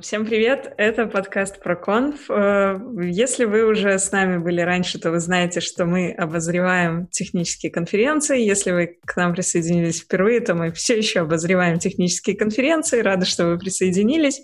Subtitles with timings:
[0.00, 2.28] Всем привет, это подкаст про конф.
[2.28, 7.70] Э, если вы уже с нами были раньше, то вы знаете, что мы обозреваем технические
[7.70, 8.40] конференции.
[8.40, 13.00] Если вы к нам присоединились впервые, то мы все еще обозреваем технические конференции.
[13.00, 14.42] Рады, что вы присоединились.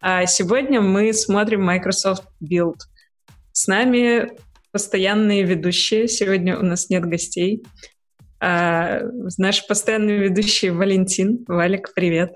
[0.00, 2.76] А сегодня мы смотрим Microsoft Build.
[3.52, 4.32] С нами
[4.70, 6.08] постоянные ведущие.
[6.08, 7.64] Сегодня у нас нет гостей.
[8.38, 9.00] А,
[9.38, 11.44] наш постоянный ведущий Валентин.
[11.48, 12.34] Валик, привет.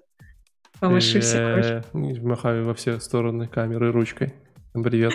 [0.81, 4.35] Помаши все Махаю во все стороны камеры ручкой.
[4.73, 5.15] Привет.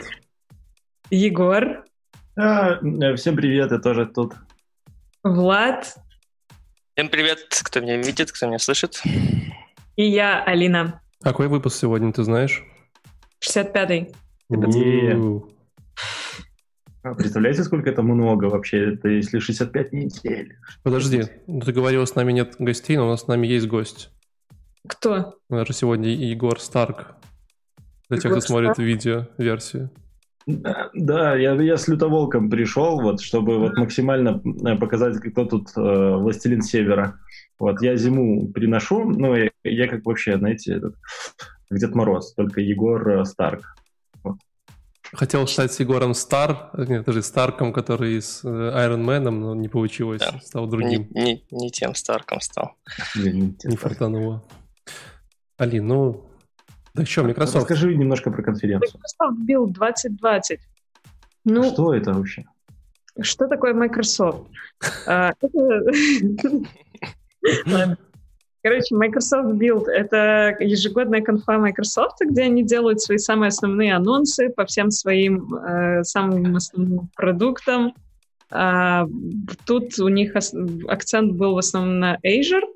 [1.10, 1.86] Егор.
[2.36, 4.34] А, э, всем привет, я тоже тут.
[5.23, 5.96] Влад.
[6.96, 9.02] Всем привет, кто меня видит, кто меня слышит.
[9.96, 11.02] И я, Алина.
[11.22, 12.64] Какой выпуск сегодня, ты знаешь?
[13.42, 14.14] 65-й.
[17.04, 18.94] А, представляете, сколько это много вообще?
[18.94, 20.58] Это если 65 недель.
[20.84, 24.09] Подожди, ты говорил, с нами нет гостей, но у нас с нами есть гость.
[24.88, 25.38] Кто?
[25.50, 27.16] Даже сегодня Егор Старк.
[28.10, 29.90] Для тех, кто смотрит видео-версию.
[30.46, 35.70] Да, да я, я с лютоволком пришел, вот, чтобы вот максимально э, показать, кто тут
[35.78, 37.17] э, властелин севера.
[37.58, 40.95] Вот, я зиму приношу, ну, я, я как вообще, знаете, этот,
[41.72, 43.78] Дед Мороз, только Егор э, Старк.
[44.22, 44.36] Вот.
[45.14, 50.39] Хотел стать Егором Стар, нет, даже Старком, который с Iron Man, но не получилось, да.
[50.42, 51.08] стал другим.
[51.11, 52.73] Не, не, не тем Старком стал.
[53.16, 54.44] Не, не, не фартануло.
[55.64, 56.22] Алин, ну,
[56.94, 57.56] да что, Microsoft?
[57.56, 59.00] Расскажи немножко про конференцию.
[59.00, 60.59] Microsoft Build 2020.
[61.45, 62.44] Ну, что это вообще?
[63.22, 64.50] Что такое Microsoft?
[65.08, 65.31] А,
[68.61, 74.66] Короче, Microsoft Build— это ежегодная конфа Microsoft, где они делают свои самые основные анонсы по
[74.66, 77.94] всем своим э, самым основным продуктам.
[78.52, 79.05] А,
[79.66, 80.36] тут у них
[80.88, 82.67] акцент был в основном на Azure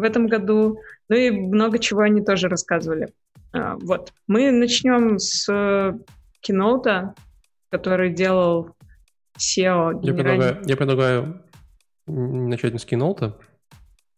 [0.00, 0.78] в этом году.
[1.08, 3.12] Ну и много чего они тоже рассказывали.
[3.52, 4.12] А, вот.
[4.26, 5.46] Мы начнем с
[6.40, 7.14] киноута,
[7.70, 8.70] который делал
[9.38, 10.00] SEO.
[10.02, 11.44] Я предлагаю, я предлагаю
[12.06, 13.38] начать с киноута.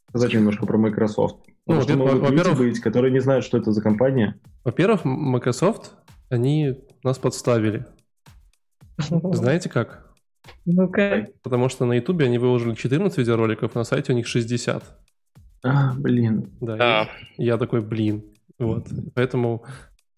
[0.08, 1.46] Сказать немножко про Microsoft.
[1.66, 4.40] Ну, что могут люди быть, которые не знают, что это за компания.
[4.64, 5.92] Во-первых, Microsoft,
[6.28, 7.86] они нас подставили.
[8.98, 10.12] Знаете как?
[10.64, 11.28] Ну-ка.
[11.42, 14.82] Потому что на YouTube они выложили 14 видеороликов, на сайте у них 60.
[15.62, 16.50] А, блин.
[16.60, 17.08] Да, а.
[17.36, 18.24] Я, такой, блин.
[18.58, 18.88] Вот.
[19.14, 19.64] Поэтому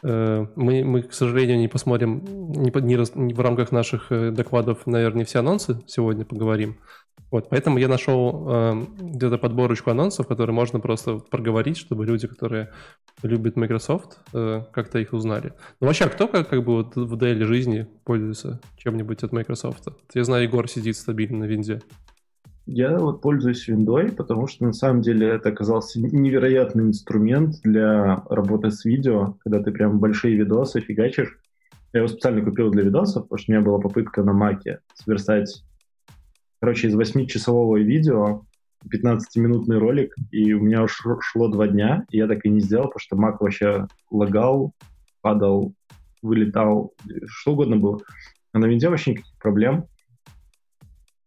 [0.03, 4.87] э, мы, мы, к сожалению, не посмотрим, не, не, не в рамках наших э, докладов,
[4.87, 6.79] наверное, все анонсы сегодня поговорим.
[7.31, 12.73] Вот, поэтому я нашел э, где-то подборочку анонсов, которые можно просто проговорить, чтобы люди, которые
[13.23, 15.53] любят Microsoft, э, как-то их узнали.
[15.81, 19.89] Ну вообще, а кто как, как бы вот в daily жизни пользуется чем-нибудь от Microsoft?
[20.15, 21.83] Я знаю, Егор сидит стабильно на винде.
[22.67, 28.71] Я вот пользуюсь виндой, потому что на самом деле это оказался невероятный инструмент для работы
[28.71, 31.39] с видео, когда ты прям большие видосы фигачишь.
[31.93, 35.63] Я его специально купил для видосов, потому что у меня была попытка на маке сверстать,
[36.59, 38.47] короче, из 8-часового видео
[38.91, 42.87] 15-минутный ролик, и у меня шло, шло два дня, и я так и не сделал,
[42.87, 44.73] потому что мак вообще лагал,
[45.21, 45.75] падал,
[46.23, 46.95] вылетал,
[47.27, 48.01] что угодно было.
[48.53, 49.87] А на винде вообще никаких проблем.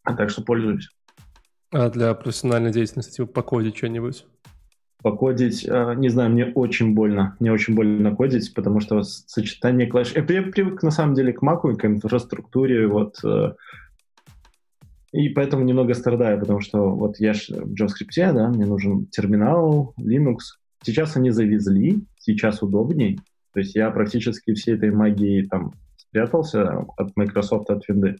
[0.03, 0.89] Так что пользуюсь.
[1.71, 4.25] А для профессиональной деятельности, типа покодить что-нибудь?
[5.03, 7.35] Покодить, э, не знаю, мне очень больно.
[7.39, 10.13] Мне очень больно кодить, потому что сочетание клавиш...
[10.13, 13.17] Я привык, на самом деле, к маку и к инфраструктуре, вот...
[13.23, 13.53] Э,
[15.11, 20.37] и поэтому немного страдаю, потому что вот я в JavaScript, да, мне нужен терминал, Linux.
[20.83, 23.19] Сейчас они завезли, сейчас удобней.
[23.53, 28.17] То есть я практически всей этой магией там спрятался от Microsoft, от Windows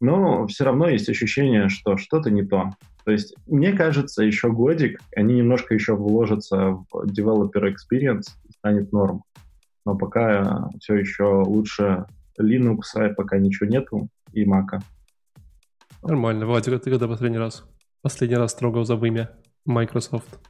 [0.00, 2.70] но все равно есть ощущение, что что-то не то.
[3.04, 8.24] То есть, мне кажется, еще годик, они немножко еще вложатся в developer experience,
[8.58, 9.22] станет норм.
[9.84, 12.06] Но пока все еще лучше
[12.40, 14.80] Linux, а пока ничего нету, и Mac.
[16.02, 16.46] Нормально.
[16.46, 17.64] Владик, ты когда последний раз?
[18.02, 19.30] Последний раз трогал за вымя
[19.64, 20.40] Microsoft?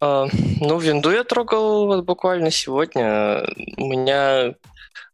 [0.00, 3.42] Uh, ну, винду я трогал вот буквально сегодня.
[3.76, 4.54] У меня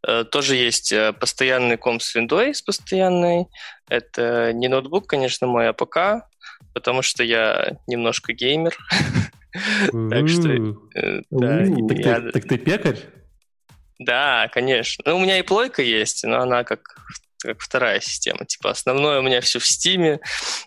[0.07, 3.47] Э, тоже есть э, постоянный комп с Windows постоянный.
[3.89, 6.27] Это не ноутбук, конечно, мой, а ПК,
[6.73, 8.77] потому что я немножко геймер.
[10.09, 10.49] Так что...
[10.95, 11.21] Э,
[12.33, 12.99] так ты пекарь?
[13.99, 15.01] Да, конечно.
[15.07, 16.81] Ну, у меня и плойка есть, но она как
[17.39, 18.45] как вторая система.
[18.45, 20.19] Типа основное у меня все в Стиме,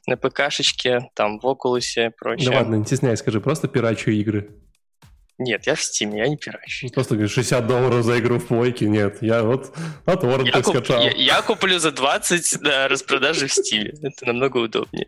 [0.06, 2.50] на ПКшечке, там в Oculus и прочее.
[2.50, 4.50] Да ладно, не стесняй, скажи, просто пирачу игры.
[5.38, 6.88] Нет, я в Steam, я не пиращу.
[6.88, 8.88] Просто говоришь, 60 долларов за игру в плойке.
[8.88, 9.73] Нет, я вот
[10.05, 10.88] от Торрента я, куп.
[10.88, 13.96] Я, я куплю за 20 на распродаже в Steam.
[14.02, 15.06] Это намного удобнее.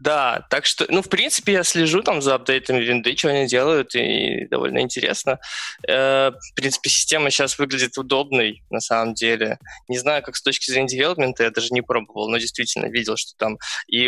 [0.00, 3.94] Да, так что, ну, в принципе, я слежу там за апдейтами винды, что они делают,
[3.94, 5.38] и довольно интересно.
[5.86, 9.60] Э, в принципе, система сейчас выглядит удобной, на самом деле.
[9.86, 13.36] Не знаю, как с точки зрения девелопмента, я даже не пробовал, но действительно видел, что
[13.36, 14.06] там и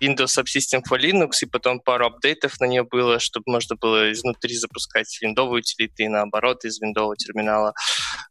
[0.00, 4.56] Windows Subsystem for Linux, и потом пару апдейтов на нее было, чтобы можно было изнутри
[4.56, 7.74] запускать запускать виндовые утилиты и наоборот из виндового терминала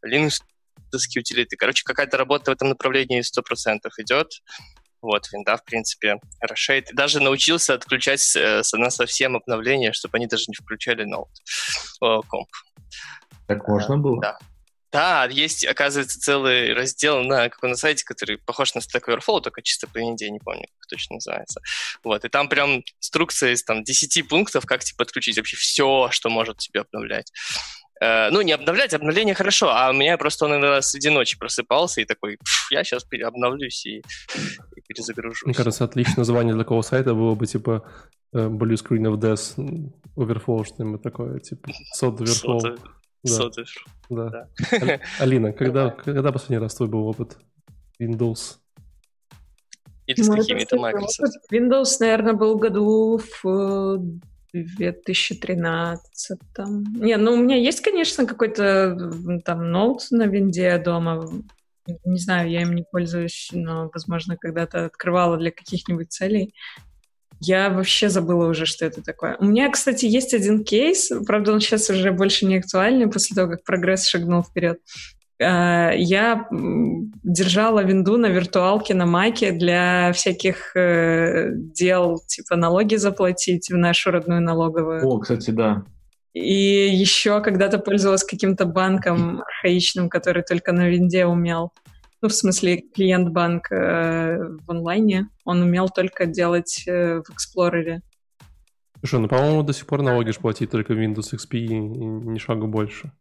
[0.04, 0.40] Linux
[0.92, 1.56] утилиты.
[1.56, 4.28] Короче, какая-то работа в этом направлении 100% идет.
[5.02, 6.88] Вот, винда, в принципе, расширит.
[6.94, 11.28] Даже научился отключать э, на совсем обновления, чтобы они даже не включали ноут
[12.00, 12.48] о, комп.
[13.46, 14.20] Так можно было?
[14.22, 14.38] Да.
[14.92, 19.62] Да, есть, оказывается, целый раздел на каком на сайте, который похож на Stack Overflow, только
[19.62, 21.60] чисто по винде, не помню, как точно называется.
[22.04, 26.30] Вот, и там прям инструкция из там 10 пунктов, как тебе подключить вообще все, что
[26.30, 27.32] может тебе обновлять.
[28.00, 32.02] Э, ну, не обновлять, обновление хорошо, а у меня просто он иногда среди ночи просыпался
[32.02, 32.38] и такой,
[32.70, 35.46] я сейчас обновлюсь и, и перезагружусь.
[35.46, 37.84] Мне кажется, отличное название для такого сайта было бы типа
[38.34, 42.78] э, Blue Screen of Death Overflow, что-нибудь такое, типа Sod Overflow.
[43.26, 44.30] Да.
[44.30, 44.46] Да.
[44.70, 45.00] да.
[45.18, 47.36] Алина, когда, когда последний раз твой был опыт
[48.00, 48.58] Windows?
[50.06, 51.52] Или с ну, какими-то Microsoft?
[51.52, 53.98] Windows, наверное, был году в
[54.52, 56.38] 2013.
[57.00, 59.12] Не, ну у меня есть, конечно, какой-то
[59.44, 61.28] там ноут на винде дома.
[62.04, 66.54] Не знаю, я им не пользуюсь, но, возможно, когда-то открывала для каких-нибудь целей.
[67.40, 69.36] Я вообще забыла уже, что это такое.
[69.38, 73.50] У меня, кстати, есть один кейс, правда, он сейчас уже больше не актуальный после того,
[73.52, 74.78] как прогресс шагнул вперед.
[75.42, 83.68] А, я держала винду на виртуалке на Маке для всяких э, дел, типа налоги заплатить
[83.70, 85.06] в нашу родную налоговую.
[85.06, 85.84] О, кстати, да.
[86.32, 91.72] И еще когда-то пользовалась каким-то банком архаичным, который только на винде умел
[92.26, 98.00] ну, в смысле, клиент-банк э, в онлайне, он умел только делать э, в Explorer.
[98.98, 102.66] Слушай, ну, по-моему, до сих пор налоги платить только в Windows XP и ни шагу
[102.66, 103.12] больше.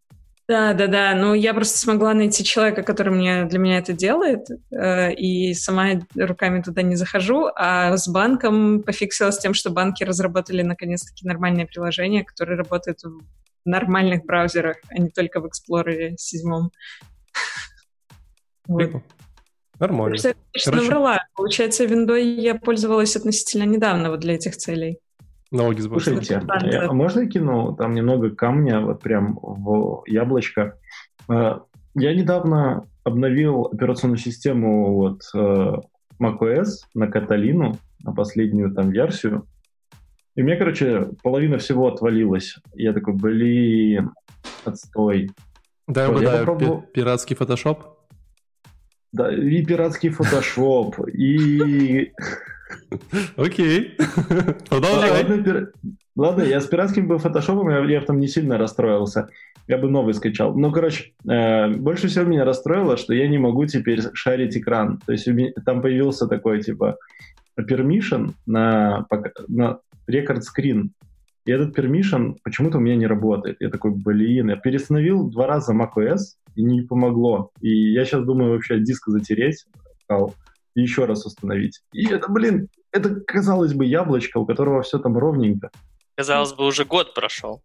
[0.48, 1.13] Да, да, да.
[1.13, 6.01] Ну, я просто смогла найти человека, который мне, для меня это делает, э, и сама
[6.16, 7.50] руками туда не захожу.
[7.56, 13.22] А с банком пофиксилась тем, что банки разработали наконец-таки нормальное приложение, которое работает в
[13.66, 16.69] нормальных браузерах, а не только в Explorer 7.
[18.67, 19.03] Вот.
[19.79, 20.15] Нормально.
[20.15, 20.81] Я, конечно, Короче...
[20.83, 21.19] наврала.
[21.35, 25.00] Получается, виндой я пользовалась относительно недавно вот для этих целей.
[25.51, 30.77] Налоги с Слушайте, а можно я кину там немного камня вот прям в яблочко?
[31.29, 31.59] Э,
[31.94, 35.73] я недавно обновил операционную систему вот э,
[36.21, 39.47] macOS на Каталину, на последнюю там версию.
[40.35, 42.56] И у меня, короче, половина всего отвалилась.
[42.73, 44.12] Я такой, блин,
[44.65, 45.31] отстой.
[45.88, 46.81] Да, угадаю, попробовал...
[46.81, 47.94] пиратский фотошоп?
[49.15, 52.12] Да, и пиратский фотошоп, и...
[53.38, 53.95] Окей,
[54.69, 55.25] продолжай.
[56.17, 59.29] Ладно, я с пиратским был фотошопом, я, я там не сильно расстроился.
[59.67, 60.53] Я бы новый скачал.
[60.53, 65.00] Ну, короче, э, больше всего меня расстроило, что я не могу теперь шарить экран.
[65.06, 65.29] То есть
[65.65, 66.97] там появился такой, типа,
[67.57, 69.07] permission на,
[69.47, 69.79] на
[70.09, 70.89] screen.
[71.45, 73.57] И этот permission почему-то у меня не работает.
[73.59, 77.51] Я такой, блин, я перестановил два раза macOS, и не помогло.
[77.62, 79.65] И я сейчас думаю вообще диск затереть,
[80.09, 81.81] и еще раз установить.
[81.94, 85.69] И это, блин, это, казалось бы, яблочко, у которого все там ровненько.
[86.15, 87.62] Казалось бы, уже год прошел.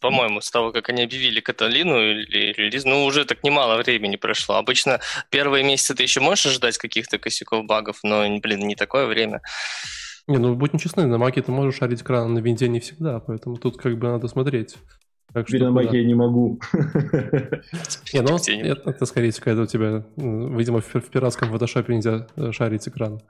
[0.00, 4.56] По-моему, с того, как они объявили Каталину или релиз, ну, уже так немало времени прошло.
[4.56, 9.40] Обычно первые месяцы ты еще можешь ожидать каких-то косяков, багов, но, блин, не такое время.
[10.30, 13.56] Не, ну будем честны, на маке ты можешь шарить экран, на винде не всегда, поэтому
[13.56, 14.76] тут как бы надо смотреть.
[15.32, 16.60] Так что, на маке я не могу.
[18.12, 23.20] Не, ну это скорее какая-то у тебя, видимо, в пиратском фотошопе нельзя э, шарить экран.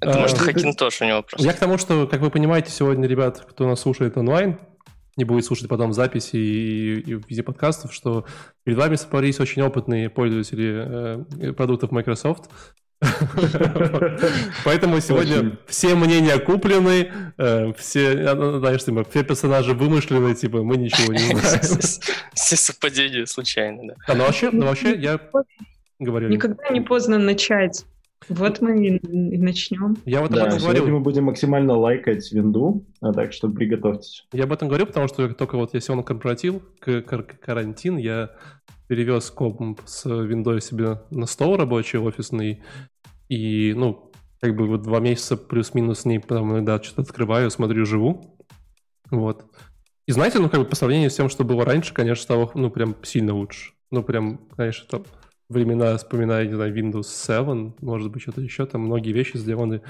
[0.00, 1.46] Это может а, Хакинтош у него просто.
[1.46, 4.58] Я к тому, что, как вы понимаете, сегодня, ребят, кто нас слушает онлайн,
[5.18, 8.24] не будет слушать потом в записи и, и в виде подкастов, что
[8.64, 12.50] перед вами собрались очень опытные пользователи э, продуктов Microsoft,
[14.64, 21.12] Поэтому сегодня все мнения куплены, э, все, знаешь, типа, все персонажи вымышлены, типа, мы ничего
[21.12, 21.80] не знаем.
[22.34, 23.94] Все совпадения случайно, да.
[24.06, 25.20] А, ну вообще, ну вообще, я
[25.98, 26.28] говорю...
[26.28, 27.84] Никогда не поздно начать.
[28.28, 29.96] Вот мы и, начнем.
[30.06, 30.60] Я об этом да, говорю.
[30.60, 34.26] Сегодня мы будем максимально лайкать винду, а так что приготовьтесь.
[34.32, 38.30] Я об этом говорю, потому что только вот я на корпоратив, к карантин, я
[38.88, 42.62] перевез комп с виндой себе на стол рабочий, офисный,
[43.28, 47.86] и, ну, как бы вот два месяца плюс-минус с ней потом иногда что-то открываю, смотрю,
[47.86, 48.38] живу.
[49.10, 49.46] Вот.
[50.06, 52.70] И знаете, ну, как бы по сравнению с тем, что было раньше, конечно, стало, ну,
[52.70, 53.72] прям сильно лучше.
[53.90, 55.04] Ну, прям, конечно, там
[55.48, 59.82] времена, вспоминая, не знаю, Windows 7, может быть, что-то еще, там многие вещи сделаны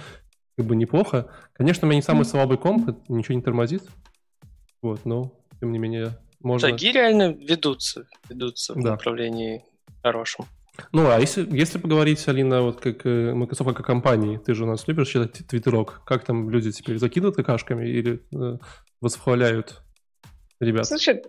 [0.56, 1.30] как бы неплохо.
[1.52, 3.82] Конечно, у меня не самый слабый комп, ничего не тормозит.
[4.82, 6.68] Вот, но, тем не менее, можно...
[6.68, 8.80] Шаги реально ведутся, ведутся да.
[8.80, 9.64] в направлении
[10.02, 10.46] хорошем.
[10.92, 14.66] Ну, а если, если поговорить, Алина, вот как э, Microsoft как компании, ты же у
[14.66, 18.58] нас любишь читать твиттерок, как там люди теперь закидывают какашками или э,
[19.00, 19.82] восхваляют
[20.60, 20.86] ребят?
[20.86, 21.22] Слушай,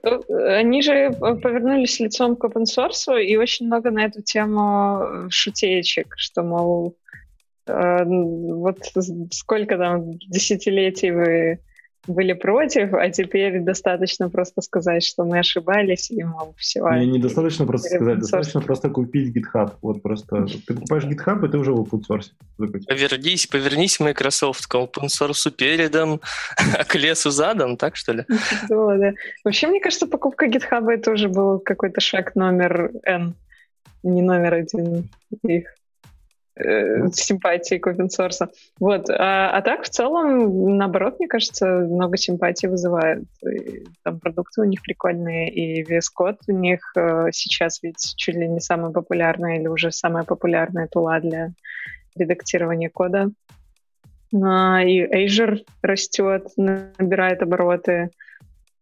[0.60, 6.42] они же повернулись лицом к open source, и очень много на эту тему шутеечек, что,
[6.42, 6.98] мол,
[7.68, 8.80] э, вот
[9.32, 11.60] сколько там десятилетий вы
[12.08, 16.88] были против, а теперь достаточно просто сказать, что мы ошибались, и, мол, все.
[16.90, 19.72] Не, недостаточно просто сказать, достаточно просто купить GitHub.
[19.82, 22.32] Вот просто ты покупаешь GitHub, и ты уже в open source.
[22.58, 26.22] Повернись, повернись Microsoft к open source передом,
[26.78, 28.26] а к лесу задом, так что ли?
[28.70, 29.14] Да, да.
[29.44, 33.36] Вообще, мне кажется, покупка GitHub это уже был какой-то шаг номер N,
[34.04, 35.10] не номер один
[35.44, 35.68] их
[36.56, 38.48] э, симпатии к open source.
[38.80, 39.10] Вот.
[39.10, 43.24] А, а так, в целом, наоборот, мне кажется, много симпатии вызывает.
[43.44, 48.36] И, там продукты у них прикольные, и VS Code у них э, сейчас ведь чуть
[48.36, 51.52] ли не самая популярная или уже самая популярная тула для
[52.16, 53.32] редактирования кода.
[54.44, 58.10] А, и Azure растет, набирает обороты.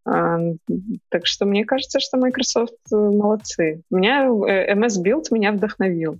[0.06, 0.38] А,
[1.10, 3.82] так что мне кажется, что Microsoft э, молодцы.
[3.90, 6.20] Меня э, MS Build меня вдохновил.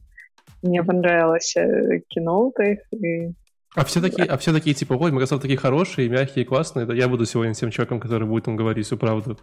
[0.64, 2.80] Мне понравилось э, кино их.
[2.92, 3.34] И...
[3.76, 6.86] А все такие, а все такие типа, ой, Microsoft такие хорошие, мягкие, классные.
[6.86, 9.38] Да я буду сегодня тем человеком, который будет им говорить всю правду.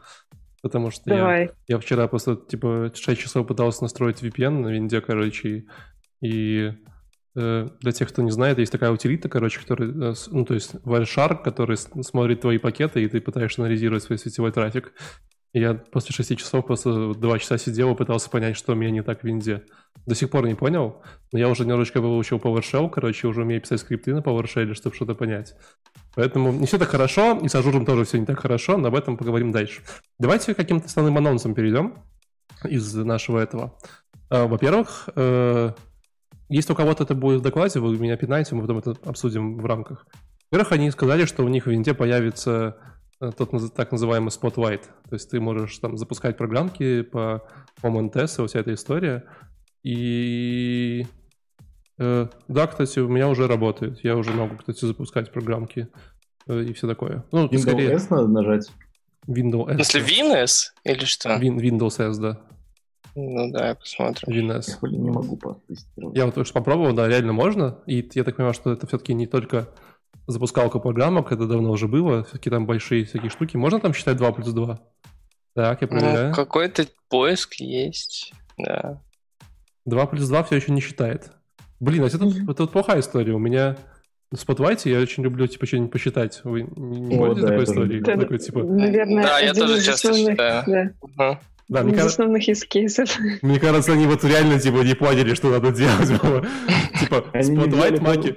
[0.62, 5.64] Потому что я, я вчера просто, типа, 6 часов пытался настроить VPN на винде, короче,
[6.20, 6.72] и
[7.34, 10.74] э, для тех, кто не знает, есть такая утилита, короче, который, э, ну, то есть
[10.84, 14.92] Wireshark, который смотрит твои пакеты, и ты пытаешься анализировать свой сетевой трафик.
[15.52, 19.02] Я после шести часов просто два часа сидел и пытался понять, что у меня не
[19.02, 19.64] так в винде.
[20.06, 21.02] До сих пор не понял,
[21.32, 25.14] но я уже немножечко выучил PowerShell, короче, уже умею писать скрипты на PowerShell, чтобы что-то
[25.14, 25.56] понять.
[26.14, 28.88] Поэтому не все так хорошо, и с Azure ом тоже все не так хорошо, но
[28.88, 29.82] об этом поговорим дальше.
[30.18, 31.94] Давайте каким-то основным анонсам перейдем
[32.64, 33.76] из нашего этого.
[34.28, 35.72] А, во-первых, э,
[36.48, 39.66] если у кого-то это будет в докладе, вы меня пинаете, мы потом это обсудим в
[39.66, 40.06] рамках.
[40.50, 42.76] Во-первых, они сказали, что у них в винде появится
[43.20, 44.82] тот так называемый Spotlight.
[45.08, 47.42] То есть ты можешь там запускать программки по
[47.82, 49.24] OMNTS, вся эта история.
[49.82, 51.06] И
[51.98, 54.02] э, да, кстати, у меня уже работает.
[54.02, 55.88] Я уже могу, кстати, запускать программки
[56.46, 57.24] э, и все такое.
[57.30, 57.92] Ну, Windows скорее...
[57.92, 58.70] S надо нажать?
[59.26, 59.88] Windows S.
[59.88, 60.52] Смысле WinS
[60.84, 61.28] или что?
[61.36, 62.40] Win, Windows S, да.
[63.14, 64.32] Ну да, посмотрим.
[64.32, 64.78] WinS.
[64.82, 66.16] Я не могу потестировать.
[66.16, 67.82] Я вот уже попробовал, да, реально можно.
[67.86, 69.68] И я так понимаю, что это все-таки не только
[70.26, 73.56] запускалка программок, это давно уже было, всякие там большие всякие штуки.
[73.56, 74.78] Можно там считать 2 плюс 2?
[75.54, 76.28] Так, я ну, проверяю.
[76.28, 79.00] Ну, какой-то поиск есть, да.
[79.86, 81.32] 2 плюс 2 все еще не считает.
[81.80, 82.42] Блин, а это, mm-hmm.
[82.44, 83.32] это, это плохая история.
[83.32, 83.76] У меня
[84.30, 86.40] в Spotlight я очень люблю, типа, что-нибудь посчитать.
[86.44, 88.00] Вы не, О, да, такой истории?
[88.00, 88.62] Это, такой, типа...
[88.62, 90.64] Наверное, да, я тоже часто считаю.
[90.66, 90.92] Да.
[91.18, 91.38] Uh-huh.
[91.68, 93.18] Да, мне кажется, основных кейсов.
[93.42, 96.08] Мне кажется, они вот реально типа не поняли, что надо делать.
[97.00, 98.36] Типа, Spotlight маки.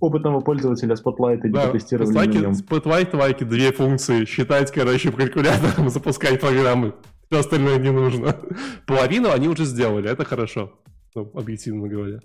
[0.00, 2.52] Опытного пользователя Spotlight и да, тестировали на нем.
[2.52, 4.24] Spotlight лайки, две функции.
[4.24, 6.94] Считать, короче, по калькуляторам, запускать программы.
[7.30, 8.36] Все остальное не нужно.
[8.86, 10.72] Половину они уже сделали, это хорошо.
[11.14, 12.20] Ну, объективно говоря.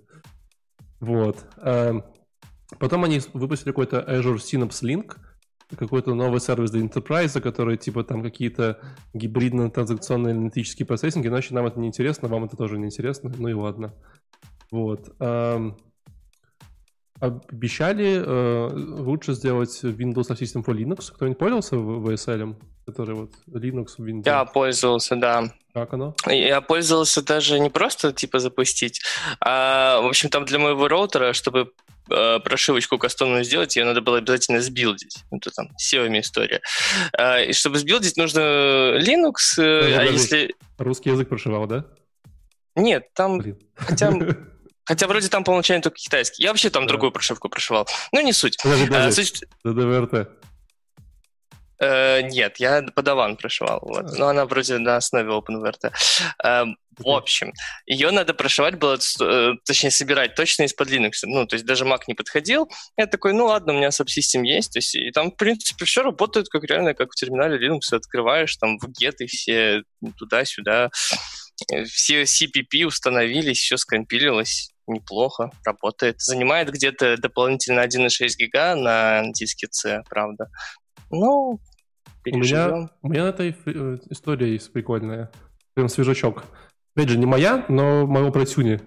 [1.00, 1.38] Вот.
[1.58, 2.04] Эм,
[2.78, 5.16] потом они выпустили какой-то Azure Synapse Link,
[5.75, 8.80] какой-то новый сервис для Enterprise, который типа там какие-то
[9.13, 13.54] гибридно-транзакционные аналитические процессинги, иначе нам это не интересно, вам это тоже не интересно, ну и
[13.54, 13.94] ладно.
[14.70, 15.10] Вот.
[17.22, 21.12] Обещали э, лучше сделать Windows System for Linux.
[21.13, 22.56] Кто-нибудь пользовался VSL,
[22.88, 24.24] который вот Linux в Windows?
[24.25, 25.54] Я пользовался, да.
[25.72, 26.16] Как оно?
[26.28, 29.01] Я пользовался даже не просто типа запустить,
[29.40, 31.72] а в общем там для моего роутера, чтобы
[32.10, 35.24] э, прошивочку кастомную сделать, ее надо было обязательно сбилдить.
[35.30, 36.62] Это там SEO история.
[37.16, 38.40] Э, и чтобы сбилдить, нужно
[38.98, 40.56] Linux, э, а если...
[40.80, 41.86] Русский язык прошивал, да?
[42.75, 43.38] Нет, там...
[43.38, 43.60] Блин.
[43.75, 44.12] Хотя
[44.92, 46.44] Хотя вроде там по умолчанию только китайский.
[46.44, 46.90] Я вообще там да.
[46.90, 47.88] другую прошивку прошивал.
[48.12, 48.58] Ну, не суть.
[48.62, 49.22] Подожди, подожди.
[49.22, 49.44] А, суть...
[49.64, 50.28] ДДВРТ.
[51.80, 53.80] Э, нет, я подаван прошивал.
[53.84, 54.18] Вот.
[54.18, 55.94] Но она вроде на основе OpenVRT.
[56.44, 56.66] Э,
[56.98, 57.54] в общем,
[57.86, 61.12] ее надо прошивать было, э, точнее, собирать точно из-под Linux.
[61.24, 62.70] Ну, то есть даже Mac не подходил.
[62.98, 64.74] Я такой, ну ладно, у меня сабсистем есть.
[64.74, 67.96] То есть, и там, в принципе, все работает как реально, как в терминале Linux.
[67.96, 69.84] Открываешь там в get и все
[70.18, 70.90] туда-сюда.
[71.86, 76.22] Все CPP установились, все скомпилилось неплохо, работает.
[76.22, 80.50] Занимает где-то дополнительно 1,6 гига на диске C, правда.
[81.10, 81.60] Ну,
[82.26, 85.32] У меня, у меня эта э, история есть прикольная.
[85.74, 86.44] Прям свежачок.
[86.96, 88.80] Опять же, не моя, но моего протюни.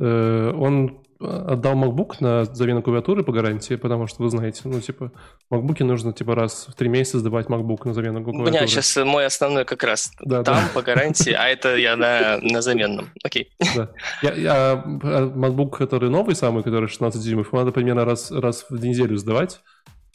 [0.00, 5.12] Э, он отдал MacBook на замену клавиатуры по гарантии, потому что вы знаете, ну, типа,
[5.50, 8.50] MacBook нужно, типа, раз в три месяца сдавать MacBook на замену клавиатуры.
[8.50, 10.70] У меня сейчас мой основной как раз да, там, да.
[10.74, 13.10] по гарантии, а это я на, на заменном.
[13.22, 13.50] Окей.
[13.74, 13.90] Да.
[14.22, 18.84] Я, я, а, MacBook, который новый самый, который 16 дюймов, надо примерно раз, раз в
[18.84, 19.60] неделю сдавать.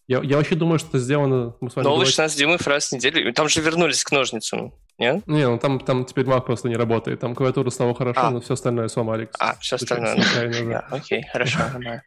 [0.09, 1.53] Я, я вообще думаю, что это сделано...
[1.75, 3.31] Новый 16 дюймов раз в неделю.
[3.31, 4.73] Там же вернулись к ножницам.
[4.97, 5.21] Нет?
[5.27, 7.19] Не, ну там, там теперь Mac просто не работает.
[7.19, 8.31] Там клавиатура стала хорошо, а.
[8.31, 9.29] но все остальное сломали.
[9.37, 10.17] А, все остальное.
[10.65, 12.01] Да, окей, хорошо, нормально.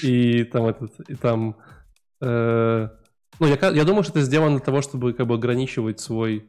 [0.00, 1.56] И, и там этот, и там...
[2.20, 2.88] Э,
[3.40, 6.48] ну, я, я думаю, что это сделано для того, чтобы как бы ограничивать свой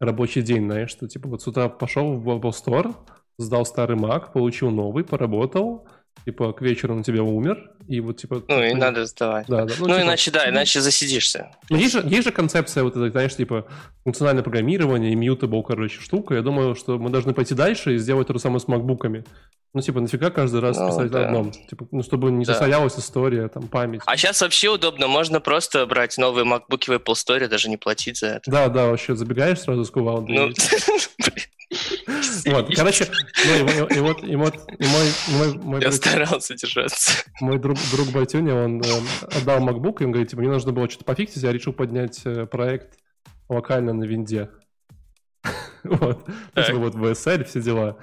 [0.00, 2.94] рабочий день, знаешь, что типа вот с утра пошел в Apple Store,
[3.38, 5.88] сдал старый Mac, получил новый, поработал,
[6.24, 8.42] типа, к вечеру он у тебя умер, и вот, типа...
[8.48, 9.46] Ну, и надо сдавать.
[9.46, 9.74] Да, да.
[9.78, 11.50] Ну, ну типа, иначе, да, иначе засидишься.
[11.70, 13.66] Ну, есть же, есть же концепция вот этой, знаешь, типа,
[14.02, 16.34] функциональное программирование, immutable, короче, штука.
[16.34, 19.24] Я думаю, что мы должны пойти дальше и сделать то же самое с макбуками.
[19.72, 21.20] Ну, типа, нафига каждый раз ну, писать да.
[21.20, 21.52] на одном?
[21.52, 22.54] Типа, ну, чтобы не да.
[22.54, 24.00] засорялась история, там, память.
[24.06, 28.18] А сейчас вообще удобно, можно просто брать новые макбуки в Apple Store, даже не платить
[28.18, 28.50] за это.
[28.50, 30.34] Да, да, вообще забегаешь сразу с кувалдой.
[30.34, 30.48] Ну,
[32.46, 33.06] Вот, короче,
[33.44, 37.24] ну, и, вот, и вот, и мой, мой, мой Я старался держаться.
[37.40, 38.82] Мой друг, друг Байтюни, он
[39.22, 42.46] отдал MacBook, и он говорит, типа, мне нужно было что-то пофиксить, я решил поднять э,
[42.46, 42.98] проект
[43.48, 44.50] локально на винде.
[45.84, 47.96] Вот, типа, вот VSL, все дела.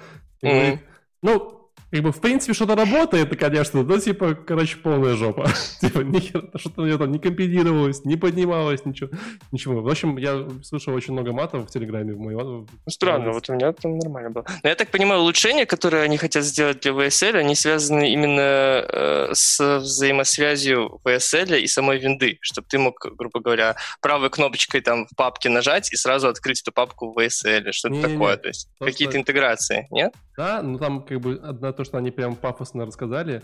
[1.21, 1.62] Ну,
[1.93, 5.45] как бы, в принципе, что-то работает, конечно, но, типа, короче, полная жопа.
[5.79, 9.11] типа, нихера, что-то у меня там не компилировалось, не поднималось, ничего.
[9.51, 9.79] Ничего.
[9.79, 12.13] В общем, я слышал очень много матов в Телеграме.
[12.13, 12.39] В моем...
[12.39, 14.43] Ну, странно, вот у меня там нормально было.
[14.63, 19.29] Но я так понимаю, улучшения, которые они хотят сделать для VSL, они связаны именно э,
[19.33, 25.15] с взаимосвязью VSL и самой винды, чтобы ты мог, грубо говоря, правой кнопочкой там в
[25.15, 28.37] папке нажать и сразу открыть эту папку в VSL, что-то такое.
[28.37, 30.11] То есть какие-то интеграции, нет?
[30.35, 33.41] Да, ну там как бы одна то, что они прям пафосно рассказали,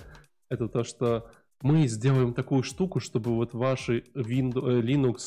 [0.49, 1.29] это то, что
[1.61, 5.17] мы сделаем такую штуку, чтобы вот ваши Windows, э, Linux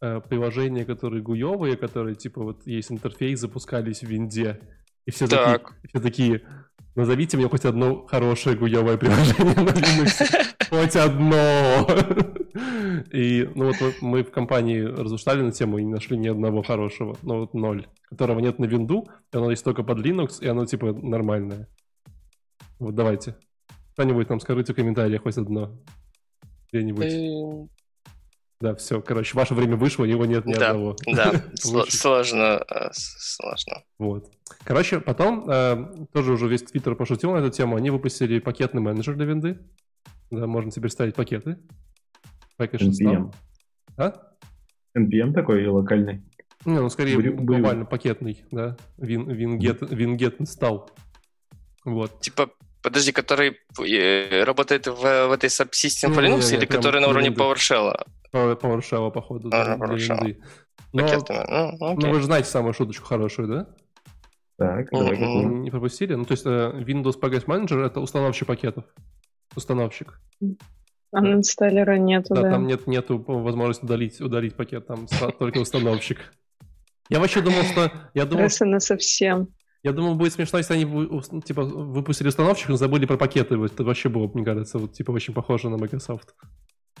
[0.00, 4.60] э, приложения, которые гуевые, которые типа вот есть интерфейс, запускались в винде.
[5.04, 5.74] И все, так.
[5.74, 6.42] такие, все такие,
[6.96, 10.46] назовите мне хоть одно хорошее гуевое приложение на Linux.
[10.68, 11.86] Хоть одно!
[13.12, 17.16] И ну вот мы в компании разуштали на тему и не нашли ни одного хорошего.
[17.22, 17.86] Ну вот ноль.
[18.08, 21.68] Которого нет на винду, и оно есть только под Linux, и оно типа нормальное.
[22.78, 23.36] Вот давайте.
[23.92, 25.78] Кто-нибудь нам скажите в комментариях хоть одно.
[26.70, 27.70] Где-нибудь.
[28.58, 30.96] Да, все, короче, ваше время вышло, его нет ни да, одного.
[31.06, 31.32] Да,
[31.88, 33.82] сложно, э, сложно.
[33.98, 34.30] Вот.
[34.64, 39.14] Короче, потом, э, тоже уже весь Твиттер пошутил на эту тему, они выпустили пакетный менеджер
[39.14, 39.58] для винды.
[40.30, 41.58] Да, можно теперь ставить пакеты.
[42.58, 43.34] NPM.
[43.98, 44.14] А?
[44.96, 46.22] NPM такой и локальный?
[46.64, 48.76] Не, ну скорее Брю, глобально пакетный, да.
[48.96, 50.88] Win, WinGet, WinGet install.
[51.84, 52.20] Вот.
[52.20, 52.50] Типа
[52.86, 57.96] Подожди, который э, работает в, в этой Subsystem for Linux или который на уровне PowerShell?
[58.32, 60.36] PowerShell, походу, а, да, PowerShell.
[60.92, 63.66] Но, ну, ну, вы же знаете самую шуточку хорошую, да?
[64.56, 65.62] Так, давай mm-hmm.
[65.62, 66.14] Не пропустили?
[66.14, 68.84] Ну, то есть э, Windows Package Manager— это установщик пакетов.
[69.56, 70.20] Установщик.
[71.10, 72.42] А инсталлера нету, да?
[72.42, 75.08] Да, там нет, нету возможности удалить, удалить пакет, там
[75.40, 76.32] только установщик.
[77.08, 77.90] Я вообще думал, что...
[78.14, 79.48] Я думал, Раз она совсем.
[79.86, 80.84] Я думал, будет смешно, если они
[81.42, 83.54] типа выпустили установщик, но забыли про пакеты.
[83.54, 86.34] Это вообще было, мне кажется, вот типа очень похоже на Microsoft.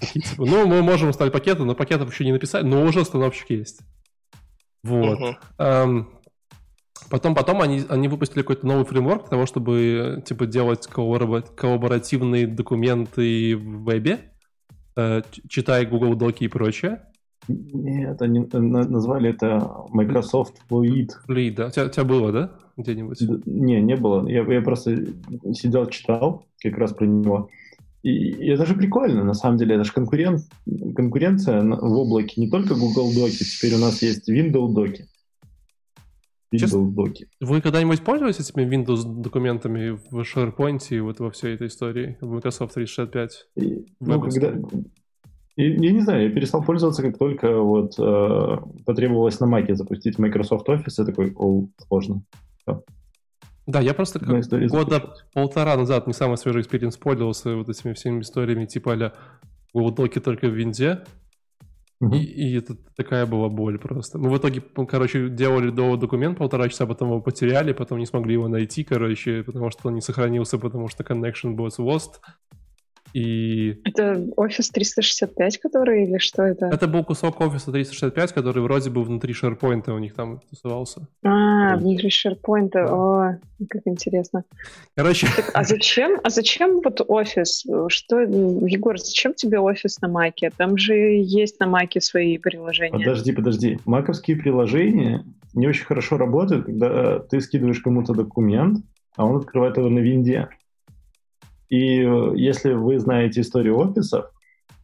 [0.00, 3.80] Типа, ну, мы можем установить пакеты, но пакетов еще не написали, но уже установщик есть.
[4.84, 5.18] Вот.
[5.18, 5.34] Uh-huh.
[5.58, 6.04] Um,
[7.10, 13.56] потом, потом они, они выпустили какой-то новый фреймворк для того, чтобы типа делать коллаборативные документы
[13.56, 14.32] в вебе,
[14.96, 17.02] э, читая Google Доки и прочее.
[17.48, 21.08] Нет, они назвали это Microsoft Fluid.
[21.26, 21.66] Fluid, да.
[21.66, 22.52] У тебя, у тебя было, да?
[22.76, 23.20] Где-нибудь?
[23.46, 24.28] Не, не было.
[24.28, 25.06] Я, я просто
[25.52, 27.48] сидел, читал как раз про него.
[28.02, 29.74] И, и это же прикольно, на самом деле.
[29.74, 30.42] Это же конкурент,
[30.94, 32.40] конкуренция в облаке.
[32.40, 35.06] Не только Google Доки, теперь у нас есть Windows Доки.
[36.54, 37.28] Windows Доки.
[37.40, 42.30] Вы когда-нибудь пользовались этими Windows документами в SharePoint и вот во всей этой истории в
[42.30, 43.48] Microsoft 365?
[43.56, 44.54] И, ну, когда,
[45.56, 50.68] я не знаю, я перестал пользоваться, как только вот э, потребовалось на Маке запустить Microsoft
[50.68, 52.22] Office, я такой, о, сложно.
[52.66, 52.82] Все.
[53.66, 58.20] Да, я просто как года полтора назад не самый свежий experience пользовался вот этими всеми
[58.20, 59.12] историями типа а
[59.72, 61.04] Google Доки только в винде.
[62.02, 62.16] Uh-huh.
[62.16, 64.18] И, и это такая была боль просто.
[64.18, 68.34] Мы в итоге, короче, делали до документ полтора часа, потом его потеряли, потом не смогли
[68.34, 72.20] его найти, короче, потому что он не сохранился, потому что connection was lost.
[73.16, 73.80] И...
[73.84, 76.66] Это Office 365, который или что это?
[76.66, 81.08] Это был кусок Office 365, который вроде бы внутри SharePoint у них там тусовался.
[81.24, 82.68] А, внутри SharePoint.
[82.74, 82.86] Да.
[82.92, 83.38] О,
[83.70, 84.44] как интересно.
[84.94, 85.28] Короче...
[85.34, 87.88] Так, а зачем, а зачем вот Office?
[87.88, 90.52] Что, Егор, зачем тебе Office на Маке?
[90.54, 92.98] Там же есть на Маке свои приложения.
[92.98, 93.78] Подожди, подожди.
[93.86, 95.24] Маковские приложения
[95.54, 98.84] не очень хорошо работают, когда ты скидываешь кому-то документ,
[99.16, 100.50] а он открывает его на винде.
[101.68, 104.30] И э, если вы знаете историю офисов,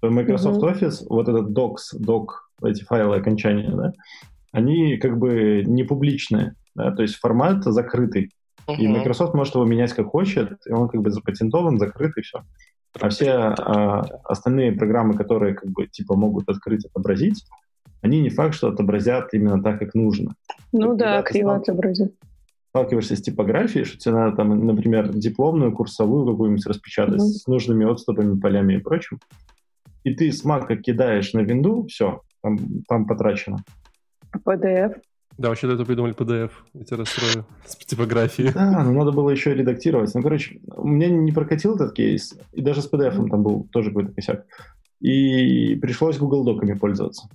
[0.01, 0.81] то Microsoft mm-hmm.
[0.81, 3.93] Office, вот этот Docs, Doc, эти файлы окончания, да,
[4.51, 8.31] они как бы не публичные, да, то есть формат закрытый.
[8.67, 8.77] Uh-huh.
[8.77, 12.43] И Microsoft может его менять как хочет, и он как бы запатентован, закрыт, и все.
[13.01, 17.45] А все а, остальные программы, которые как бы типа могут открыть, отобразить,
[18.03, 20.35] они не факт, что отобразят именно так, как нужно.
[20.73, 22.13] Ну да, криво отобразят
[22.73, 27.43] сталкиваешься с типографией, что тебе надо там, например, дипломную, курсовую какую-нибудь распечатать mm-hmm.
[27.43, 29.21] с нужными отступами, полями и прочим,
[30.05, 32.59] и ты с Mac кидаешь на винду, все, там,
[32.89, 33.59] там потрачено.
[34.35, 35.03] PDF?
[35.37, 36.51] Да, вообще до этого придумали PDF.
[36.73, 38.53] Я тебя расстрою с типографией.
[38.55, 40.15] Да, но надо было еще редактировать.
[40.15, 43.91] Ну, короче, у меня не прокатил этот кейс, и даже с PDF там был тоже
[43.91, 44.47] какой-то косяк.
[45.01, 47.29] И пришлось Google Доками пользоваться.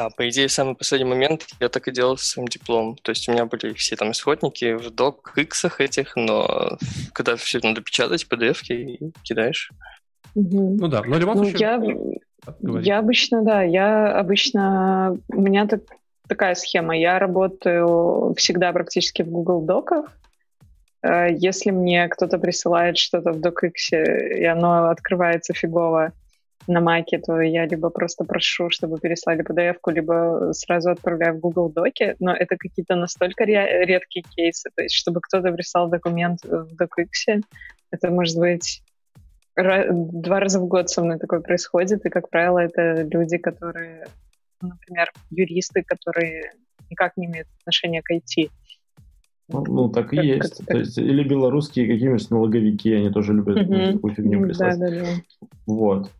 [0.00, 2.96] Да, по идее, в самый последний момент я так и делал со своим дипломом.
[3.02, 6.78] То есть у меня были все там исходники в док иксах этих, но
[7.12, 9.70] когда все это надо печатать, pdf и кидаешь.
[10.34, 10.78] Угу.
[10.80, 12.16] Ну да, но в любом ну, случае...
[12.62, 15.18] Я, я обычно, да, я обычно...
[15.28, 15.82] У меня так,
[16.26, 16.96] такая схема.
[16.96, 20.06] Я работаю всегда практически в Google Доках.
[21.02, 26.14] Э, если мне кто-то присылает что-то в DocX, и оно открывается фигово,
[26.66, 31.70] на Маке, то я либо просто прошу, чтобы переслали PDF-ку, либо сразу отправляю в Google
[31.70, 37.42] Доки, но это какие-то настолько редкие кейсы, то есть чтобы кто-то прислал документ в DocX,
[37.90, 38.82] это может быть
[39.56, 44.06] два раза в год со мной такое происходит, и, как правило, это люди, которые,
[44.62, 46.52] например, юристы, которые
[46.88, 48.50] никак не имеют отношения к IT.
[49.48, 50.58] Ну, ну так и как, есть.
[50.58, 53.92] Как, То есть, или белорусские какие-нибудь налоговики, они тоже любят mm-hmm.
[53.94, 54.78] такую фигню прислать.
[54.78, 55.06] Да, да, да.
[55.66, 56.10] Вот.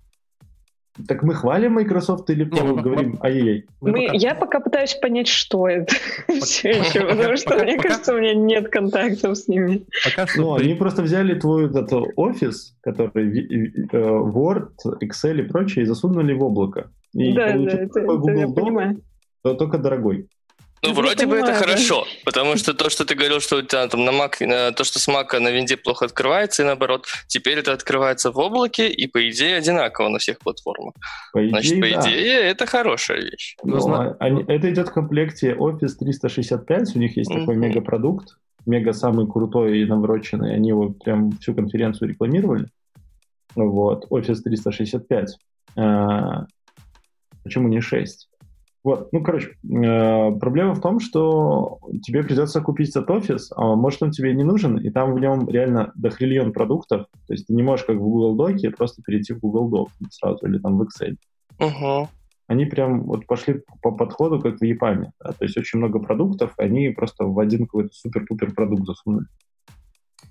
[1.07, 3.66] Так мы хвалим Microsoft или не, мы, говорим ай-яй-яй?
[3.81, 5.94] Мы, Я пока пытаюсь понять, что это
[6.40, 9.85] все еще, потому что мне кажется, у меня нет контактов с ними.
[10.05, 14.72] Пока что ну, они просто взяли твой этот офис, который э, Word,
[15.03, 16.90] Excel и прочее, и засунули в облако.
[17.14, 19.00] И да, да, это, это я понимаю.
[19.42, 20.29] только дорогой.
[20.83, 24.05] Ну, вроде бы это хорошо, потому что то, что ты говорил, что у тебя там
[24.05, 28.31] на Mac, то, что с Mac на винде плохо открывается, и наоборот, теперь это открывается
[28.33, 30.95] в облаке, и по идее одинаково на всех платформах.
[31.33, 32.09] По идее, Значит, по да.
[32.09, 33.57] идее, это хорошая вещь.
[33.62, 37.40] Ну, ну они, это идет в комплекте Office 365, у них есть mm-hmm.
[37.40, 42.69] такой мегапродукт, мега самый крутой и навороченный, они его прям всю конференцию рекламировали.
[43.55, 45.37] Вот, Office 365.
[45.77, 46.47] А,
[47.43, 48.30] почему не 6?
[48.83, 54.03] Вот, ну, короче, э, проблема в том, что тебе придется купить этот офис, а может
[54.03, 57.62] он тебе не нужен, и там в нем реально дохриллион продуктов, то есть ты не
[57.62, 61.16] можешь как в Google Доке просто перейти в Google Doc сразу или там в Excel.
[61.59, 62.09] Угу.
[62.47, 66.55] Они прям вот пошли по подходу, как в EPAM, да, то есть очень много продуктов,
[66.57, 69.27] они просто в один какой-то супер-пупер продукт засунули.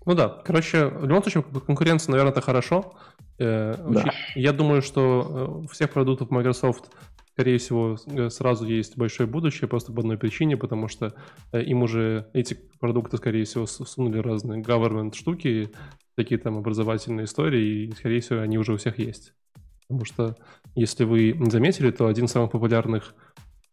[0.06, 2.94] Ну да, короче, в любом случае конкуренция, наверное, это хорошо.
[3.38, 4.06] Э, да.
[4.34, 6.90] Я думаю, что э, всех продуктов Microsoft
[7.34, 11.14] скорее всего, э, сразу есть большое будущее просто по одной причине, потому что
[11.52, 15.70] э, им уже эти продукты, скорее всего, сунули разные government штуки,
[16.16, 19.34] такие там образовательные истории, и, скорее всего, они уже у всех есть.
[19.88, 20.36] Потому что,
[20.76, 23.16] если вы не заметили, то один из самых популярных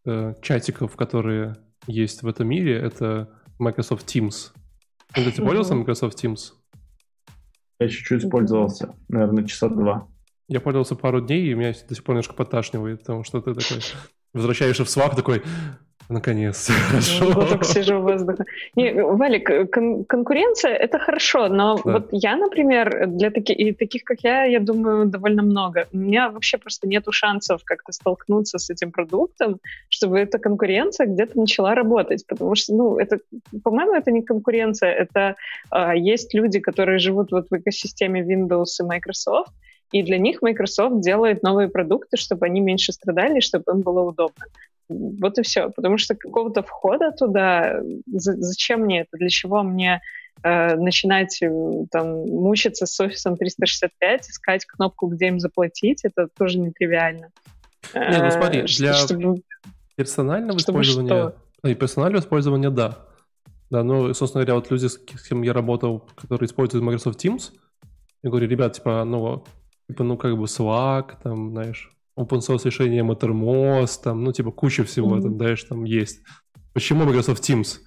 [0.07, 4.53] э, чатиков, которые есть в этом мире, это Microsoft Teams.
[5.13, 6.53] Ты пользовался Microsoft Teams?
[7.79, 10.09] Я чуть-чуть пользовался, наверное, часа два.
[10.49, 13.83] Я пользовался пару дней, и меня до сих пор немножко поташнивает, потому что ты такой
[14.33, 15.43] возвращаешься в свак такой,
[16.09, 17.33] Наконец, хорошо.
[17.33, 18.45] Вот так сижу в воздухе.
[18.77, 21.93] Не, Валик, кон- конкуренция— это хорошо, но да.
[21.93, 25.89] вот я, например, для таки- и таких, как я, я думаю, довольно много.
[25.93, 31.39] У меня вообще просто нету шансов как-то столкнуться с этим продуктом, чтобы эта конкуренция где-то
[31.39, 33.19] начала работать, потому что, ну, это,
[33.65, 35.35] по-моему, это не конкуренция, это
[35.71, 39.51] а, есть люди, которые живут вот в экосистеме Windows и Microsoft,
[39.93, 44.47] и для них Microsoft делает новые продукты, чтобы они меньше страдали, чтобы им было удобно.
[44.89, 45.71] Вот и все.
[45.71, 49.17] Потому что какого-то входа туда, зачем мне это?
[49.17, 50.01] Для чего мне
[50.43, 51.51] э, начинать э,
[51.91, 56.05] там мучиться с офисом 365, искать кнопку, где им заплатить?
[56.05, 57.31] Это тоже нетривиально.
[57.95, 59.43] Не, ну смотри, э, для чтобы,
[59.97, 61.09] персонального чтобы использования...
[61.09, 61.69] Что?
[61.69, 62.99] И персонального использования, да.
[63.71, 67.53] Да, ну, собственно говоря, вот люди, с кем я работал, которые используют Microsoft Teams,
[68.23, 69.45] Я говорю, ребят, типа, ну,
[69.89, 74.85] типа, ну, как бы Slack, там, знаешь, open source решение Mattermost, там, ну, типа, куча
[74.85, 75.23] всего, mm-hmm.
[75.23, 76.23] там, знаешь, там есть.
[76.73, 77.79] Почему Microsoft Teams?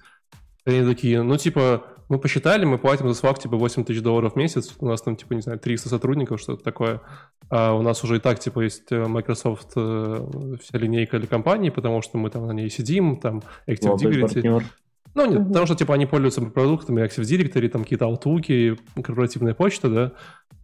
[0.64, 4.36] Они такие, ну, типа, мы посчитали, мы платим за Slack, типа, 8 тысяч долларов в
[4.36, 7.00] месяц, у нас там, типа, не знаю, 300 сотрудников, что-то такое,
[7.48, 11.70] а у нас уже и так, типа, есть э, Microsoft э, вся линейка для компании,
[11.70, 14.62] потому что мы там на ней сидим, там, Active Directory.
[15.14, 19.88] Ну, нет, потому что, типа, они пользуются продуктами Active Directory, там какие-то аутлуки, корпоративная почта,
[19.88, 20.12] да.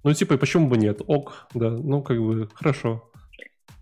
[0.04, 1.00] Ну, типа, почему бы нет?
[1.06, 3.10] Ок, да, ну, как бы, хорошо.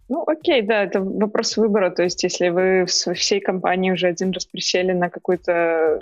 [0.08, 1.90] Ну, окей, да, это вопрос выбора.
[1.90, 5.98] То есть, если вы всей компании уже один раз присели на какую-то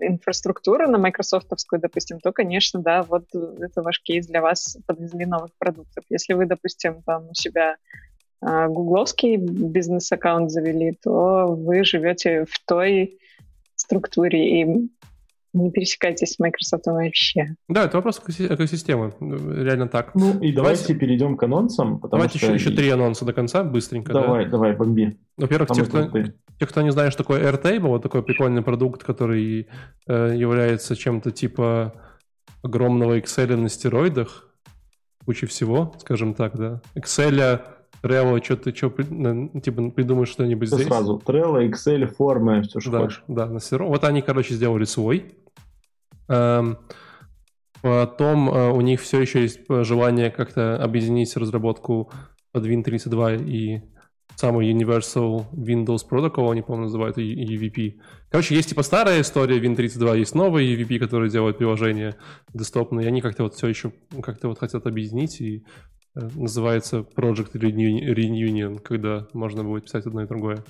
[0.00, 5.50] инфраструктуру, на майкрософтовскую, допустим, то, конечно, да, вот это ваш кейс для вас подвезли новых
[5.58, 6.04] продуктов.
[6.08, 7.76] Если вы, допустим, там у себя
[8.40, 13.18] а, гугловский бизнес-аккаунт завели, то вы живете в той
[13.80, 14.88] структуре, и
[15.54, 17.56] не пересекайтесь с Microsoft вообще.
[17.68, 19.14] Да, это вопрос экосистемы.
[19.20, 20.14] Реально так.
[20.14, 22.00] Ну и давайте, давайте перейдем к анонсам.
[22.10, 22.52] Давайте что...
[22.52, 24.12] еще, еще три анонса до конца, быстренько.
[24.12, 24.52] Давай, да?
[24.52, 25.18] давай, бомби.
[25.36, 29.68] Во-первых, те кто, те, кто не знает, что такое Airtable, вот такой прикольный продукт, который
[30.06, 31.94] э, является чем-то типа
[32.62, 34.48] огромного Excel на стероидах,
[35.24, 36.82] куча всего, скажем так, да.
[36.94, 37.62] Excel
[38.02, 40.86] Trello, что ты что, типа, придумаешь что-нибудь здесь?
[40.86, 41.20] Сразу.
[41.24, 43.22] Trello, Excel, формы, все, что да, хочешь.
[43.28, 43.84] Да, на серо.
[43.84, 45.34] Вот они, короче, сделали свой.
[46.28, 46.78] Эм,
[47.82, 52.10] потом э, у них все еще есть желание как-то объединить разработку
[52.52, 53.82] под Win32 и
[54.38, 58.00] самый Universal Windows Protocol, они, по-моему, называют EVP.
[58.30, 62.16] Короче, есть типа старая история Win32, есть новый EVP, который делает приложения
[62.54, 65.64] десктопные, и они как-то вот все еще как-то вот хотят объединить и
[66.34, 70.64] называется Project Reunion, когда можно будет писать одно и другое.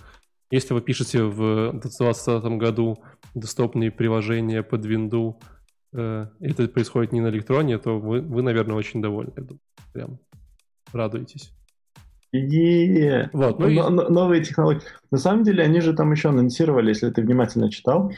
[0.51, 2.99] Если вы пишете в 2020 году
[3.35, 5.35] доступные приложения под Windows,
[5.93, 9.33] э, это происходит не на электроне, то вы, вы наверное, очень довольны.
[9.93, 10.19] Прям
[10.93, 11.53] радуетесь.
[12.35, 13.31] Yeah.
[13.33, 13.75] Вот, ну, и...
[13.79, 14.83] Новые технологии.
[15.11, 18.11] На самом деле, они же там еще анонсировали, если ты внимательно читал,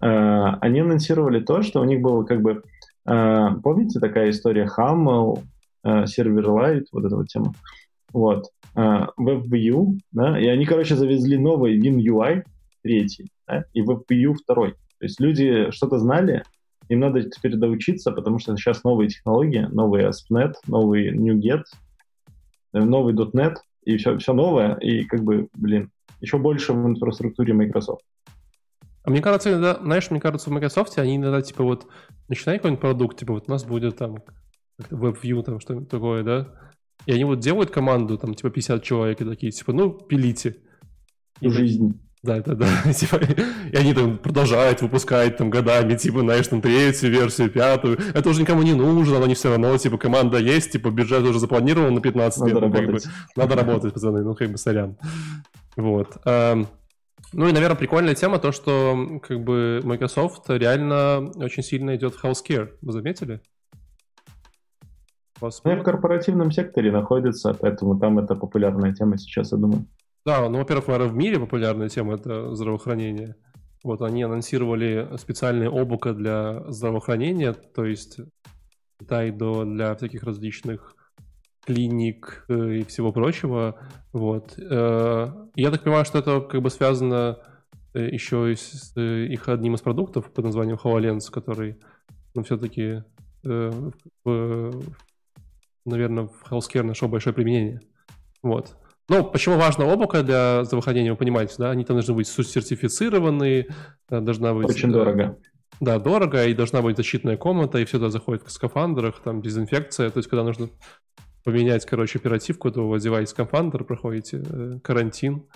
[0.00, 2.62] э, они анонсировали то, что у них было как бы...
[3.06, 5.42] Э, помните такая история Хаммел,
[5.84, 7.54] Э, Silverlight, вот эта вот тема.
[8.12, 8.46] Вот.
[8.74, 12.44] Э, WebView, да, и они, короче, завезли новый WinUI,
[12.82, 14.72] третий, да, и WebView второй.
[14.72, 16.42] То есть люди что-то знали,
[16.88, 21.64] им надо теперь доучиться, потому что сейчас новые технологии, новый ASP.NET, новый NuGet,
[22.72, 27.54] э, новый .NET, и все, все новое, и как бы, блин, еще больше в инфраструктуре
[27.54, 28.02] Microsoft.
[29.04, 31.86] А мне кажется, иногда, знаешь, мне кажется, в Microsoft они иногда, типа, вот,
[32.28, 34.18] начинают какой-нибудь продукт, типа, вот у нас будет там
[34.78, 36.48] WebView, там что-нибудь такое, да?
[37.06, 40.56] И они вот делают команду, там, типа, 50 человек, и такие, типа, ну, пилите.
[41.40, 42.00] И жизнь.
[42.22, 42.92] Да, да, да.
[42.92, 43.20] типа,
[43.72, 47.98] и они там продолжают выпускать там годами, типа, знаешь, там третью версию, пятую.
[48.14, 51.38] Это уже никому не нужно, но они все равно, типа, команда есть, типа, бюджет уже
[51.38, 52.62] запланирован на 15 надо лет.
[52.62, 52.86] Работать.
[52.86, 54.96] Ну, как бы, надо работать, пацаны, ну, как бы, сорян.
[55.76, 56.18] Вот.
[57.34, 62.24] Ну и, наверное, прикольная тема то, что как бы Microsoft реально очень сильно идет в
[62.24, 62.70] healthcare.
[62.80, 63.42] Вы заметили?
[65.40, 69.86] Ну, в корпоративном секторе находится, поэтому там это популярная тема сейчас, я думаю.
[70.26, 73.36] Да, ну, во-первых, наверное, в мире популярная тема– это здравоохранение.
[73.84, 78.18] Вот они анонсировали специальные облако для здравоохранения, то есть
[78.98, 80.96] Китай до для всяких различных
[81.64, 83.78] клиник э, и всего прочего.
[84.12, 84.54] Вот.
[84.58, 87.38] Э, я так понимаю, что это как бы связано
[87.94, 91.78] э, еще и с их одним из продуктов под названием HoloLens, который
[92.34, 93.04] ну, все-таки
[93.44, 94.82] в
[95.88, 97.80] наверное, в healthcare нашел большое применение.
[98.42, 98.76] Вот.
[99.08, 101.70] Но почему важно облако для здравоохранения, вы понимаете, да?
[101.70, 103.68] Они там должны быть сертифицированные,
[104.10, 104.68] э, должна быть...
[104.68, 105.38] Очень дорого.
[105.80, 110.10] Да, дорого, и должна быть защитная комната, и все это заходит в скафандрах, там дезинфекция,
[110.10, 110.68] то есть когда нужно
[111.44, 115.46] поменять, короче, оперативку, то вы одеваете скафандр, проходите э, карантин,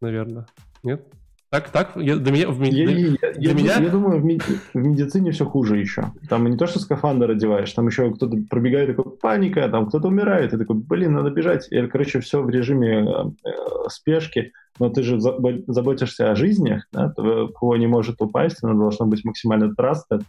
[0.00, 0.46] наверное.
[0.82, 1.06] Нет?
[1.52, 3.76] Так, так, я, для меня, в, я, для, я, для я, меня...
[3.78, 4.42] я думаю, в, меди...
[4.72, 6.10] в медицине все хуже еще.
[6.30, 10.54] Там не то, что скафандр одеваешь, там еще кто-то пробегает, такой, паника, там кто-то умирает,
[10.54, 11.70] и такой, блин, надо бежать.
[11.70, 13.50] И, короче, все в режиме э,
[13.90, 19.22] спешки, но ты же заботишься о жизнях, да, кого не может упасть, она должна быть
[19.22, 20.22] максимально trusted.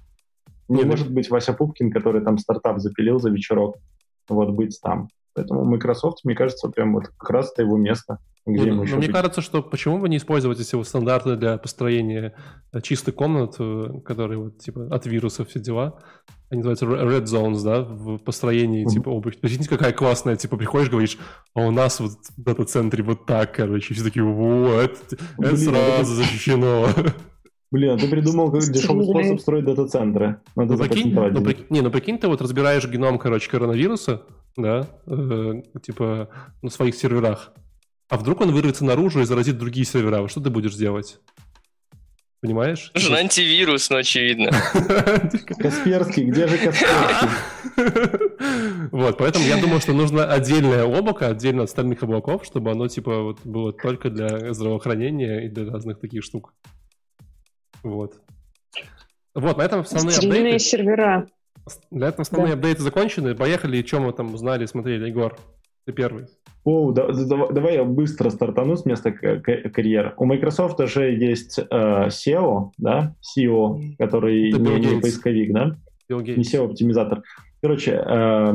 [0.67, 3.77] Не может быть Вася Пупкин, который там стартап запилил за вечерок,
[4.27, 5.07] вот быть там.
[5.34, 8.19] Поэтому Microsoft, мне кажется, прям вот как раз это его место.
[8.46, 9.12] Где ну, но мне быть?
[9.12, 12.34] кажется, что почему бы не использовать эти вот стандарты для построения
[12.74, 16.00] э, чистых комнат, э, которые вот типа от вирусов все дела.
[16.50, 18.89] Они называются red zones, да, в построении mm-hmm.
[18.89, 19.39] типа обувь.
[19.39, 21.17] Прикиньте, какая классная, типа приходишь, говоришь,
[21.56, 26.13] а у нас вот в дата-центре вот так, короче, все такие, вот, это, это сразу
[26.13, 26.89] защищено.
[27.72, 30.41] Блин, а ты придумал как дешевый способ строить дата-центры.
[30.56, 34.22] Надо ну, прикинь, ну, прикинь, не, ну прикинь, ты вот разбираешь геном, короче, коронавируса,
[34.55, 36.29] да, э, типа
[36.61, 37.53] на своих серверах,
[38.09, 41.19] а вдруг он вырвется наружу и заразит другие сервера, что ты будешь делать?
[42.41, 42.91] Понимаешь?
[42.93, 44.51] Нужен антивирус, ну, очевидно.
[45.57, 47.29] Касперский, где же Касперский?
[48.91, 53.23] Вот, поэтому я думаю, что нужно отдельное облако, отдельно от остальных облаков, чтобы оно, типа,
[53.23, 56.53] вот, было только для здравоохранения и для разных таких штук.
[57.81, 58.21] Вот.
[59.33, 60.59] Вот, на этом основные апдейты.
[60.59, 61.27] сервера.
[61.91, 63.36] Для этого основные апдейты закончены.
[63.36, 65.38] Поехали, чем мы там узнали, смотрели, Егор.
[65.86, 66.26] Ты первый.
[66.63, 70.13] О, да, да, давай я быстро стартану с места карьеры.
[70.17, 75.76] У Microsoft уже есть э, SEO, да, SEO, который Это не, не поисковик, да?
[76.10, 77.23] Не SEO-оптимизатор.
[77.63, 78.54] Короче, э,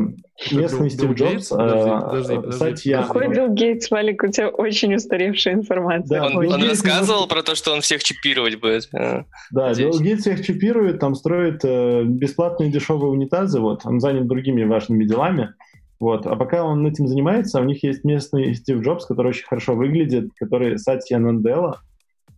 [0.53, 3.05] местный Стив Джобс, э, Сатья...
[3.05, 6.21] Какой Билл Гейтс, Валик, у тебя очень устаревшая информация.
[6.21, 8.87] Да, он, он рассказывал про то, что он всех чипировать будет.
[8.93, 14.27] Э, да, Билл Гейтс всех чипирует, там строит э, бесплатные дешевые унитазы, вот, он занят
[14.27, 15.55] другими важными делами.
[15.99, 16.27] Вот.
[16.27, 20.33] А пока он этим занимается, у них есть местный Стив Джобс, который очень хорошо выглядит,
[20.37, 21.81] который Сатья Нанделла.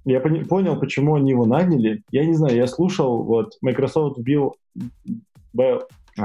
[0.04, 2.04] Я пони- понял, почему они его наняли.
[2.12, 4.54] Я не знаю, я слушал, вот, Microsoft вбил,
[5.58, 5.80] а,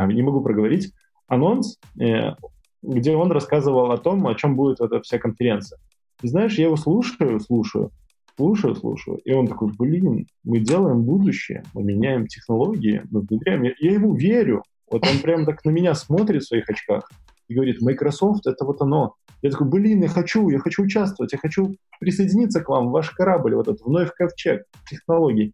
[0.06, 0.94] не могу проговорить,
[1.28, 2.34] анонс, э,
[2.82, 5.80] где он рассказывал о том, о чем будет эта вся конференция.
[6.22, 7.92] И знаешь, я его слушаю, слушаю,
[8.38, 13.64] слушаю, слушаю, и он такой, блин, мы делаем будущее, мы меняем технологии, мы внедряем.
[13.64, 14.64] Я, я ему верю.
[14.90, 17.10] Вот он прям так на меня смотрит в своих очках
[17.48, 19.16] и говорит, Microsoft— это вот оно.
[19.42, 23.12] Я такой, блин, я хочу, я хочу участвовать, я хочу присоединиться к вам, в ваш
[23.12, 25.54] корабль, вот этот вновь ковчег технологий.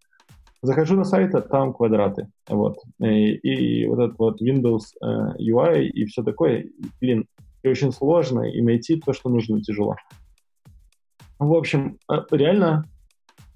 [0.61, 2.29] Захожу на сайт, а там квадраты.
[2.47, 2.77] Вот.
[2.99, 6.67] И, и вот этот вот Windows э, UI и все такое,
[6.99, 7.25] блин,
[7.63, 9.95] и очень сложно, и найти то, что нужно, тяжело.
[11.39, 12.85] В общем, э, реально,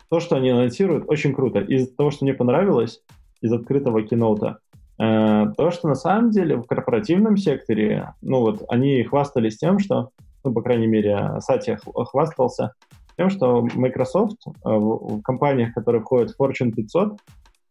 [0.09, 1.59] то, что они анонсируют, очень круто.
[1.59, 3.01] Из того, что мне понравилось,
[3.41, 4.59] из открытого киноута,
[4.97, 10.11] Э, то, что на самом деле в корпоративном секторе, ну вот, они хвастались тем, что,
[10.43, 12.73] ну, по крайней мере, Сатья хвастался
[13.17, 17.19] тем, что Microsoft э, в компаниях, которые входят в Fortune 500,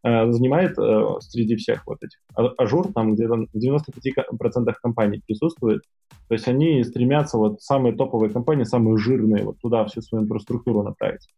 [0.04, 0.76] э, занимает
[1.22, 2.18] среди всех вот этих.
[2.58, 5.82] Azure там где-то в 95% компаний присутствует.
[6.28, 10.82] То есть они стремятся вот самые топовые компании, самые жирные, вот туда всю свою инфраструктуру
[10.82, 11.28] направить.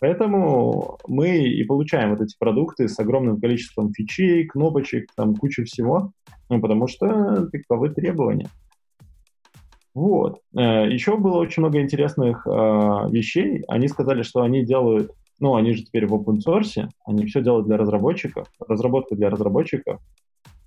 [0.00, 6.12] Поэтому мы и получаем вот эти продукты с огромным количеством фичей, кнопочек, там куча всего,
[6.48, 8.48] ну, потому что таковы требования.
[9.94, 10.40] Вот.
[10.56, 13.62] Э, Еще было очень много интересных э, вещей.
[13.68, 17.66] Они сказали, что они делают, ну, они же теперь в open source, они все делают
[17.66, 20.00] для разработчиков, разработка для разработчиков,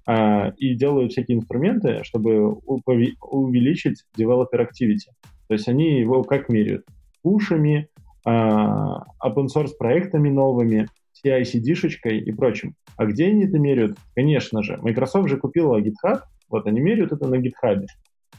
[0.07, 5.09] э, и делают всякие инструменты, чтобы увеличить developer activity.
[5.47, 6.85] То есть они его как меряют?
[7.21, 7.87] Пушами,
[8.25, 10.87] а, open source проектами новыми,
[11.23, 12.75] CI-CD-шечкой и прочим.
[12.97, 13.97] А где они это меряют?
[14.15, 17.85] Конечно же, Microsoft же купила GitHub, вот они меряют это на GitHub.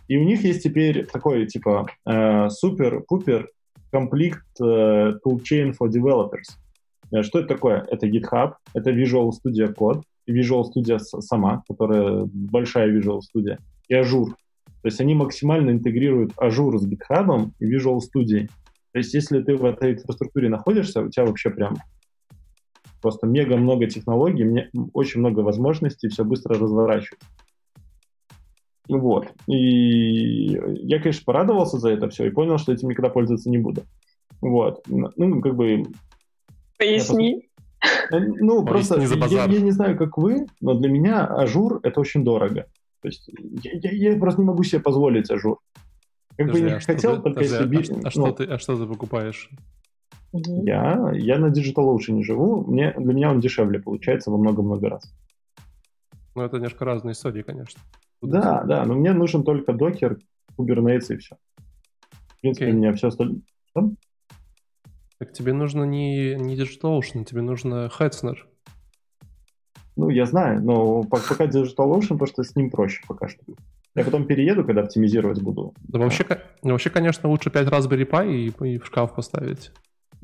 [0.08, 6.58] И у них есть теперь такой, типа, супер-пупер э, complete uh, toolchain for developers.
[7.12, 7.86] Э, что это такое?
[7.90, 14.32] Это GitHub, это Visual Studio Code, Visual Studio сама, которая большая Visual Studio, и Azure.
[14.82, 18.48] То есть они максимально интегрируют Azure с GitHub и Visual Studio.
[18.92, 21.76] То есть, если ты в этой инфраструктуре находишься, у тебя вообще прям
[23.02, 27.20] просто мега много технологий, мне очень много возможностей, все быстро разворачивать.
[28.88, 29.28] Вот.
[29.46, 33.82] И я, конечно, порадовался за это все и понял, что этим никогда пользоваться не буду.
[34.40, 34.82] Вот.
[34.86, 35.84] Ну, как бы...
[36.78, 37.48] Поясни.
[38.10, 42.24] Э, ну, просто я, я не знаю, как вы, но для меня Azure — это очень
[42.24, 42.66] дорого.
[43.00, 43.28] То есть
[43.62, 45.58] я, я, я просто не могу себе позволить Azure.
[46.36, 47.94] Как подожди, бы не а хотел, ты, только подожди, если...
[47.94, 49.50] А, а, ну, что ты, а что ты покупаешь?
[50.32, 55.14] Я, я на DigitalOcean живу, мне, для меня он дешевле получается во много-много раз.
[56.34, 57.80] Ну, это немножко разные истории, конечно.
[58.22, 60.18] Да, да, но мне нужен только Docker,
[60.58, 61.36] Kubernetes и все.
[62.26, 62.72] В принципе, okay.
[62.72, 63.40] у меня все остальное...
[65.18, 68.36] Так тебе нужно не, не DigitalOcean, тебе нужно Hetzner.
[69.96, 73.42] Ну, я знаю, но пока DigitalOcean, потому что с ним проще пока что.
[73.94, 75.72] Я потом перееду, когда оптимизировать буду.
[75.84, 76.26] Да вообще,
[76.62, 79.72] вообще конечно, лучше 5 Raspberry Pi и, и в шкаф поставить.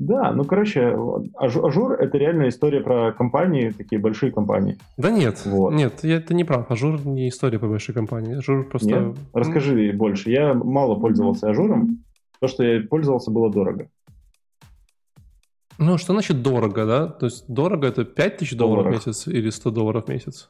[0.01, 0.97] Да, ну, короче,
[1.37, 4.79] Azure— это реальная история про компании, такие большие компании.
[4.97, 5.73] Да нет, вот.
[5.73, 6.71] нет, это не прав.
[6.71, 8.35] Azure не история про большие компании.
[8.35, 8.87] Azure просто...
[8.87, 9.15] Нет?
[9.31, 10.31] Расскажи больше.
[10.31, 11.99] Я мало пользовался Azure ом.
[12.39, 13.89] То, что я пользовался, было дорого.
[15.77, 17.05] Ну, что значит дорого, да?
[17.05, 20.49] То есть дорого— это 5000 долларов в месяц или 100 долларов в месяц?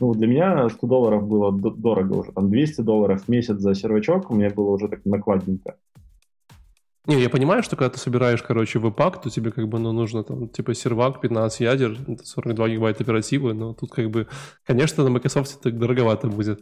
[0.00, 2.32] Ну, для меня 100 долларов было дорого уже.
[2.32, 5.76] Там 200 долларов в месяц за сервачок у меня было уже так накладненько.
[7.06, 10.22] Не, я понимаю, что когда ты собираешь, короче, webpack, то тебе как бы, ну, нужно
[10.22, 14.26] там, типа, сервак, 15 ядер, 42 гигабайта оперативы, но тут как бы,
[14.64, 16.60] конечно, на Microsoft это дороговато будет.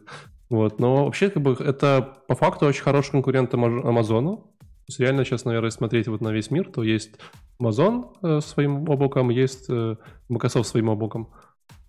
[0.48, 4.36] Вот, но вообще, как бы, это по факту очень хороший конкурент Амазону.
[4.36, 7.18] То есть реально сейчас, наверное, смотреть вот на весь мир, то есть
[7.60, 9.96] Amazon э, своим облаком, есть э,
[10.28, 11.30] Microsoft своим облаком.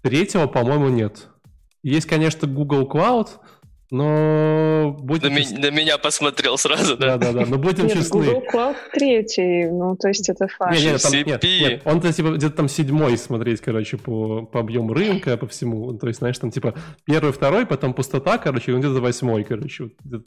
[0.01, 1.27] Третьего, по-моему, нет.
[1.83, 3.29] Есть, конечно, Google Cloud,
[3.91, 5.33] но будем...
[5.33, 5.57] На, чест...
[5.57, 7.17] ми- на меня посмотрел сразу, да?
[7.17, 8.25] Да-да-да, но будем нет, честны.
[8.25, 10.73] Google Cloud третий, ну, то есть это факт.
[10.73, 14.93] Нет, нет, там, нет, нет, он-то типа где-то там седьмой смотреть, короче, по, по объему
[14.93, 15.93] рынка, по всему.
[15.93, 16.75] То есть, знаешь, там типа
[17.05, 19.89] первый, второй, потом пустота, короче, он где-то восьмой, короче.
[20.03, 20.23] Вот,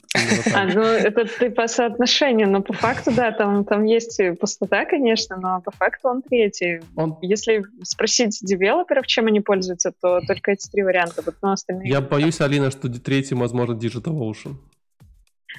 [0.53, 5.37] а, ну, это ты по соотношению, но по факту, да, там, там есть пустота, конечно,
[5.37, 6.81] но по факту он третий.
[6.95, 7.17] Он...
[7.21, 11.89] Если спросить девелоперов, чем они пользуются, то только эти три варианта, вот, но остальные...
[11.89, 14.55] Я боюсь, Алина, что третий, возможно, Digital Ocean.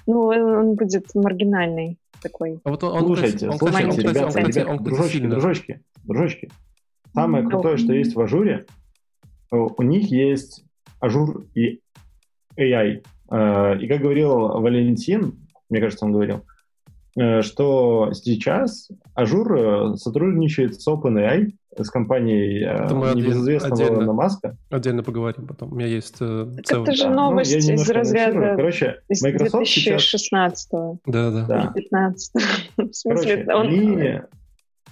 [0.07, 2.61] Ну, он будет маргинальный такой.
[2.65, 5.31] А вот он, слушайте, он, слушайте, он, ребята, он, ребята, он, дружочки, сильно.
[5.31, 6.51] дружочки, дружочки.
[7.15, 8.67] Самое ну, крутое, что есть в Azure е,
[9.51, 10.65] у них есть
[10.99, 11.81] Azure
[12.57, 13.05] AI.
[13.31, 16.41] Э, и как говорил Валентин, мне кажется, он говорил, э,
[17.17, 24.57] что сейчас Azure э, сотрудничает с OpenAI, с компанией Это небезызвестного отдельно, Илона Маска.
[24.71, 25.73] Отдельно поговорим потом.
[25.73, 26.61] У меня есть целый...
[26.61, 30.99] Это же новость да, ну, из разряда Короче, Microsoft 2016 -го.
[31.07, 31.47] Да, да.
[31.47, 31.73] да.
[31.75, 32.33] 15
[32.77, 33.67] В смысле, Короче, он...
[33.67, 34.21] они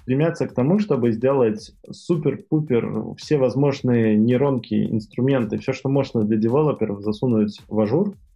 [0.03, 7.03] стремятся к тому, чтобы сделать супер-пупер все возможные нейронки, инструменты, все, что можно для девелоперов
[7.03, 8.32] засунуть в Azure, Э,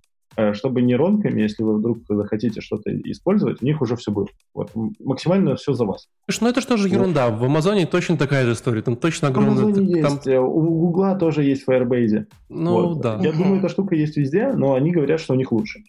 [0.53, 4.26] чтобы нейронками, если вы вдруг захотите что-то использовать, у них уже все было.
[4.55, 4.70] Вот,
[5.01, 6.09] максимально все за вас.
[6.28, 7.30] Слушай, ну это что же ерунда?
[7.30, 7.41] Вот.
[7.41, 9.55] В Амазоне точно такая же история, там точно огромная...
[9.55, 10.12] В Амазоне там...
[10.12, 12.26] есть, э, у Гугла тоже есть в Firebase.
[12.49, 13.01] Ну, вот.
[13.01, 13.18] да.
[13.22, 15.80] Я думаю, эта штука есть везде, но они говорят, что у них лучше.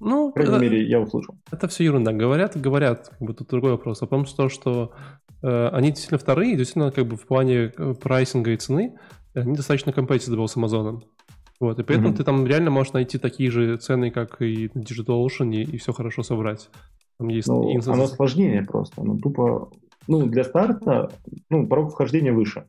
[0.00, 0.64] Ну, По крайней это...
[0.64, 1.34] мере, я услышал.
[1.50, 2.12] Это все ерунда.
[2.12, 4.02] Говорят, говорят, как бы тут другой вопрос.
[4.02, 4.92] А потом то, что
[5.42, 8.94] э, они действительно вторые, действительно как бы в плане э, прайсинга и цены,
[9.34, 11.02] они достаточно compatible с Амазоном.
[11.58, 12.16] Вот, и поэтому mm-hmm.
[12.16, 15.92] ты там реально можешь найти такие же цены, как и на DigitalOcean, и, и все
[15.92, 16.68] хорошо собрать.
[17.18, 17.98] Там есть ну, инстанс...
[17.98, 19.02] Оно сложнее просто.
[19.02, 19.70] Ну, тупо...
[20.06, 21.10] Ну, для старта,
[21.50, 22.66] ну, порог вхождения выше.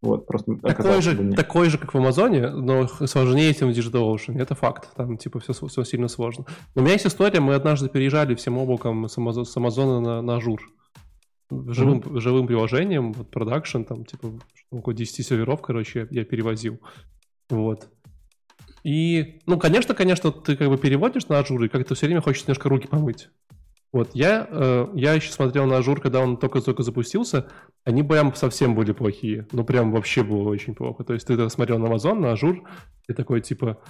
[0.00, 4.40] Вот, просто такой же, такой же, как в Амазоне, но сложнее, чем в DigitalOcean.
[4.40, 4.88] Это факт.
[4.96, 6.44] Там, типа, все, все сильно сложно.
[6.74, 10.22] Но у меня есть история, мы однажды переезжали всем облаком с, Амазон, с Амазона на,
[10.22, 10.60] на Azure.
[11.50, 12.20] Живым, mm-hmm.
[12.20, 14.32] живым приложением, вот, продакшн, там, типа,
[14.70, 16.80] около 10 серверов, короче, я, я перевозил.
[17.50, 17.88] Вот.
[18.82, 22.48] И, ну, конечно, конечно, ты как бы переводишь на Azure, и как-то все время хочется
[22.48, 23.28] немножко руки помыть.
[23.92, 27.48] Вот, я, э, я еще смотрел на Azure, когда он только-только запустился,
[27.84, 29.46] они прям совсем были плохие.
[29.52, 31.04] Ну, прям вообще было очень плохо.
[31.04, 32.66] То есть ты смотрел на Amazon, на Azure,
[33.06, 33.82] и такой типа,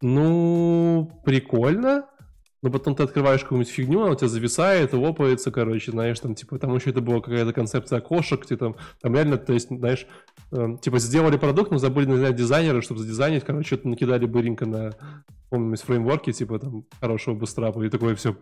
[0.00, 2.06] ну, прикольно,
[2.62, 6.58] но потом ты открываешь какую-нибудь фигню, она у тебя зависает, лопается, короче, знаешь, там, типа,
[6.58, 10.06] там еще это была какая-то концепция окошек, где там, там реально, то есть, знаешь,
[10.52, 14.92] э, типа, сделали продукт, но забыли назвать дизайнера, чтобы задизайнить, короче, что-то накидали быренько на,
[15.50, 18.36] помню, из фреймворки, типа, там, хорошего быстрапа, и такое все...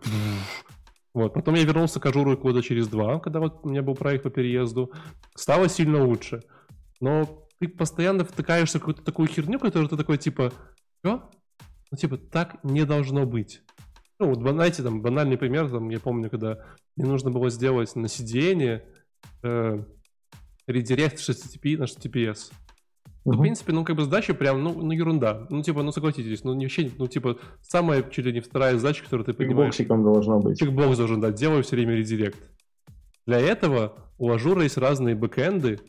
[1.13, 4.23] Вот, потом я вернулся к ажуру года через два, когда вот у меня был проект
[4.23, 4.93] по переезду.
[5.35, 6.41] Стало сильно лучше.
[7.01, 10.53] Но ты постоянно втыкаешься в какую-то такую херню, которую ты такой, типа,
[10.99, 11.29] что?
[11.91, 13.61] Ну, типа, так не должно быть.
[14.21, 16.59] Ну, вот, знаете, там, банальный пример, там, я помню, когда
[16.95, 18.85] мне нужно было сделать на сиденье
[19.41, 19.83] э,
[20.67, 22.51] редирект HTTP на HTTPS.
[23.25, 25.47] Ну, в принципе, ну, как бы задача прям, ну, ну, ерунда.
[25.49, 29.03] Ну, типа, ну, согласитесь, ну, не вообще, ну, типа, самая, чуть ли не вторая задача,
[29.03, 29.75] которую ты понимаешь.
[29.75, 30.59] Чекбоксиком должно быть.
[30.59, 32.37] Чекбокс должен, да, делаю все время редирект.
[33.25, 35.79] Для этого у Azure а есть разные бэкэнды,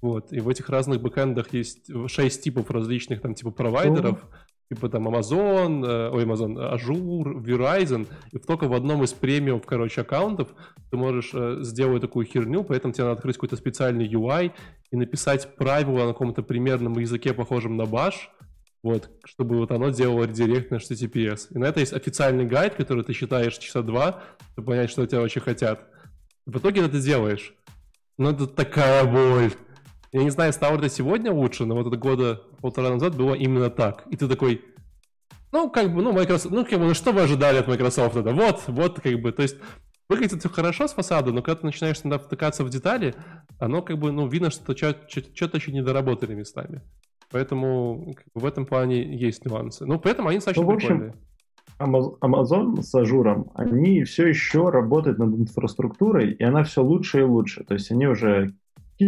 [0.00, 4.88] вот, и в этих разных бэкэндах есть шесть типов различных, там, типа, провайдеров, uh-huh типа
[4.88, 10.48] там Amazon, э, ой, Amazon, Azure, Verizon, и только в одном из премиум, короче, аккаунтов
[10.90, 14.52] ты можешь э, сделать такую херню, поэтому тебе надо открыть какой-то специальный UI
[14.90, 18.30] и написать правила на каком-то примерном языке, похожем на Bash,
[18.82, 21.48] вот, чтобы вот оно делало редирект на HTTPS.
[21.50, 25.06] И на это есть официальный гайд, который ты читаешь часа два, чтобы понять, что у
[25.06, 25.86] тебя вообще хотят.
[26.46, 27.54] В итоге это делаешь.
[28.18, 29.52] Но это такая боль.
[30.12, 33.70] Я не знаю, стало это сегодня лучше, но вот это года полтора назад было именно
[33.70, 34.04] так.
[34.10, 34.62] И ты такой,
[35.52, 38.16] ну, как бы, ну, Microsoft, ну, как бы, ну, что вы ожидали от Microsoft?
[38.16, 39.56] Это вот, вот, как бы, то есть
[40.10, 43.14] выглядит все хорошо с фасада, но когда ты начинаешь иногда втыкаться в детали,
[43.58, 46.82] оно как бы, ну, видно, что что-то еще не доработали местами.
[47.30, 49.86] Поэтому как бы, в этом плане есть нюансы.
[49.86, 51.14] Ну, поэтому они достаточно ну, в общем, прикольные.
[52.20, 57.22] Amazon с Azure ом, они все еще работают над инфраструктурой, и она все лучше и
[57.22, 57.64] лучше.
[57.64, 58.54] То есть они уже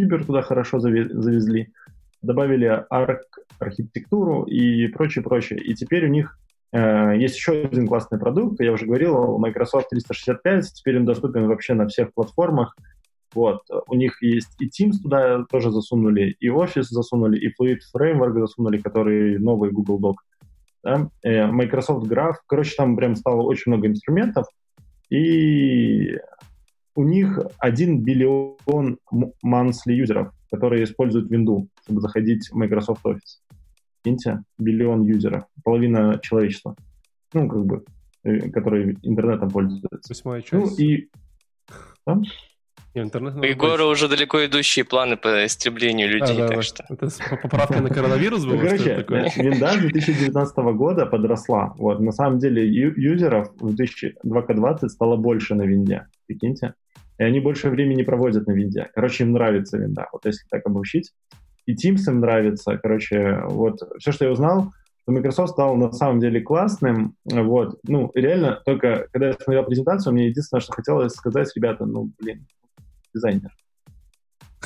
[0.03, 1.73] Kuber туда хорошо завезли,
[2.23, 5.61] добавили арк архитектуру и прочее, прочее.
[5.61, 6.39] И теперь у них
[6.75, 11.75] Э, есть еще один классный продукт, я уже говорил, Microsoft 365, теперь он доступен вообще
[11.75, 12.77] на всех платформах.
[13.33, 13.63] Вот.
[13.87, 18.79] У них есть и Teams туда тоже засунули, и Office засунули, и Fluid Framework засунули,
[18.79, 20.15] который новый Google Doc.
[20.83, 21.09] Да?
[21.23, 22.39] Э, Microsoft Graph.
[22.49, 24.47] Короче, там прям стало очень много инструментов.
[25.11, 26.19] И
[26.95, 28.99] у них 1 биллион
[29.45, 33.41] monthly юзеров, которые используют Windows, чтобы заходить в Microsoft Office.
[34.03, 36.77] Прикиньте, биллион юзеров, половина человечества.
[37.33, 37.85] Ну, как бы,
[38.23, 39.89] э, которые интернетом пользуются.
[40.09, 40.53] Восьмая часть.
[40.53, 41.09] Ну, и...
[42.07, 42.21] Да?
[43.03, 46.63] интернет У Егора уже далеко идущие планы по истреблению людей, а, да, так да.
[46.63, 46.85] что...
[46.89, 47.09] Это
[47.43, 48.59] поправка на коронавирус была?
[48.59, 51.75] Короче, Windows 2019 года подросла.
[51.77, 56.75] Вот, на самом деле юзеров в 2020 стало больше на винде, прикиньте.
[57.19, 58.91] И они больше времени проводят на винде.
[58.95, 61.13] Короче, им нравится винда, вот если так обобщить.
[61.67, 62.77] И Teams им нравится.
[62.79, 67.15] Короче, вот все, что я узнал, что Microsoft стал на самом деле классным.
[67.25, 72.11] Вот, ну, реально, только когда я смотрел презентацию, мне единственное, что хотелось сказать, ребята, ну,
[72.19, 72.47] блин,
[73.15, 73.51] дизайнер.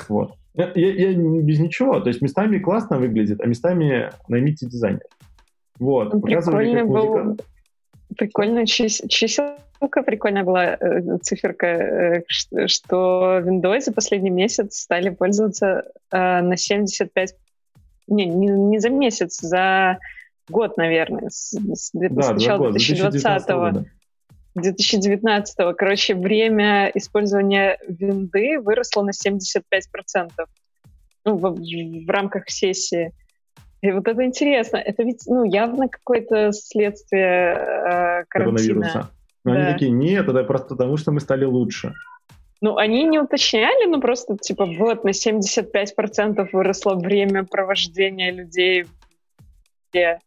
[0.08, 0.34] Вот.
[0.54, 5.06] Я, я, я без ничего, то есть местами классно выглядит, а местами наймите дизайнер.
[5.78, 6.12] Вот.
[6.12, 7.38] Ну, прикольно был,
[8.16, 9.02] прикольно, чис,
[9.78, 12.22] чиселка прикольная была, э, циферка, э,
[12.66, 17.34] что в Windows за последний месяц стали пользоваться э, на 75...
[18.08, 19.98] Не, не, не за месяц, за
[20.48, 23.84] год, наверное, с, с, да, начала 2020 года.
[24.56, 25.74] 2019-го.
[25.74, 30.30] Короче, время использования винды выросло на 75%
[31.24, 31.54] ну, в,
[32.06, 33.12] в рамках сессии.
[33.82, 34.78] И вот это интересно.
[34.78, 39.10] Это ведь ну, явно какое-то следствие э, коронавируса.
[39.44, 39.60] Но да.
[39.60, 41.94] они такие, нет, это просто потому, что мы стали лучше.
[42.60, 48.86] Ну, они не уточняли, но просто, типа, вот, на 75% выросло время провождения людей.
[49.90, 50.18] Где...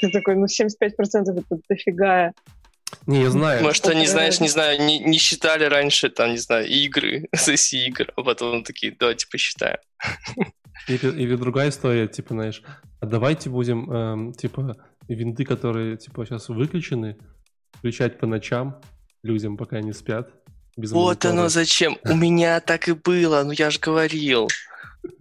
[0.00, 2.32] Ты такой, ну, 75% это дофига.
[3.06, 3.62] Не, я знаю.
[3.62, 8.12] Может, они, знаешь, не знаю, не, не считали раньше, там, не знаю, игры, сессии игр,
[8.16, 9.78] а потом такие, давайте посчитаем.
[10.88, 12.62] Или, или другая история, типа, знаешь,
[13.00, 14.76] а давайте будем, эм, типа,
[15.08, 17.16] винды, которые, типа, сейчас выключены,
[17.84, 18.80] включать по ночам
[19.22, 20.30] людям, пока они спят.
[20.74, 21.32] Без вот монитора.
[21.32, 21.98] оно зачем.
[22.04, 24.48] У меня так и было, ну я же говорил.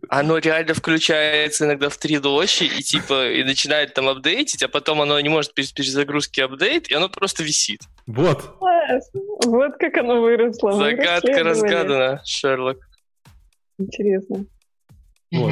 [0.07, 5.01] Оно реально включается иногда в 3 ночи и типа и начинает там апдейтить, а потом
[5.01, 7.81] оно не может без перезагрузки апдейт, и оно просто висит.
[8.07, 8.55] Вот.
[9.43, 10.71] Вот как оно выросло.
[10.71, 12.77] Загадка разгадана, Шерлок.
[13.77, 14.45] Интересно.
[15.33, 15.51] Вот.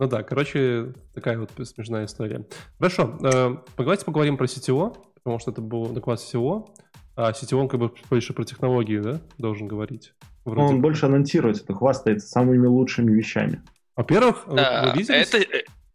[0.00, 2.44] Ну да, короче, такая вот смешная история.
[2.78, 6.68] Хорошо, э, давайте поговорим про CTO, потому что это был доклад CTO.
[7.16, 10.14] А CTO, он как бы больше про технологии, да, должен говорить?
[10.44, 10.74] Вроде.
[10.74, 13.62] Он больше анонсирует это, хвастается самыми лучшими вещами.
[13.94, 15.18] Во-первых, а, вы видели?
[15.18, 15.38] Это,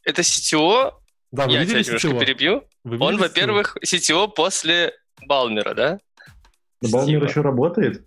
[0.03, 0.93] это CTO,
[1.32, 2.19] да, вы я тебя немножко CTO?
[2.19, 2.63] перебью.
[2.84, 4.93] Вы он, во-первых, CTO после
[5.26, 5.99] Балмера, да?
[6.82, 8.05] Да Балмер еще работает?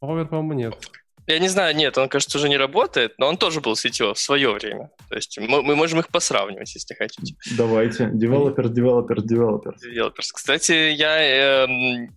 [0.00, 0.90] Балмер, по-моему, нет.
[1.26, 4.18] Я не знаю, нет, он, кажется, уже не работает, но он тоже был CTO в
[4.18, 4.90] свое время.
[5.08, 7.34] То есть мы, мы можем их посравнивать, если хотите.
[7.56, 8.04] Давайте.
[8.04, 9.76] Developers, developers, developers.
[9.82, 10.28] Developers.
[10.32, 12.08] Кстати, я э,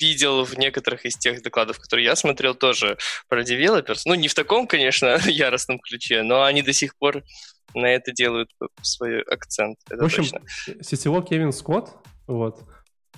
[0.00, 2.98] видел в некоторых из тех докладов, которые я смотрел, тоже
[3.28, 4.02] про developers.
[4.04, 7.22] Ну, не в таком, конечно, яростном ключе, но они до сих пор
[7.74, 8.50] на это делают
[8.82, 9.78] свой акцент.
[9.88, 10.40] Это в общем, точно.
[10.80, 11.90] CTO Кевин Скотт,
[12.26, 12.60] вот,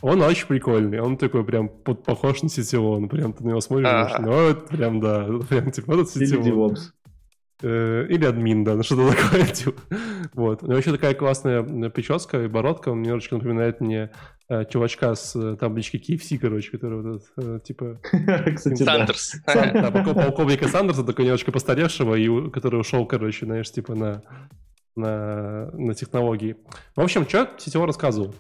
[0.01, 3.88] он очень прикольный, он такой прям похож на сетевого, он прям ты на него смотришь,
[3.88, 6.74] а ну это прям, да, прям типа этот сетевой.
[7.61, 9.80] Э, или админ, да, ну что-то такое, типа.
[10.34, 10.62] Вот.
[10.62, 14.11] У него еще такая классная прическа и бородка, он немножечко напоминает мне
[14.49, 17.99] э, чувачка с э, таблички KFC, короче, который вот этот, типа...
[18.55, 19.34] Кстати, Сандерс.
[19.44, 24.22] Да, полковника Сандерса, такой немножко постаревшего, и, который ушел, короче, знаешь, типа на,
[24.94, 26.57] на, на технологии.
[26.94, 28.36] В общем, что сетевой рассказывал?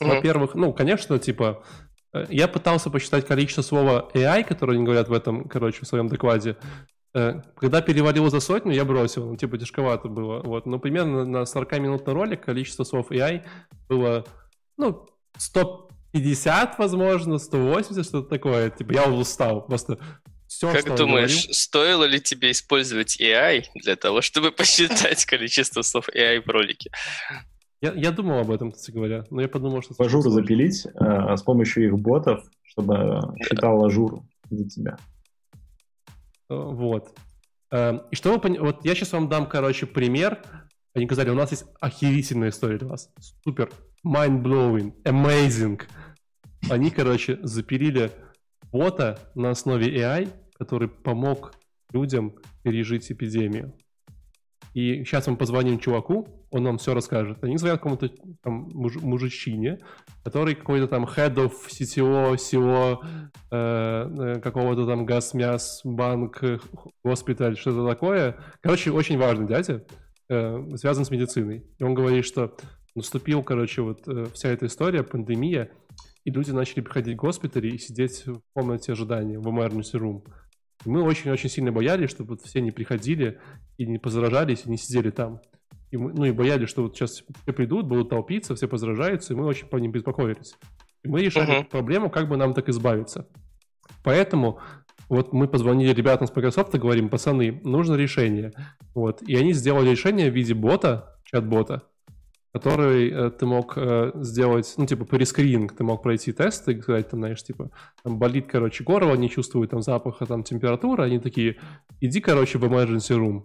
[0.00, 0.14] Mm-hmm.
[0.14, 1.64] Во-первых, ну, конечно, типа,
[2.12, 6.08] э, я пытался посчитать количество слова AI, которое они говорят в этом, короче, в своем
[6.08, 6.56] докладе.
[7.14, 10.40] Э, когда перевалил за сотню, я бросил, ну, типа, тяжковато было.
[10.40, 10.66] Вот.
[10.66, 13.44] Но примерно на 40-минутный ролик количество слов AI
[13.88, 14.24] было,
[14.76, 18.70] ну, 150, возможно, 180, что-то такое.
[18.70, 19.64] Типа, я устал.
[19.64, 19.98] Просто
[20.48, 21.54] все, как думаешь, говорил...
[21.54, 26.90] стоило ли тебе использовать AI для того, чтобы посчитать количество слов AI в ролике?
[27.84, 29.94] Я, я думал об этом, кстати говоря, но я подумал, что...
[30.02, 34.96] Azure у запилить э, с помощью их ботов, чтобы считал Azure у за тебя.
[36.48, 37.14] Э, вот.
[37.70, 38.58] Э, и что вы пон...
[38.58, 40.42] Вот я сейчас вам дам, короче, пример.
[40.94, 43.12] Они сказали, у нас есть охерительная история для вас.
[43.44, 43.70] Супер.
[44.02, 45.02] Mind-blowing.
[45.02, 45.82] Amazing.
[46.70, 48.10] Они, короче, запилили
[48.72, 51.52] бота на основе AI, который помог
[51.92, 53.74] людям пережить эпидемию.
[54.72, 57.42] и сейчас мы позвоним чуваку, он нам все расскажет.
[57.42, 58.08] Они звонят кому-то
[58.40, 59.80] там муж, мужичине,
[60.22, 62.98] который какой-то там head of CTO, SEO,
[63.50, 66.44] э, э, какого-то там газ, мяс, банк,
[67.02, 68.36] госпиталь, что-то такое.
[68.60, 69.84] Короче, очень важный дядя,
[70.28, 71.66] э, связан с медициной.
[71.76, 72.56] И он говорит, что
[72.94, 75.72] наступил, короче, вот э, вся эта история, пандемия,
[76.22, 80.22] и люди начали приходить в госпитали и сидеть в комнате ожидания, в emergency room.
[80.84, 83.40] И мы очень-очень сильно боялись, чтобы вот все не приходили
[83.76, 85.40] и не позаражались, и не сидели там.
[85.94, 89.36] И мы, ну и боялись, что вот сейчас все придут, будут толпиться, все позаражаются, и
[89.36, 90.56] мы очень по ним беспокоились.
[91.04, 91.66] И мы решали uh-huh.
[91.66, 93.28] проблему, как бы нам так избавиться.
[94.02, 94.58] Поэтому
[95.08, 98.50] вот мы позвонили ребятам с Microsoft и говорим, пацаны, нужно решение.
[98.92, 99.22] Вот.
[99.22, 101.82] И они сделали решение в виде бота, чат-бота,
[102.52, 107.08] который э, ты мог э, сделать, ну, типа, перескрининг, ты мог пройти тесты и сказать,
[107.08, 107.70] там, знаешь, типа,
[108.02, 111.58] там болит, короче, горло, не чувствует там запаха, там, температура, они такие,
[112.00, 113.44] иди, короче, в emergency room,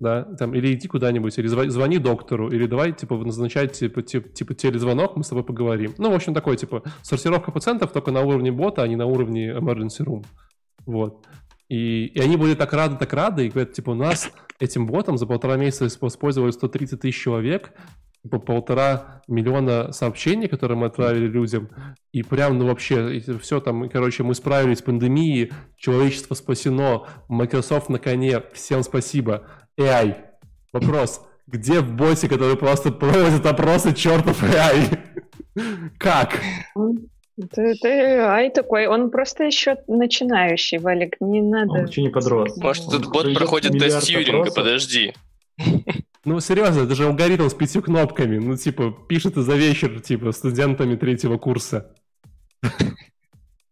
[0.00, 4.54] да, там, или иди куда-нибудь, или звони доктору, или давай, типа, назначать, типа, типа, типа
[4.54, 5.94] телезвонок, мы с тобой поговорим.
[5.98, 9.50] Ну, в общем, такой, типа, сортировка пациентов только на уровне бота, а не на уровне
[9.50, 10.24] emergency room.
[10.86, 11.26] Вот.
[11.68, 14.30] И, и они были так рады, так рады, и говорят, типа, у нас
[14.60, 17.72] этим ботом за полтора месяца использовали 130 тысяч человек,
[18.30, 21.68] по полтора миллиона сообщений, которые мы отправили людям,
[22.12, 27.98] и прям, ну вообще, все там, короче, мы справились с пандемией, человечество спасено, Microsoft на
[27.98, 29.46] коне, всем спасибо.
[29.78, 30.16] AI,
[30.72, 34.98] вопрос, где в боте, который просто проводит опросы, чертов AI?
[35.98, 36.40] Как?
[37.36, 41.72] Это, это AI такой, он просто еще начинающий, Валик, не надо...
[41.72, 42.56] Он еще не подрос.
[42.56, 45.14] Может, этот бот проходит тест Тьюринга, подожди.
[46.26, 48.38] Ну, серьезно, это же алгоритм с пятью кнопками.
[48.38, 51.94] Ну, типа, пишет за вечер, типа, студентами третьего курса.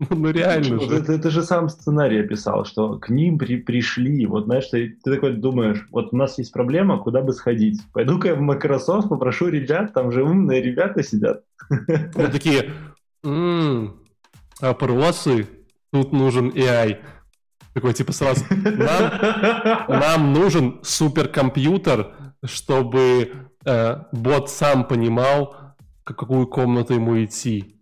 [0.11, 0.97] Ну, реально же.
[0.97, 4.27] Это, это же сам сценарий описал, что к ним при, пришли.
[4.27, 7.81] Вот, знаешь, ты, ты такой думаешь, вот у нас есть проблема, куда бы сходить?
[7.93, 11.43] Пойду-ка я в Microsoft, попрошу ребят, там же умные ребята сидят.
[12.15, 12.73] Ну, такие,
[14.61, 15.49] опросы,
[15.93, 16.99] тут нужен AI.
[17.75, 23.33] Такой, типа, сразу, нам, нам нужен суперкомпьютер, чтобы
[23.65, 25.57] э, бот сам понимал,
[26.03, 27.82] в какую комнату ему идти.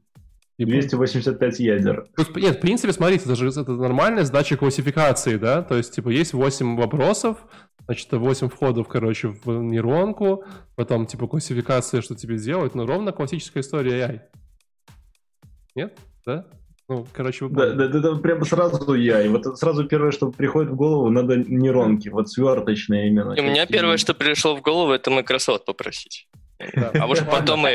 [0.60, 2.06] И 285 ядер.
[2.36, 5.62] Нет, в принципе, смотрите, это же это нормальная сдача классификации, да?
[5.62, 7.38] То есть, типа, есть 8 вопросов,
[7.86, 10.44] значит, 8 входов, короче, в нейронку,
[10.76, 14.20] потом, типа, классификация, что тебе делать, ну, ровно классическая история AI.
[15.76, 15.98] Нет?
[16.26, 16.44] Да?
[16.90, 19.22] Ну, короче, вы да, да, да, да, прямо сразу я.
[19.22, 23.32] И вот сразу первое, что приходит в голову, надо нейронки, вот сверточные именно.
[23.32, 26.28] И у меня первое, что пришло в голову, это Microsoft попросить.
[26.74, 26.90] Да.
[26.92, 27.72] А может потом и...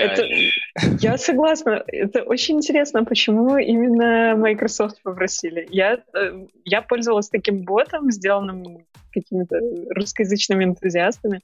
[1.00, 1.84] Я согласна.
[1.88, 5.68] Это очень интересно, почему именно Microsoft попросили.
[5.70, 9.60] Я, э, я пользовалась таким ботом, сделанным какими-то
[9.96, 11.42] русскоязычными энтузиастами.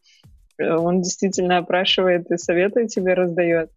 [0.57, 3.71] Э, он действительно опрашивает и советы тебе раздает.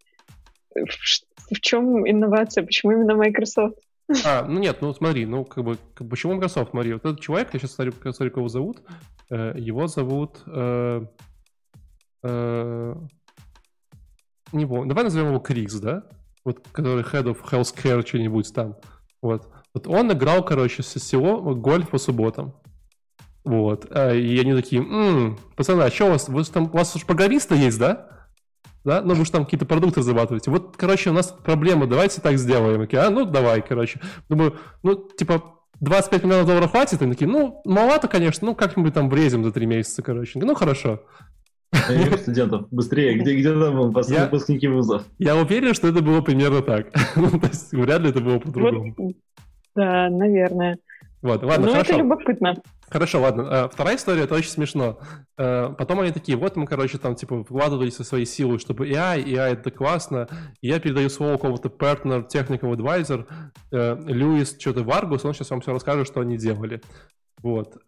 [0.74, 2.64] В, в чем инновация?
[2.64, 3.78] Почему именно Microsoft?
[4.24, 7.48] А, ну нет, ну смотри, ну как бы, как, почему Microsoft, смотри, вот этот человек,
[7.55, 8.82] я сейчас смотрю, смотрю кого зовут,
[9.30, 11.07] э, его зовут, э,
[12.22, 12.94] э,
[14.55, 16.05] не помню, давай назовем его Крикс, да?
[16.44, 18.76] Вот, который Head of Healthcare что-нибудь там,
[19.22, 19.48] вот.
[19.72, 22.55] Вот он играл, короче, с SEO гольф по субботам.
[23.44, 23.86] Вот.
[23.90, 27.05] А, и они такие, м-м, пацаны, а что у вас, вы там, у вас уж
[27.05, 28.09] программисты есть, да?
[28.84, 30.50] да, ну вы же там какие-то продукты разрабатываете.
[30.50, 32.82] Вот, короче, у нас проблема, давайте так сделаем.
[32.82, 34.00] Окей, а, ну давай, короче.
[34.28, 35.42] Думаю, ну, типа,
[35.80, 37.02] 25 миллионов долларов хватит?
[37.02, 40.38] Они такие, ну, маловато, конечно, ну, как-нибудь там врезем за 3 месяца, короче.
[40.38, 41.02] Ну, хорошо.
[42.18, 45.05] Студентов, быстрее, где, где там выпускники вузов?
[45.18, 46.89] Я уверен, что это было примерно так.
[47.16, 48.95] ну, то есть, вряд ли это было по-другому.
[48.97, 49.14] Вот,
[49.75, 50.79] да, наверное.
[51.22, 51.93] Вот, ладно, ну, хорошо.
[51.93, 52.55] это любопытно.
[52.91, 53.47] Хорошо, ладно.
[53.49, 54.99] А, вторая история, это очень смешно.
[55.39, 59.25] А, потом они такие, вот мы, короче, там, типа, вкладывались со своей силой, чтобы AI,
[59.25, 60.29] AI это классно.
[60.61, 63.27] И я передаю слово кого-то partner, technical advisor,
[63.72, 66.83] э, Льюис, что-то Варгус, он сейчас вам все расскажет, что они делали.
[67.43, 67.79] Вот.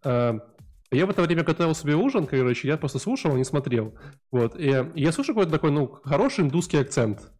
[0.91, 3.95] Я в это время готовил себе ужин, короче, я просто слушал, не смотрел.
[4.31, 4.59] Вот.
[4.59, 7.33] И я слушаю какой-то такой, ну, хороший индусский акцент.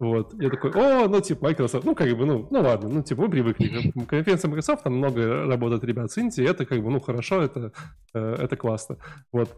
[0.00, 0.34] Вот.
[0.40, 3.30] Я такой, о, ну, типа, Microsoft, ну, как бы, ну, ну, ладно, ну, типа, мы
[3.30, 3.92] привыкли.
[4.08, 7.72] Конференция Microsoft, там много работает ребят с Индии, это, как бы, ну, хорошо, это,
[8.12, 8.96] э, это классно.
[9.30, 9.56] Вот.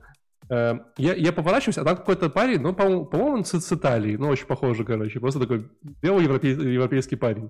[0.50, 4.16] Э, я, я поворачиваюсь, а там какой-то парень, ну, по-моему, по-моему он с, с Италии,
[4.16, 5.70] ну, очень похоже, короче, просто такой
[6.02, 7.48] белый европей, европейский парень.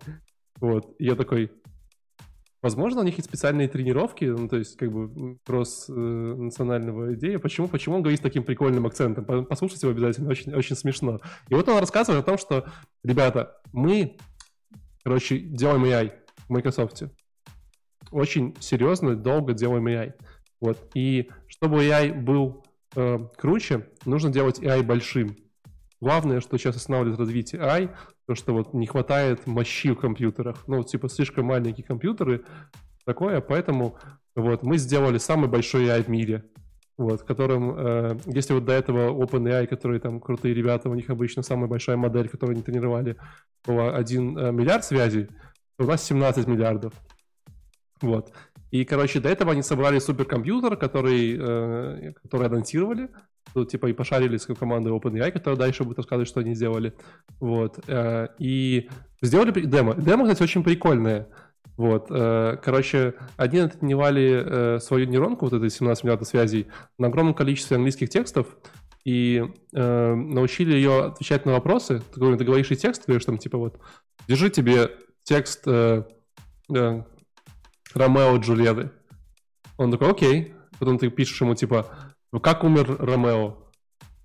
[0.61, 0.95] Вот.
[1.01, 1.51] Я такой,
[2.65, 7.39] Возможно, у них есть специальные тренировки, ну, то есть, как бы, кросс э, идея.
[7.39, 9.45] Почему, почему он говорит с таким прикольным акцентом?
[9.45, 11.21] Послушайте его обязательно, очень, очень смешно.
[11.51, 12.67] И вот он рассказывает о том, что,
[13.03, 14.17] ребята, мы,
[15.03, 16.15] короче, делаем AI
[16.49, 17.03] в Microsoft.
[18.11, 20.15] Очень серьезно, долго делаем AI.
[20.59, 20.79] Вот.
[20.95, 22.65] И чтобы AI был
[22.97, 25.37] э, круче, нужно делать AI большим.
[26.01, 27.95] Главное, что сейчас останавливает развитие AI,
[28.27, 30.64] то, что вот не хватает мощи в компьютерах.
[30.66, 32.45] Ну, типа, слишком маленькие компьютеры,
[33.05, 33.99] такое, поэтому
[34.35, 36.45] вот мы сделали самый большой AI в мире,
[36.97, 41.43] вот, которым, э, если вот до этого OpenAI, которые там крутые ребята, у них обычно
[41.43, 43.16] самая большая модель, которую они тренировали,
[43.64, 45.29] была 1 э, миллиард связей,
[45.77, 46.93] то у нас 17 миллиардов.
[48.01, 48.33] Вот.
[48.70, 53.11] И, короче, до этого они собрали суперкомпьютер, который, э, который анонсировали,
[53.55, 56.94] ну, типа, и пошарили с командой OpenAI, которая дальше будет рассказывать, что они сделали.
[57.40, 57.78] Вот.
[57.86, 58.88] Э, и
[59.22, 59.94] сделали демо.
[59.94, 61.28] Демо, кстати, очень прикольное.
[61.76, 67.34] Вот, э, короче, они натренировали э, свою нейронку, вот этой 17 миллиардов связей, на огромном
[67.34, 68.46] количестве английских текстов,
[69.05, 69.44] и
[69.74, 72.00] э, научили ее отвечать на вопросы.
[72.14, 73.78] Ты, говоришь, ты текст, говоришь там, типа, вот,
[74.28, 74.90] держи тебе
[75.24, 76.05] текст э,
[76.74, 77.02] э,
[77.94, 78.90] Ромео Джульетты.
[79.76, 80.55] Он такой, окей.
[80.78, 81.86] Потом ты пишешь ему, типа,
[82.35, 83.57] ну как умер Ромео?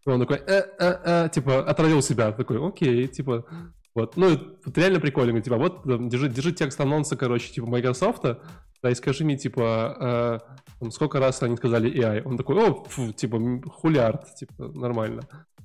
[0.04, 2.32] И он такой, э, э, э, типа, отравил себя.
[2.32, 3.46] Такой, окей, типа,
[3.94, 4.30] вот, ну,
[4.66, 9.24] это реально прикольно, типа, вот, держи, держи текст анонса, короче, типа, Microsoft, да, и скажи
[9.24, 10.42] мне, типа,
[10.82, 12.24] э, сколько раз они сказали AI?
[12.26, 13.40] Он такой, о, фу, типа,
[13.70, 15.22] хулиард, типа, нормально.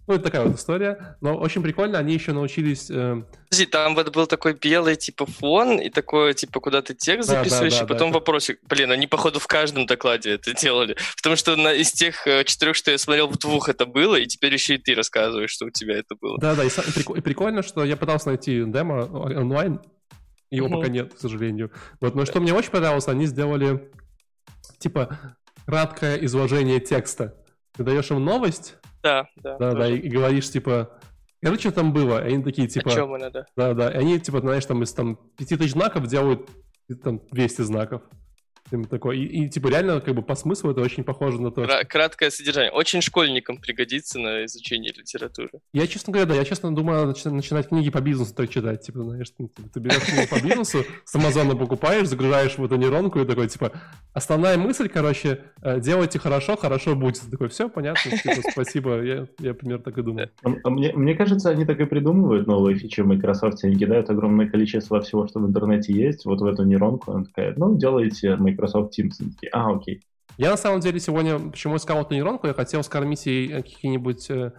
[0.07, 1.16] Ну, это такая вот история.
[1.20, 2.90] Но очень прикольно, они еще научились...
[2.90, 3.22] Э...
[3.48, 7.38] Подожди, там вот был такой белый, типа, фон, и такое, типа, куда ты текст да,
[7.38, 8.59] записываешь, да, да, и потом да, вопросик.
[8.68, 10.96] Блин, они, походу, в каждом докладе это делали.
[11.16, 14.26] Потому что на, из тех э, четырех, что я смотрел, в двух это было, и
[14.26, 16.38] теперь еще и ты рассказываешь, что у тебя это было.
[16.38, 19.80] Да-да, и, и прикольно, что я пытался найти демо онлайн,
[20.50, 20.76] его угу.
[20.76, 21.70] пока нет, к сожалению.
[22.00, 23.90] Вот, но что мне очень понравилось, они сделали,
[24.78, 25.18] типа,
[25.66, 27.34] краткое изложение текста.
[27.75, 29.59] Ты даешь им новость, да, да.
[29.59, 30.91] Да, да, и, и говоришь, типа,
[31.43, 32.91] короче, там было, и они такие, типа...
[32.91, 33.47] О чем она, да?
[33.57, 36.49] Да, да, и они, типа, знаешь, там из там 5000 знаков делают
[37.03, 38.03] там 200 знаков
[38.83, 39.18] такой.
[39.18, 41.85] И, и, типа, реально, как бы по смыслу это очень похоже на то, что...
[41.89, 42.72] Краткое содержание.
[42.72, 45.51] Очень школьникам пригодится на изучение литературы.
[45.72, 48.83] Я, честно говоря, да, я, честно, думаю, начинать, начинать книги по бизнесу так читать.
[48.83, 53.20] Типа, знаешь, ты, ты берешь книгу по бизнесу, с Амазона покупаешь, загружаешь в эту нейронку
[53.20, 53.72] и такой, типа,
[54.12, 57.20] основная мысль, короче, э, делайте хорошо, хорошо будет.
[57.31, 60.31] Такой, все, понятно, типа, спасибо, я, я примерно так и думаю.
[60.43, 64.11] А, а мне, мне кажется, они так и придумывают новые фичи в Microsoft, они кидают
[64.11, 68.37] огромное количество всего, что в интернете есть, вот в эту нейронку, она такая, ну, делайте
[68.37, 70.02] Microsoft Teams такие, а, окей.
[70.36, 74.52] Я на самом деле сегодня, почему искал эту нейронку, я хотел скормить ей какие-нибудь э,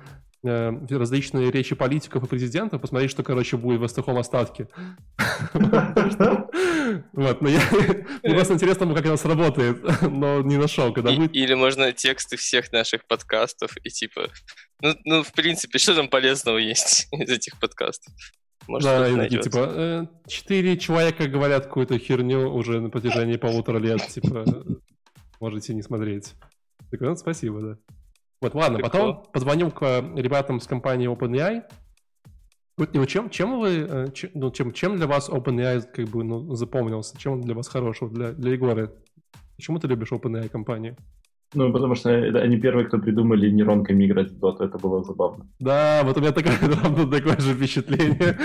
[0.44, 4.68] э, различные речи политиков и президентов, посмотреть, что, короче, будет в сухом остатке.
[7.14, 7.60] Вот, но я...
[8.24, 11.36] Мне просто интересно, как она сработает, но не нашел, когда будет...
[11.36, 14.30] Или можно тексты всех наших подкастов и типа...
[14.82, 18.14] Ну, ну, в принципе, что там полезного есть из этих подкастов?
[18.68, 23.78] Может, да, и такие, типа, э, четыре человека говорят какую-то херню уже на протяжении полутора
[23.78, 24.46] лет, типа,
[25.40, 26.34] можете не смотреть.
[26.92, 27.78] Так, ну, спасибо, да.
[28.42, 28.92] Вот, ладно, Прикол.
[28.92, 29.84] потом позвонил к
[30.16, 31.64] ребятам с компании OpenAI.
[32.78, 36.24] Вот, ну, чем, чем вы, э, чем, ну, чем, чем для вас OpenAI как бы
[36.24, 37.18] ну, запомнился?
[37.18, 38.94] Чем он для вас хорошего, для, для Егора?
[39.56, 40.98] Почему ты любишь OpenAI компанию?
[41.54, 45.48] Ну, потому что они первые, кто придумали нейронками играть в доту, это было забавно.
[45.60, 46.58] Да, вот у меня такое,
[47.12, 48.38] такое же впечатление.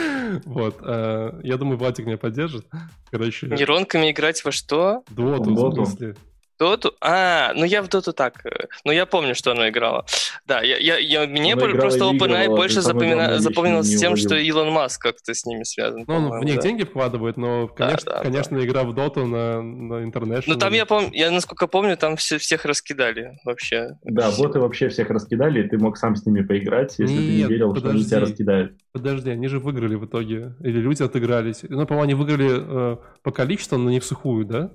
[0.45, 2.67] Вот, э, я думаю, Владик меня поддержит.
[3.11, 3.47] Короче...
[3.47, 5.03] Нейронками играть во что?
[5.11, 6.15] Доту, в смысле.
[6.61, 6.93] Доту?
[7.01, 8.45] А, ну я в Доту так.
[8.45, 10.05] Э, ну я помню, что оно играло.
[10.47, 13.39] Да, я, я, я, мне она просто OpenAI больше запомина...
[13.39, 16.05] запомнился тем, что Илон Маск как-то с ними связан.
[16.07, 16.63] Ну, он в них да.
[16.63, 18.65] деньги вкладывает, но, конечно, да, да, конечно да.
[18.65, 20.45] игра в Доту на, на интернет.
[20.47, 23.97] Ну там я помню, я насколько помню, там все, всех раскидали вообще.
[24.05, 27.31] Да, боты вообще всех раскидали, и ты мог сам с ними поиграть, если Нет, ты
[27.31, 27.89] не верил, подожди.
[27.89, 28.73] что они тебя раскидают.
[28.93, 30.55] Подожди, они же выиграли в итоге.
[30.61, 31.63] Или люди отыгрались.
[31.63, 34.71] Ну, по-моему, они выиграли э, по количеству, но не в сухую, да?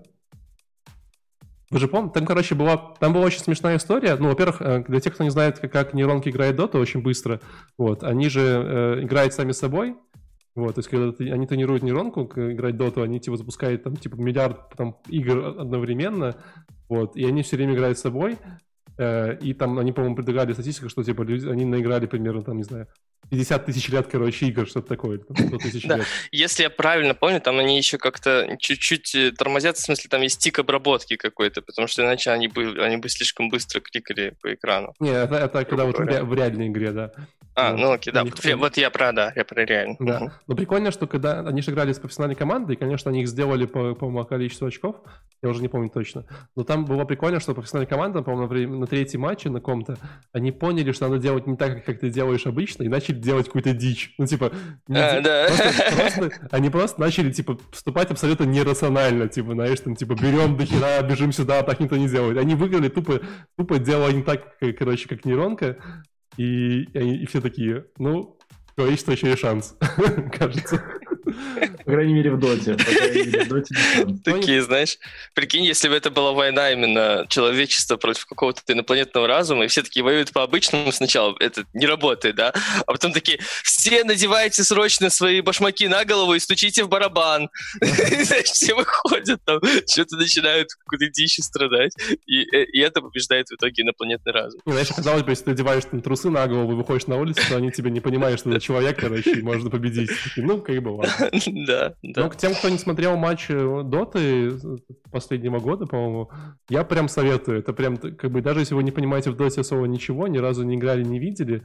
[1.71, 4.15] Вы же помните, там, короче, была, там была очень смешная история.
[4.17, 7.41] Ну, во-первых, э, для тех, кто не знает, как, как нейронки играют Dota очень быстро,
[7.77, 9.95] вот, они же э, играют сами собой,
[10.55, 14.15] вот, то есть, когда ты, они тренируют нейронку играть доту, они типа запускают там типа
[14.15, 16.37] миллиард там, игр одновременно,
[16.87, 18.37] вот, и они все время играют с собой,
[18.97, 22.87] и там они, по-моему, предлагали статистику, что типа они наиграли примерно там, не знаю,
[23.29, 25.97] 50 тысяч лет, короче, игр, что-то такое, 100 тысяч да.
[25.97, 26.05] лет.
[26.31, 30.39] Если я правильно помню, там они еще как-то чуть-чуть э, тормозят, в смысле, там есть
[30.39, 34.93] тик обработки какой-то, потому что иначе они бы, они бы слишком быстро кликали по экрану.
[34.99, 37.11] Не, это, это когда вот в, в реальной игре, да.
[37.57, 38.25] А, ну окей, да.
[38.25, 39.95] Вот, вот я про, да, я про реально.
[39.99, 40.17] Да.
[40.17, 40.31] Угу.
[40.47, 43.65] Но прикольно, что когда они же играли с профессиональной командой, и, конечно, они их сделали
[43.65, 44.97] по, по количеству очков,
[45.41, 46.25] я уже не помню точно.
[46.57, 49.97] Но там было прикольно, что профессиональная команда, по-моему, третьем матче на ком-то,
[50.31, 53.73] они поняли, что надо делать не так, как ты делаешь обычно, и начали делать какую-то
[53.73, 54.13] дичь.
[54.17, 54.51] Ну, типа,
[54.89, 55.47] а, да.
[55.47, 60.65] просто, просто, они просто начали, типа, поступать абсолютно нерационально, типа, знаешь, там, типа, берем до
[60.65, 62.37] хера, бежим сюда, так никто не делает.
[62.37, 63.21] Они выиграли тупо,
[63.57, 65.77] тупо делая не так, короче, как нейронка,
[66.37, 68.37] и, и, и все такие, ну,
[68.73, 69.77] что еще есть шанс,
[70.37, 70.83] кажется.
[71.25, 72.75] По крайней мере, в доте.
[74.23, 74.97] Такие, знаешь,
[75.33, 80.03] прикинь, если бы это была война именно человечества против какого-то инопланетного разума, и все такие
[80.03, 82.53] воюют по-обычному сначала, это не работает, да?
[82.85, 87.49] А потом такие, все надевайте срочно свои башмаки на голову и стучите в барабан.
[87.81, 89.59] Знаешь, все выходят там,
[89.89, 91.93] что-то начинают какую-то дичь страдать,
[92.25, 94.61] и это побеждает в итоге инопланетный разум.
[94.65, 97.71] Знаешь, казалось бы, если ты одеваешь трусы на голову и выходишь на улицу, то они
[97.71, 100.11] тебе не понимают, что это человек, короче, и можно победить.
[100.35, 101.14] Ну, как бы ладно.
[101.67, 102.23] Да, да.
[102.23, 104.53] Ну, к тем, кто не смотрел матч Доты
[105.11, 106.29] последнего года, по-моему,
[106.69, 107.59] я прям советую.
[107.59, 110.63] Это прям, как бы, даже если вы не понимаете в Доте особо ничего, ни разу
[110.63, 111.63] не играли, не видели,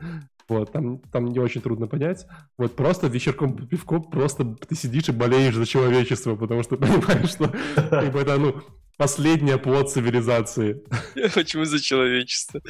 [0.49, 2.27] вот, там, там не очень трудно понять.
[2.59, 7.53] Вот просто вечерком пивко просто ты сидишь и болеешь за человечество, потому что понимаешь, что
[7.75, 8.57] как бы, это, ну,
[8.97, 10.83] последний плод цивилизации.
[11.35, 12.61] Почему за человечество?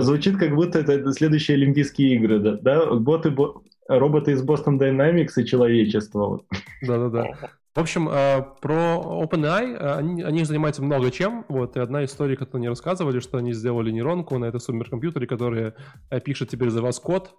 [0.00, 2.56] Звучит, как будто это следующие Олимпийские игры, да?
[2.56, 2.94] да?
[2.94, 6.42] Боты, бо роботы из Boston Dynamics и человечество.
[6.82, 7.36] Да-да-да.
[7.74, 11.44] В общем, э, про OpenAI, э, они, они занимаются много чем.
[11.48, 15.74] Вот, и одна история, которую они рассказывали, что они сделали нейронку на этом суперкомпьютере, которая
[16.08, 17.34] э, пишет теперь за вас код,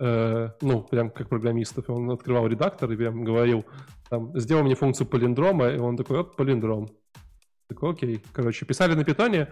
[0.00, 1.90] ну, прям как программистов.
[1.90, 3.66] Он открывал редактор и прям говорил,
[4.08, 6.86] там, сделай мне функцию полиндрома, и он такой, оп, полиндром.
[7.68, 8.22] Такой, окей.
[8.32, 9.48] Короче, писали на питоне.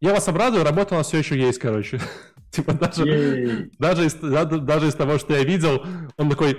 [0.00, 2.00] Я вас обрадую, работа у нас все еще есть, короче.
[2.50, 5.84] Типа даже, даже, из, даже из того, что я видел,
[6.16, 6.56] он такой,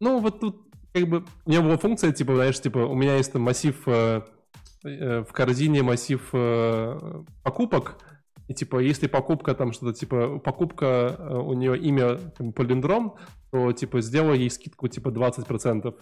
[0.00, 3.32] ну вот тут как бы у него была функция, типа, знаешь, типа у меня есть
[3.32, 4.22] там массив э,
[4.84, 7.96] э, в корзине массив э, покупок,
[8.48, 13.16] и типа если покупка там что-то типа покупка э, у нее имя там, полиндром,
[13.52, 15.94] то типа сделай ей скидку типа 20%.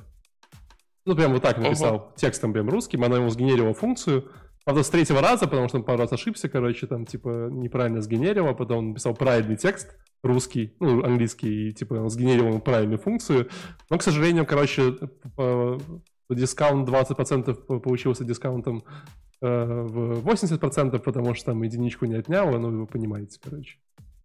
[1.05, 2.17] Ну прям вот так написал uh-huh.
[2.17, 4.31] текстом прям русским, она ему сгенерила функцию,
[4.69, 8.49] Правда, с третьего раза, потому что он пару раз ошибся, короче, там, типа, неправильно сгенерил,
[8.49, 13.49] а потом он написал правильный текст, русский, ну, английский, и, типа, он сгенерил правильную функцию.
[13.89, 14.95] Но, к сожалению, короче,
[16.29, 18.83] дискаунт 20% получился дискаунтом
[19.41, 23.79] э, в 80%, потому что там единичку не отняло, ну, вы понимаете, короче.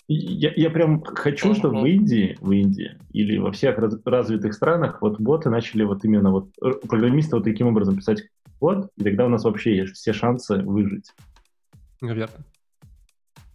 [0.09, 5.01] Я, я прям хочу, чтобы в Индии, в Индии или во всех раз, развитых странах
[5.01, 6.49] вот боты начали вот именно вот
[6.89, 8.23] программисты вот таким образом писать
[8.63, 11.11] код, и тогда у нас вообще есть все шансы выжить.
[12.01, 12.45] Верно.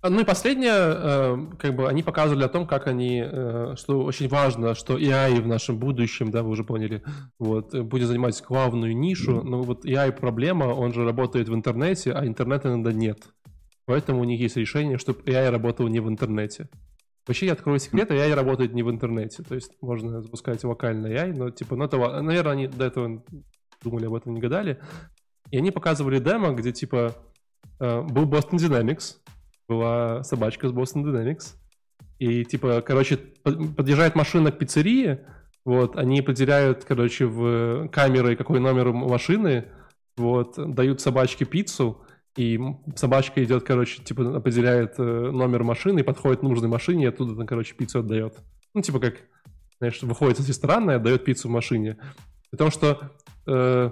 [0.02, 4.28] Ну и последнее, э, как бы они показывали о том, как они, э, что очень
[4.28, 7.02] важно, что AI в нашем будущем, да, вы уже поняли,
[7.38, 12.26] вот, будет занимать главную нишу, но вот AI проблема, он же работает в интернете, а
[12.26, 13.28] интернета иногда нет.
[13.86, 16.68] Поэтому у них есть решение, чтобы AI работал не в интернете.
[17.26, 19.42] Вообще, я открою секрет, AI работает не в интернете.
[19.42, 23.22] То есть можно запускать локальный AI, но типа, ну, этого, наверное, они до этого
[23.82, 24.78] думали об этом, не гадали.
[25.50, 27.14] И они показывали демо, где типа
[27.80, 29.16] э, был Boston Dynamics,
[29.68, 31.54] была собачка с Boston Dynamics,
[32.18, 35.20] и типа, короче, подъезжает машина к пиццерии,
[35.64, 39.66] вот, они определяют, короче, в камеры, какой номер машины,
[40.16, 42.02] вот, дают собачке пиццу,
[42.36, 42.58] и
[42.94, 47.74] собачка идет, короче, типа определяет э, номер машины, подходит к нужной машине, и оттуда, короче,
[47.74, 48.34] пиццу отдает.
[48.74, 49.16] Ну, типа как,
[49.78, 51.98] знаешь, выходит из ресторана и отдает пиццу в машине.
[52.50, 53.12] Потому что,
[53.46, 53.90] э,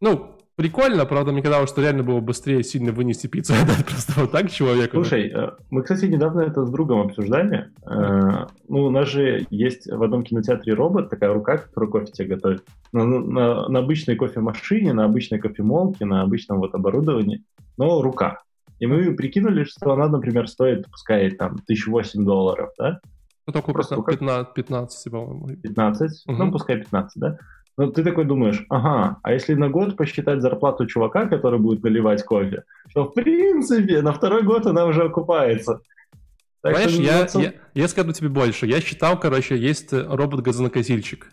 [0.00, 4.30] ну, Прикольно, правда, мне казалось, что реально было быстрее сильно вынести пиццу отдать просто вот
[4.30, 4.96] так человеку.
[4.96, 7.70] Слушай, э, мы, кстати, недавно это с другом обсуждали.
[7.86, 12.36] Э, ну, у нас же есть в одном кинотеатре робот, такая рука, которая кофе тебе
[12.36, 12.62] готовит.
[12.92, 17.42] На, на, на обычной кофемашине, на обычной кофемолке, на обычном вот оборудовании,
[17.78, 18.42] но рука.
[18.80, 23.00] И мы прикинули, что она, например, стоит, пускай там, 1008 долларов, да?
[23.46, 25.48] Ну, такой просто 15, 15 по-моему.
[25.62, 26.24] 15?
[26.26, 26.36] Угу.
[26.36, 27.38] Ну, пускай 15, да?
[27.76, 32.22] Ну, ты такой думаешь, ага, а если на год посчитать зарплату чувака, который будет наливать
[32.24, 32.64] кофе,
[32.94, 35.80] то, в принципе, на второй год она уже окупается.
[36.62, 38.66] Так Понимаешь, что, я, я, я скажу тебе больше.
[38.66, 41.32] Я считал, короче, есть робот-газонокосильщик,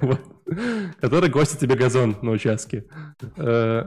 [1.00, 2.86] который гостит тебе газон на участке.
[3.36, 3.84] Э,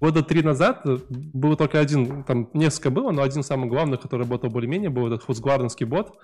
[0.00, 4.50] года три назад был только один, там несколько было, но один самый главный, который работал
[4.50, 6.16] более-менее, был этот хусгварденский бот.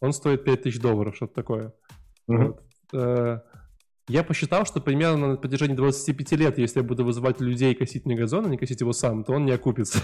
[0.00, 1.74] Он стоит 5000 долларов, что-то такое.
[2.94, 3.40] Э,
[4.08, 8.16] я посчитал, что примерно на протяжении 25 лет, если я буду вызывать людей косить мне
[8.16, 10.00] газон, а не косить его сам, то он не окупится.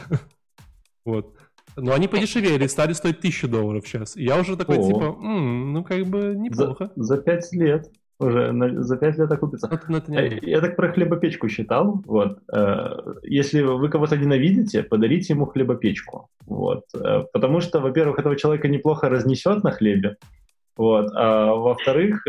[1.05, 1.35] вот.
[1.77, 4.17] Но они подешевели, стали стоить 1000 долларов сейчас.
[4.17, 4.87] И я уже такой, О.
[4.87, 6.93] типа, м-м, ну как бы неплохо.
[6.95, 7.91] За, за 5 лет
[8.21, 9.67] уже на, за 5 лет окупится.
[9.67, 10.51] Это, это не...
[10.51, 12.03] Я так про хлебопечку считал.
[12.07, 12.39] Вот.
[12.53, 16.29] Э, если вы кого-то ненавидите, подарите ему хлебопечку.
[16.47, 16.85] Вот.
[16.95, 20.17] Э, потому что, во-первых, этого человека неплохо разнесет на хлебе.
[20.77, 21.11] Вот.
[21.15, 22.27] А во-вторых,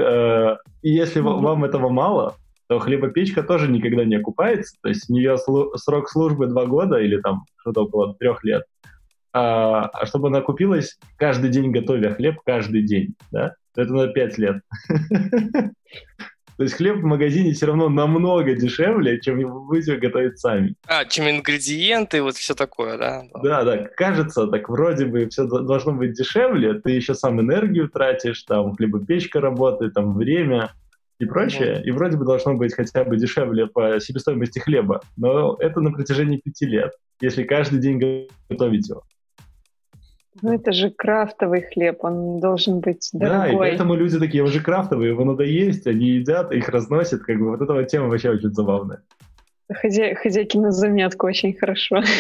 [0.82, 2.36] если вам этого мало,
[2.68, 4.76] то хлебопечка тоже никогда не окупается.
[4.82, 8.64] То есть у нее срок службы 2 года или там что-то около 3 лет.
[9.34, 14.38] А, а чтобы она купилась каждый день готовя хлеб каждый день, да, это на 5
[14.38, 14.62] лет.
[16.58, 20.76] То есть хлеб в магазине все равно намного дешевле, чем вы будете готовить сами.
[20.88, 23.24] А, чем ингредиенты, вот все такое, да?
[23.44, 28.44] Да, да, кажется, так вроде бы все должно быть дешевле, ты еще сам энергию тратишь,
[28.44, 30.72] там хлебопечка работает, там время
[31.20, 35.82] и прочее, и вроде бы должно быть хотя бы дешевле по себестоимости хлеба, но это
[35.82, 39.04] на протяжении пяти лет, если каждый день готовить его.
[40.42, 43.48] Ну, это же крафтовый хлеб, он должен быть дорогой.
[43.48, 47.40] Да, и поэтому люди такие, уже крафтовые, его надо есть, они едят, их разносят, как
[47.40, 49.02] бы вот эта вот тема вообще очень забавная.
[49.72, 50.14] Хозя...
[50.16, 52.02] Хозяйки на заметку очень хорошо.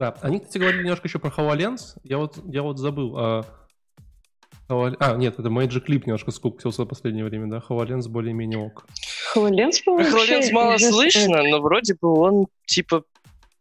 [0.00, 1.96] Да, они, кстати, говорили немножко еще про HoloLens.
[2.02, 3.16] Я вот, я вот забыл.
[3.16, 3.44] А,
[4.68, 7.62] а нет, это Magic Clip немножко скупился в последнее время, да?
[7.66, 8.86] HoloLens более-менее ок.
[9.34, 13.04] HoloLens, по-моему, HoloLens мало слышно, но вроде бы он типа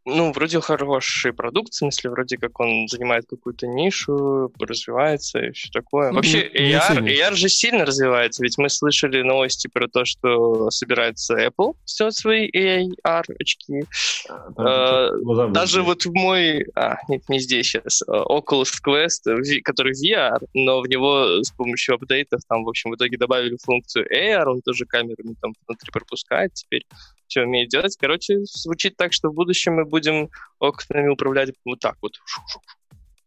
[0.06, 5.70] ну, вроде хороший продукт, в смысле, вроде как он занимает какую-то нишу, развивается и все
[5.72, 6.10] такое.
[6.10, 11.38] Ну, Вообще, AR, AR же сильно развивается, ведь мы слышали новости про то, что собирается
[11.38, 13.86] Apple сделать свои AR-очки.
[14.30, 16.66] А, а, даже вот в мой...
[16.76, 18.02] А, нет, не здесь сейчас.
[18.02, 22.96] А, Oculus Quest, который VR, но в него с помощью апдейтов там, в общем, в
[22.96, 26.86] итоге добавили функцию AR, он тоже камерами там внутри пропускает теперь
[27.34, 27.98] все умеет делать.
[28.00, 30.30] Короче, звучит так, что в будущем мы будем
[30.60, 32.14] окнами управлять вот так вот.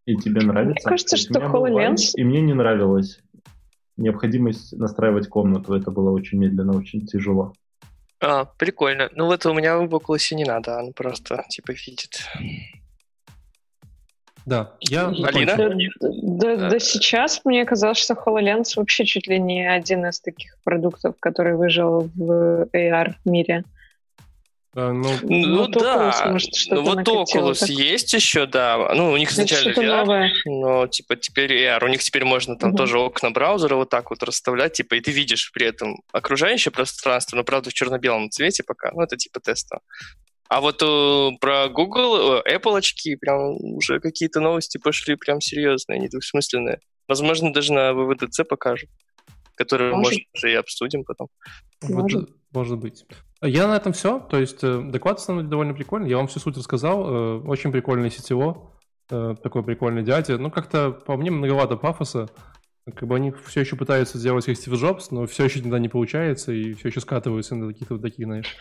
[0.05, 0.89] И тебе нравится?
[0.89, 2.13] Мне кажется, что HoloLens...
[2.15, 3.19] И мне не нравилось.
[3.97, 7.53] Необходимость настраивать комнату, это было очень медленно, очень тяжело.
[8.21, 9.11] А, прикольно.
[9.13, 12.21] Ну вот у меня в Oculus не надо, он просто типа видит.
[14.45, 15.09] Да, я...
[15.09, 15.57] Алина?
[15.57, 20.59] Да, да, да, сейчас мне казалось, что HoloLens вообще чуть ли не один из таких
[20.63, 23.65] продуктов, который выжил в AR-мире.
[24.79, 27.69] А, ну, ну вот да, Oculus, может, ну вот Oculus так.
[27.71, 28.93] есть еще, да.
[28.95, 30.33] Ну, у них изначально VR, новое.
[30.45, 31.83] но типа теперь AR.
[31.83, 32.77] У них теперь можно там угу.
[32.77, 37.37] тоже окна браузера вот так вот расставлять, типа, и ты видишь при этом окружающее пространство,
[37.37, 38.91] но правда в черно-белом цвете пока.
[38.93, 39.79] Ну, это типа теста.
[40.51, 46.01] А вот uh, про Google, uh, Apple очки, прям уже какие-то новости пошли прям серьезные,
[46.01, 46.81] недвусмысленные.
[47.09, 48.91] Возможно, даже на ВВДЦ покажут,
[49.57, 51.29] которые, может, может уже и обсудим потом.
[51.83, 52.31] Может.
[52.53, 53.05] может быть.
[53.43, 54.21] Я на этом все.
[54.21, 56.09] То есть э, доклад, на довольно прикольный.
[56.09, 57.07] Я вам всю суть рассказал.
[57.07, 58.73] Э, очень прикольный сетево.
[59.11, 60.39] Э, такой прикольный дядя.
[60.39, 62.29] Ну, как-то, по мне, многовато пафоса.
[62.85, 65.89] Как бы они все еще пытаются сделать как Стив Джобс, но все еще иногда не
[65.89, 68.57] получается, и все еще скатываются на каких-то вот таких, знаешь,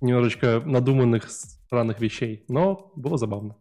[0.00, 2.44] немножечко надуманных странных вещей.
[2.48, 3.56] Но было забавно.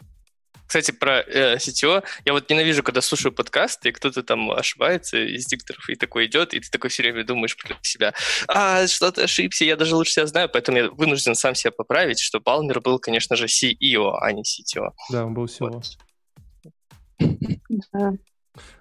[0.73, 2.03] Кстати, про э, CTO.
[2.25, 6.55] Я вот ненавижу, когда слушаю подкасты, и кто-то там ошибается из дикторов, и такой идет,
[6.55, 8.13] и ты такой все время думаешь про себя.
[8.47, 12.19] А, что ты ошибся, я даже лучше себя знаю, поэтому я вынужден сам себя поправить,
[12.19, 14.89] что Палмер был, конечно же, CEO, а не CTO.
[15.11, 15.79] Да, он был CEO.
[17.19, 18.19] Вот.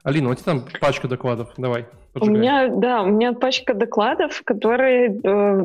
[0.02, 1.84] Алина, у тебя там пачка докладов, давай.
[2.14, 2.34] Поджигай.
[2.34, 5.62] У меня, да, у меня пачка докладов, которые, э,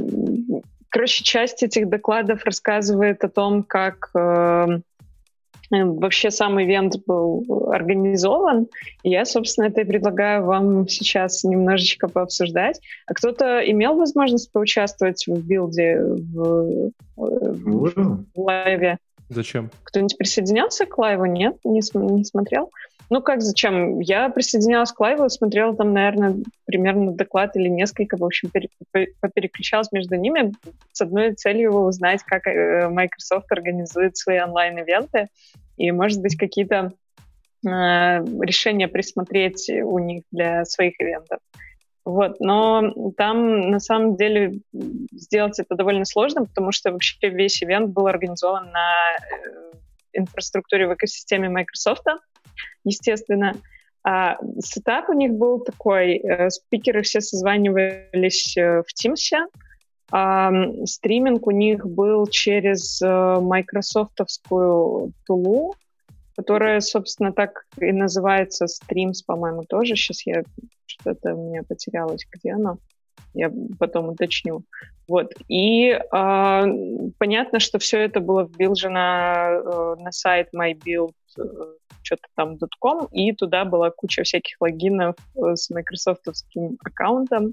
[0.90, 4.82] короче, часть этих докладов рассказывает о том, как Э,
[5.70, 8.68] вообще сам ивент был организован.
[9.04, 12.80] И я, собственно, это и предлагаю вам сейчас немножечко пообсуждать.
[13.06, 18.98] А кто-то имел возможность поучаствовать в Build е в, в лайве?
[19.30, 19.70] Зачем?
[19.84, 21.26] Кто-нибудь присоединялся к лайву?
[21.26, 21.58] Нет?
[21.66, 22.72] Не, не смотрел?
[23.10, 24.00] Ну как, зачем?
[24.00, 26.36] Я присоединялась к лайву, смотрела там, наверное,
[26.66, 28.70] примерно доклад или несколько, в общем, пере,
[29.22, 30.52] попереключалась между ними
[30.92, 35.30] с одной целью узнать, как э, Microsoft организует свои онлайн-ивенты,
[35.78, 36.92] и, может быть, какие-то
[37.66, 41.40] э, решения присмотреть у них для своих ивентов.
[42.04, 44.60] Вот, но там на самом деле
[45.12, 49.72] сделать это довольно сложно, потому что вообще весь ивент был организован на э,
[50.14, 52.06] инфраструктуре в экосистеме Microsoft,
[52.84, 53.56] естественно.
[54.04, 59.48] А сетап у них был такой, э, спикеры все созванивались э, в Teams,
[60.10, 60.52] а,
[60.86, 65.76] стриминг у них был через э, майкрософтовскую тулу,
[66.36, 69.96] которая, собственно, так и называется Streams, по-моему, тоже.
[69.96, 70.44] Сейчас я
[70.86, 72.78] что-то у меня потерялось, где оно.
[73.34, 74.64] Я потом уточню.
[75.10, 75.34] Вот.
[75.50, 76.00] И э,
[77.18, 81.12] понятно, что все это было вбилжено э, на сайт MyBuild
[82.04, 87.52] что-то там .com, и туда была куча всяких логинов с майкрософтовским аккаунтом.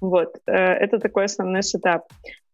[0.00, 2.02] Вот, это такой основной сетап.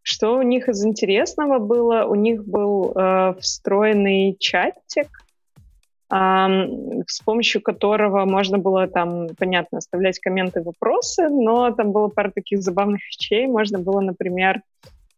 [0.02, 2.04] Что у них из интересного было?
[2.04, 5.08] У них был э, встроенный чатик,
[6.10, 12.62] с помощью которого можно было там, понятно, оставлять комменты, вопросы, но там было пара таких
[12.62, 13.46] забавных вещей.
[13.46, 14.60] Можно было, например,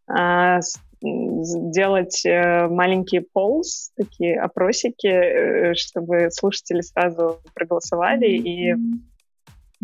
[0.06, 0.60] а,
[1.02, 8.74] делать э, маленькие полз, такие опросики, э, чтобы слушатели сразу проголосовали и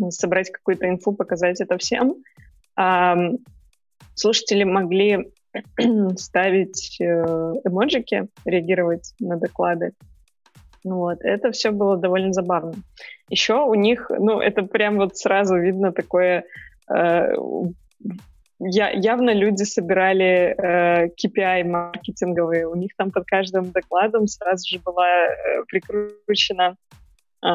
[0.09, 2.15] собрать какую-то инфу, показать это всем.
[4.15, 5.31] Слушатели могли
[6.17, 7.05] ставить э,
[7.65, 9.93] эмоджики, реагировать на доклады.
[10.83, 12.73] Вот, это все было довольно забавно.
[13.29, 16.45] Еще у них, ну, это прям вот сразу видно такое...
[16.89, 17.33] Э,
[18.59, 22.67] я, явно люди собирали э, KPI маркетинговые.
[22.67, 26.75] У них там под каждым докладом сразу же была э, прикручена
[27.41, 27.47] э,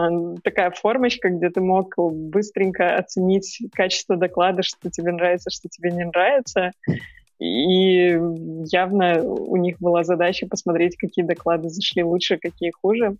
[0.42, 6.04] такая формочка, где ты мог быстренько оценить качество доклада, что тебе нравится, что тебе не
[6.04, 6.70] нравится.
[7.38, 8.18] И
[8.70, 13.16] явно у них была задача посмотреть, какие доклады зашли лучше, какие хуже.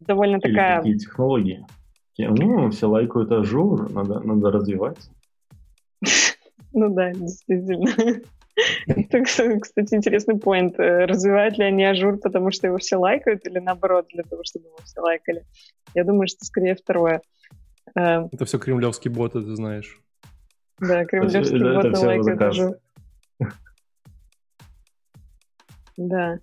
[0.00, 0.78] Довольно Или такая...
[0.78, 1.64] какие технологии.
[2.18, 4.98] Ну, все лайкают Azure, надо, надо развивать.
[6.72, 8.20] Ну да, действительно.
[8.86, 10.74] Это, кстати, интересный point.
[10.78, 14.78] Развивают ли они Azure, потому что его все лайкают, или наоборот, для того, чтобы его
[14.84, 15.44] все лайкали?
[15.94, 17.22] Я думаю, что скорее второе.
[17.94, 19.98] Э, это все кремлевские боты, ты знаешь.
[20.78, 22.76] Да, кремлевские боты лайкают Azure.
[25.96, 26.38] Да.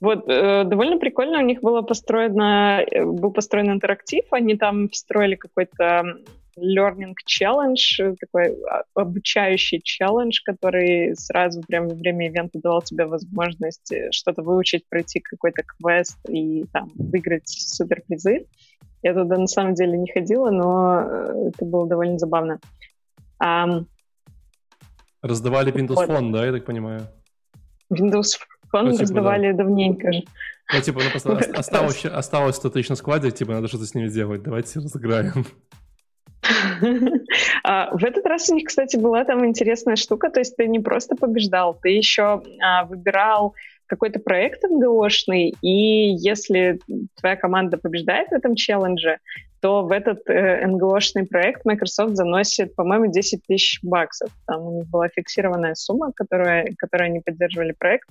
[0.00, 5.34] Вот, э, довольно прикольно у них было построено, э, был построен интерактив, они там строили
[5.34, 6.18] какой-то
[6.58, 13.92] learning challenge, такой а, обучающий челлендж, который сразу прямо во время ивента давал тебе возможность
[13.92, 18.46] э, что-то выучить, пройти какой-то квест и там выиграть суперпризы.
[19.02, 22.60] Я туда на самом деле не ходила, но э, это было довольно забавно.
[23.42, 23.86] Um,
[25.22, 26.08] Раздавали Windows вот.
[26.08, 27.08] Phone, да, я так понимаю?
[27.92, 28.38] Windows
[28.72, 29.58] Phone ну, типа, раздавали да.
[29.58, 30.10] давненько.
[30.72, 34.08] Ну, типа, ну, просто осталось, осталось 100 тысяч на складе, типа, надо что-то с ними
[34.08, 34.42] делать.
[34.42, 35.46] Давайте разыграем.
[37.64, 40.80] А, в этот раз у них, кстати, была там интересная штука, то есть ты не
[40.80, 43.54] просто побеждал, ты еще а, выбирал
[43.86, 46.78] какой-то проект МГОшный, и если
[47.20, 49.18] твоя команда побеждает в этом челлендже,
[49.60, 54.30] то в этот э, НГОшный проект Microsoft заносит, по-моему, 10 тысяч баксов.
[54.46, 58.08] Там у них была фиксированная сумма, которая, которой они поддерживали проект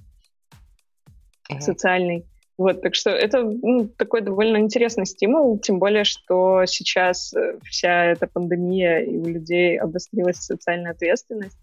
[1.59, 2.25] социальный.
[2.57, 8.05] Вот, так что это ну, такой довольно интересный стимул, тем более, что сейчас э, вся
[8.05, 11.57] эта пандемия, и у людей обострилась социальная ответственность.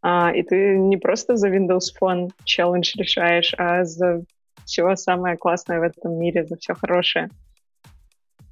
[0.00, 4.24] А, и ты не просто за Windows Phone челлендж решаешь, а за
[4.64, 7.28] все самое классное в этом мире, за все хорошее.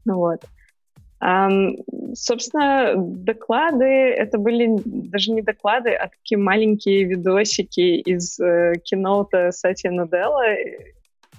[0.05, 0.45] Ну вот.
[1.23, 1.77] Um,
[2.14, 9.91] собственно, доклады, это были даже не доклады, а такие маленькие видосики из э, кинота Сати
[9.91, 10.47] Наделла,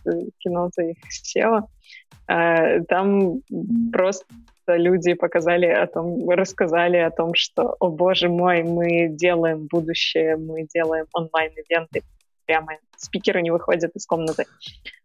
[0.05, 1.63] их SEO.
[2.29, 3.41] Uh, там
[3.91, 4.25] просто
[4.67, 10.67] люди показали о том, рассказали о том, что, о боже мой, мы делаем будущее, мы
[10.73, 12.03] делаем онлайн-ивенты,
[12.45, 14.45] прямо спикеры не выходят из комнаты.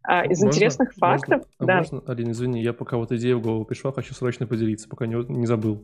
[0.03, 1.41] А, из можно, интересных фактов...
[1.41, 1.77] Можно, а да.
[1.77, 5.15] можно, Алина, извини, я пока вот идея в голову пришла, хочу срочно поделиться, пока не,
[5.15, 5.83] не забыл.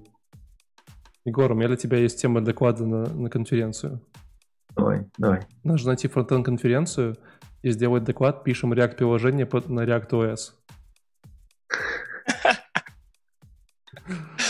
[1.26, 4.02] Егор, у меня для тебя есть тема доклада на, на конференцию.
[4.76, 5.42] Давай, давай.
[5.64, 7.16] Нужно найти фронтенд конференцию
[7.64, 10.54] и сделать доклад, пишем React-приложение на React.os.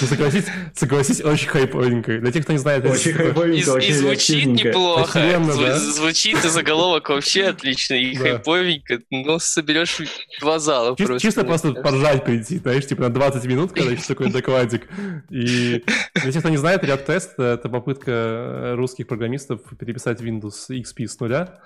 [0.02, 2.18] Ну, согласись, согласись, очень хайповенько.
[2.20, 2.84] Для тех, кто не знает...
[2.86, 5.40] Очень хайповенько, очень И звучит неплохо.
[5.78, 10.00] Звучит и заголовок вообще отлично, и хайповенько, но соберешь
[10.42, 11.20] два зала просто.
[11.20, 14.90] Чисто просто поржать прийти, знаешь, типа на 20 минут, когда еще такой докладик.
[15.30, 15.84] И
[16.16, 21.20] для тех, кто не знает, ряд тест— это попытка русских программистов переписать Windows XP с
[21.20, 21.60] нуля.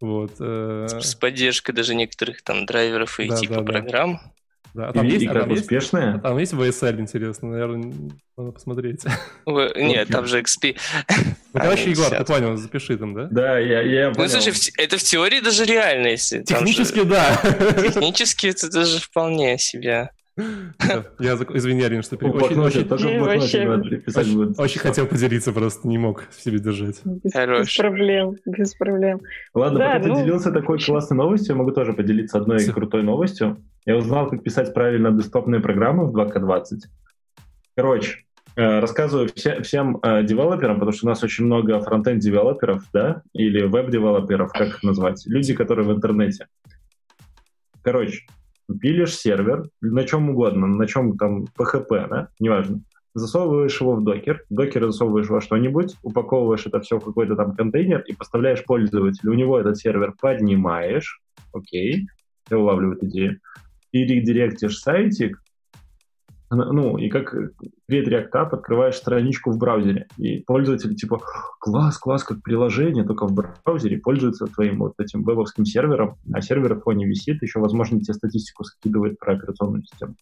[0.00, 0.32] Вот.
[0.40, 4.20] Э, с поддержкой даже некоторых там драйверов и типа программ.
[4.74, 6.16] Да, а там и, есть, и как успешная?
[6.16, 7.94] А там есть VSL, интересно, наверное,
[8.36, 9.04] надо посмотреть.
[9.46, 10.76] Нет, там же XP.
[11.54, 13.28] Ну, короче, Егор, ты понял, запиши там, да?
[13.30, 16.42] Да, я, я Ну, слушай, это в теории даже реально, если...
[16.42, 17.36] Технически, да.
[17.42, 20.10] Технически это даже вполне себе.
[20.36, 22.88] Я извини, Арин, что очень, очень,
[24.58, 27.00] очень хотел поделиться, просто не мог в себе держать.
[27.04, 29.20] Без проблем, без проблем.
[29.54, 33.58] Ладно, пока ты ну делился такой классной новостью, я могу тоже поделиться одной крутой новостью.
[33.86, 36.80] Я узнал, как писать правильно десктопные программы в 2К20.
[37.76, 38.24] Короче,
[38.56, 43.62] э, рассказываю все, всем э, девелоперам, потому что у нас очень много фронтенд-девелоперов, да, или
[43.62, 46.48] веб-девелоперов, как их назвать, люди, которые в интернете.
[47.82, 48.22] Короче,
[48.80, 52.80] пилишь сервер на чем угодно, на чем там PHP, да, неважно,
[53.14, 57.54] засовываешь его в докер, в докер засовываешь во что-нибудь, упаковываешь это все в какой-то там
[57.54, 59.32] контейнер и поставляешь пользователю.
[59.32, 61.20] У него этот сервер поднимаешь,
[61.52, 62.08] окей,
[62.50, 63.40] я улавливаю идею,
[63.92, 65.40] и редиректишь сайтик,
[66.50, 71.20] ну, и как Create React App открываешь страничку в браузере, и пользователь типа,
[71.58, 76.74] класс, класс, как приложение, только в браузере пользуется твоим вот этим вебовским сервером, а сервер
[76.74, 80.14] в фоне висит, еще, возможно, тебе статистику скидывает про операционную систему.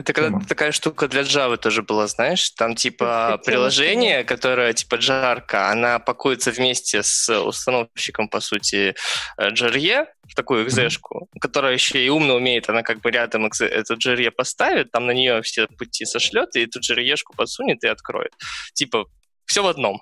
[0.00, 5.70] Это когда такая штука для Java тоже была, знаешь, там типа приложение, которое типа жарко,
[5.70, 8.94] она пакуется вместе с установщиком, по сути,
[9.38, 11.38] JRE в такую экзешку, mm-hmm.
[11.38, 15.42] которая еще и умно умеет, она как бы рядом эту JRE поставит, там на нее
[15.42, 18.32] все пути сошлет, и эту JRE подсунет и откроет.
[18.72, 19.04] Типа
[19.44, 20.00] все в одном.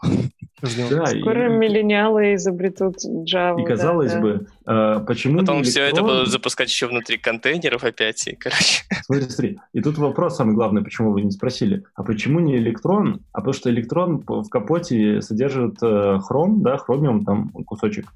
[0.62, 3.60] Да, Скоро и, миллениалы изобретут Java.
[3.60, 5.00] И казалось да, бы, да.
[5.06, 5.70] почему Потом электрон...
[5.70, 8.82] все это будут запускать еще внутри контейнеров опять, и, короче.
[9.04, 9.58] Смотри, смотри.
[9.72, 11.84] И тут вопрос самый главный, почему вы не спросили.
[11.94, 13.20] А почему не электрон?
[13.32, 18.06] А потому что электрон в капоте содержит э, хром, да, хромиум там кусочек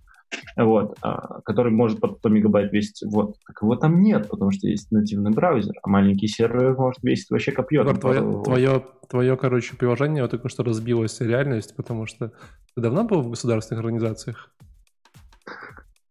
[0.57, 3.03] вот, а, который может под 100 мегабайт весить.
[3.11, 3.37] Вот.
[3.47, 7.53] Так его там нет, потому что есть нативный браузер, а маленький сервер может весить вообще
[7.53, 7.81] копье.
[7.81, 8.45] Егор, твое, вот.
[8.45, 12.33] твое, твое, короче, приложение вот только что разбилось реальность, потому что
[12.75, 14.51] ты давно был в государственных организациях?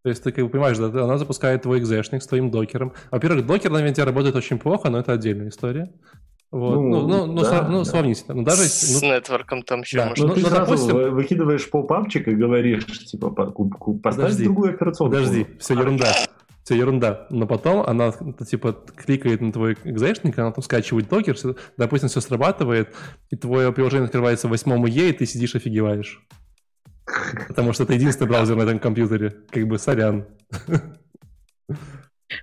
[0.03, 2.93] То есть ты как бы понимаешь, да, она запускает твой экзешник с твоим докером.
[3.11, 5.91] Во-первых, докер на винте работает очень плохо, но это отдельная история.
[6.52, 6.76] Вот.
[6.76, 7.86] Ну, ну, ну, да, ну, да.
[7.86, 8.34] сравнительно.
[8.36, 10.10] Ну, даже, С ну, нетворком там еще да.
[10.10, 10.28] можно.
[10.28, 11.15] Ну, ты ну, сразу допустим...
[11.15, 15.15] выкидываешь поп-апчик и говоришь, типа, поставь подожди, другую операционку.
[15.15, 16.14] Подожди, все ерунда.
[16.65, 17.26] Все ерунда.
[17.30, 18.11] Но потом она,
[18.45, 22.94] типа, кликает на твой экзешник, она там скачивает докер, все, допустим, все срабатывает,
[23.30, 26.22] и твое приложение открывается в 8 Е, и ты сидишь офигеваешь.
[27.48, 29.34] Потому что это единственный браузер на этом компьютере.
[29.49, 30.26] Как бы, сорян.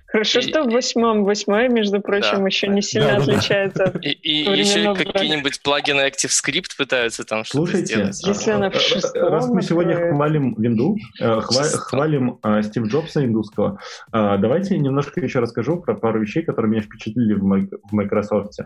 [0.07, 1.23] Хорошо, что в восьмом.
[1.23, 2.45] Восьмой, между прочим, да.
[2.45, 3.99] еще не сильно да, отличается да.
[4.01, 8.23] И, и еще какие-нибудь плагины ActiveScript пытаются там Слушайте, сделать.
[8.25, 13.79] Если она в шестом, раз мы сегодня хвалим винду, э, хвалим э, Стив Джобса индусского,
[14.11, 17.43] э, давайте немножко еще расскажу про пару вещей, которые меня впечатлили в
[17.91, 18.59] Microsoft.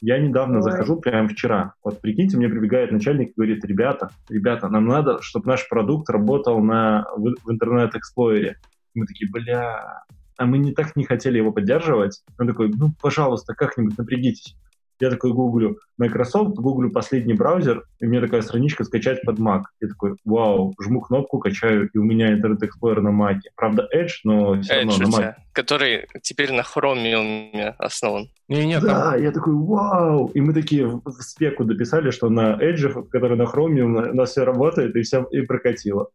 [0.00, 0.62] Я недавно Ой.
[0.62, 1.72] захожу, прямо вчера.
[1.82, 6.60] Вот прикиньте, мне прибегает начальник и говорит, ребята, ребята, нам надо, чтобы наш продукт работал
[6.60, 8.58] на, в, в интернет-эксплойере.
[8.94, 10.04] Мы такие, бля,
[10.36, 12.22] а мы не так не хотели его поддерживать.
[12.38, 14.56] Он такой, ну, пожалуйста, как-нибудь напрягитесь.
[15.00, 19.62] Я такой гуглю Microsoft, гуглю последний браузер, и мне такая страничка скачать под Mac.
[19.80, 23.40] Я такой, вау, жму кнопку, качаю, и у меня Internet Explorer на Mac.
[23.56, 25.34] Правда, Edge, но все Edge равно на Mac.
[25.52, 28.30] Который теперь на Chromium основан.
[28.48, 29.22] Не, нет, да, там...
[29.22, 30.28] я такой, вау!
[30.28, 34.44] И мы такие в спеку дописали, что на Edge, который на Chromium, у нас все
[34.44, 36.08] работает, и все и прокатило.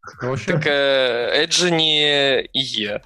[0.48, 3.02] Так э, Edge не IE.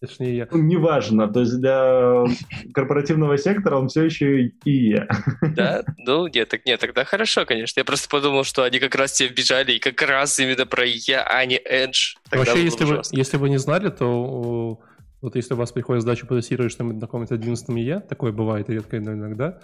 [0.00, 0.48] Точнее.
[0.50, 2.24] Ну, неважно, то есть для
[2.72, 5.06] корпоративного сектора он все еще и я.
[5.54, 5.82] Да?
[5.98, 7.80] Ну, нет, так нет, тогда хорошо, конечно.
[7.80, 11.22] Я просто подумал, что они как раз тебе бежали, и как раз именно про я,
[11.24, 12.16] а не Edge.
[12.30, 14.80] Тогда Вообще, если вы, если вы не знали, то
[15.20, 18.96] вот если у вас приходит задача протестировать что-нибудь на каком-то 11 ИЕ, такое бывает редко
[18.96, 19.60] иногда,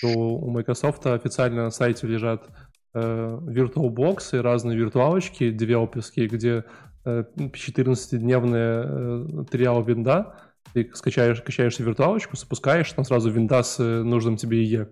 [0.00, 2.48] то у Microsoft официально на сайте лежат
[2.92, 6.64] э, VirtualBox и разные виртуалочки девелоперские, где
[7.06, 10.34] 14-дневная э, триал винда,
[10.72, 14.88] ты скачаешь, качаешь виртуалочку, запускаешь, там сразу винда с э, нужным тебе IE.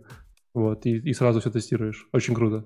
[0.54, 2.06] Вот, и, и сразу все тестируешь.
[2.12, 2.64] Очень круто.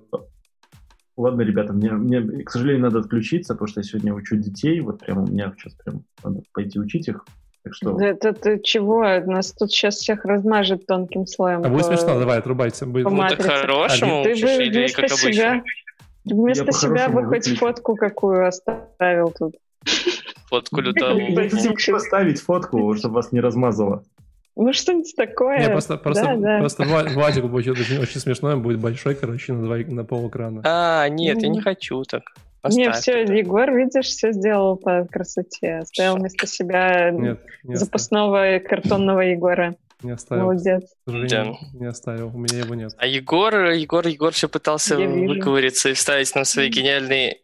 [1.17, 4.79] Ладно, ребята, мне, мне, к сожалению, надо отключиться, потому что я сегодня учу детей.
[4.79, 7.25] Вот прямо у меня сейчас прям надо пойти учить их.
[7.63, 7.99] Так что...
[7.99, 9.03] Это ты чего?
[9.29, 11.61] Нас тут сейчас всех размажет тонким слоем.
[11.65, 12.85] А будет смешно, давай, отрубайте.
[12.85, 13.09] Будет...
[13.09, 15.63] Ну, так хорошему, ты бы вместо себя...
[16.25, 19.55] Вместо себя бы хоть фотку какую оставил тут.
[20.49, 21.19] Фотку лютого.
[21.91, 24.03] Поставить фотку, чтобы вас не размазало.
[24.55, 25.59] Ну, что-нибудь такое.
[25.59, 26.59] Не, просто, просто, да, да.
[26.59, 26.83] просто
[27.47, 30.61] будет очень, очень смешной, он будет большой, короче, на, два, на пол экрана.
[30.65, 31.41] А, нет, mm.
[31.43, 32.23] я не хочу так.
[32.69, 33.33] Не, все, это.
[33.33, 35.77] Егор, видишь, все сделал по красоте.
[35.77, 38.67] Оставил вместо себя нет, запасного оставил.
[38.67, 39.75] картонного Егора.
[40.01, 40.43] Не оставил.
[40.43, 40.95] Молодец.
[41.05, 41.57] Да.
[41.73, 42.93] Не оставил, у меня его нет.
[42.97, 47.41] А Егор, Егор, Егор все пытался выковыриться и вставить нам свои гениальные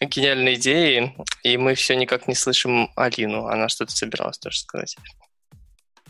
[0.00, 3.46] гениальные идеи, и мы все никак не слышим Алину.
[3.46, 4.96] Она что-то собиралась тоже сказать.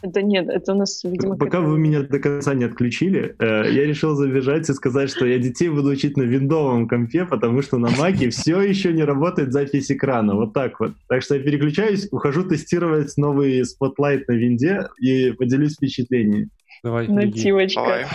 [0.03, 1.37] Это нет, это у нас, видимо...
[1.37, 5.39] Пока вы меня до конца не отключили, э, я решил забежать и сказать, что я
[5.39, 9.91] детей буду учить на виндовом компе, потому что на маке все еще не работает запись
[9.91, 10.35] экрана.
[10.35, 10.93] Вот так вот.
[11.09, 16.49] Так что я переключаюсь, ухожу тестировать новый Spotlight на винде и поделюсь впечатлениями.
[16.83, 17.81] Давай, Нативочка.
[17.81, 18.07] Давай.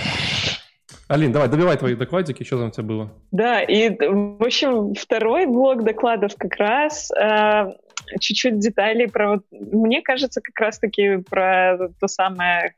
[1.08, 3.12] Алин, давай, добивай твои докладики, что там у тебя было?
[3.32, 7.74] Да, и, в общем, второй блок докладов как раз э,
[8.20, 12.76] чуть-чуть деталей про вот, мне кажется, как раз-таки про то самое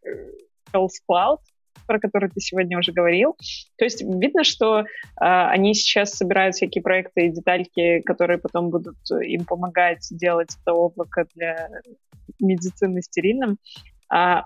[0.73, 1.39] Health Cloud,
[1.85, 3.35] про который ты сегодня уже говорил.
[3.77, 4.85] То есть видно, что э,
[5.19, 11.25] они сейчас собирают всякие проекты и детальки, которые потом будут им помогать делать это облако
[11.33, 11.69] для
[12.39, 13.57] медицины стерильным.
[14.09, 14.45] А,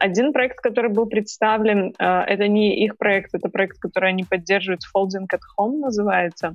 [0.00, 4.82] один проект, который был представлен, э, это не их проект, это проект, который они поддерживают,
[4.94, 6.54] Folding at Home называется.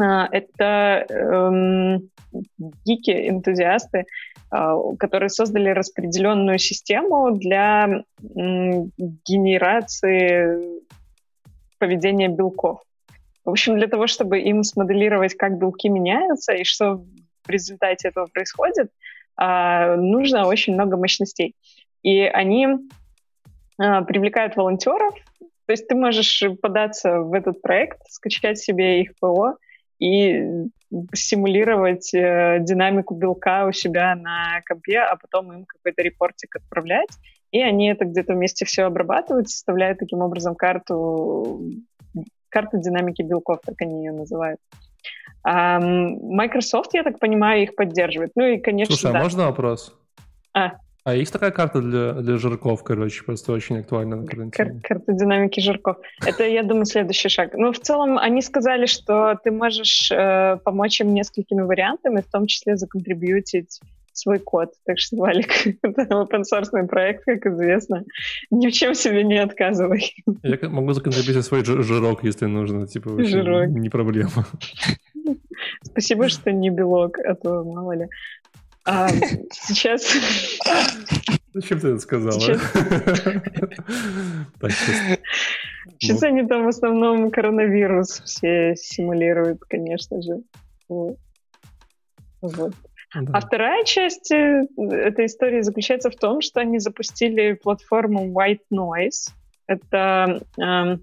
[0.00, 2.10] Э, это эм,
[2.84, 4.04] гики, энтузиасты,
[4.50, 8.02] а, которые создали распределенную систему для
[9.26, 10.80] генерации
[11.78, 12.80] поведения белков.
[13.44, 17.04] В общем, для того, чтобы им смоделировать, как белки меняются и что
[17.44, 18.90] в результате этого происходит,
[19.36, 21.54] а, нужно очень много мощностей.
[22.02, 22.68] И они
[23.78, 25.14] а, привлекают волонтеров,
[25.66, 29.56] то есть ты можешь податься в этот проект, скачать себе их ПО
[29.98, 30.68] и
[31.14, 37.10] симулировать э, динамику белка у себя на компе, а потом им какой-то репортик отправлять.
[37.50, 41.62] И они это где-то вместе все обрабатывают, составляют таким образом карту,
[42.48, 44.60] карту динамики белков, так они ее называют.
[45.42, 48.32] А Microsoft, я так понимаю, их поддерживает.
[48.34, 49.20] Ну и, конечно, Слушай, а да.
[49.20, 49.94] а можно вопрос?
[50.54, 50.72] А,
[51.08, 54.50] а есть такая карта для, для жирков, короче, просто очень актуальна на карантине.
[54.50, 55.96] Кар- карта динамики жирков.
[56.26, 57.54] Это, я думаю, следующий шаг.
[57.54, 62.46] Ну, в целом, они сказали, что ты можешь э, помочь им несколькими вариантами, в том
[62.46, 63.80] числе законтрибьютить
[64.12, 64.74] свой код.
[64.84, 68.04] Так что, Валик, это open source проект, как известно.
[68.50, 70.14] Ни в чем себе не отказывай.
[70.42, 72.86] Я могу законтрибьютить свой жирок, если нужно.
[72.86, 73.68] Типа, жирок.
[73.68, 74.46] не проблема.
[75.82, 78.08] Спасибо, что не белок, а то мало ли.
[78.88, 79.08] А,
[79.50, 80.16] сейчас...
[81.52, 82.40] Зачем ты это сказала?
[82.40, 82.60] Сейчас,
[84.60, 84.70] так,
[85.98, 90.40] сейчас они там в основном коронавирус все симулируют, конечно же.
[90.88, 91.18] Вот.
[92.40, 92.72] вот.
[93.14, 93.32] Да.
[93.34, 99.32] А вторая часть э, этой истории заключается в том, что они запустили платформу White Noise.
[99.66, 100.96] Это э,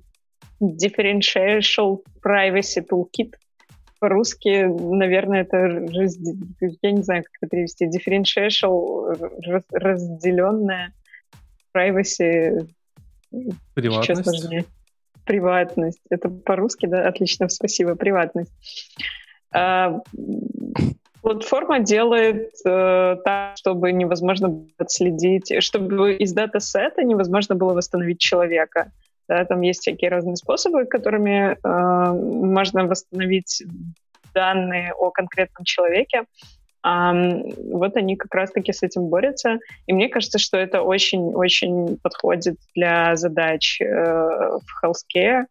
[0.59, 3.33] Differential Privacy Toolkit
[4.05, 6.15] по-русски, наверное, это раз,
[6.83, 9.17] я не знаю, как это перевести, differential,
[9.47, 10.93] раз, разделенная
[11.75, 12.69] privacy.
[13.73, 14.67] Приватность.
[15.25, 16.01] Приватность.
[16.11, 17.07] Это по-русски, да?
[17.07, 17.95] Отлично, спасибо.
[17.95, 18.53] Приватность.
[19.51, 19.99] А,
[21.23, 28.91] платформа делает э, так, чтобы невозможно отследить, чтобы из датасета невозможно было восстановить человека.
[29.27, 33.63] Да, там есть всякие разные способы, которыми э, можно восстановить
[34.33, 36.25] данные о конкретном человеке.
[36.85, 39.57] Um, вот они как раз-таки с этим борются.
[39.87, 45.45] И мне кажется, что это очень-очень подходит для задач э, в healthcare,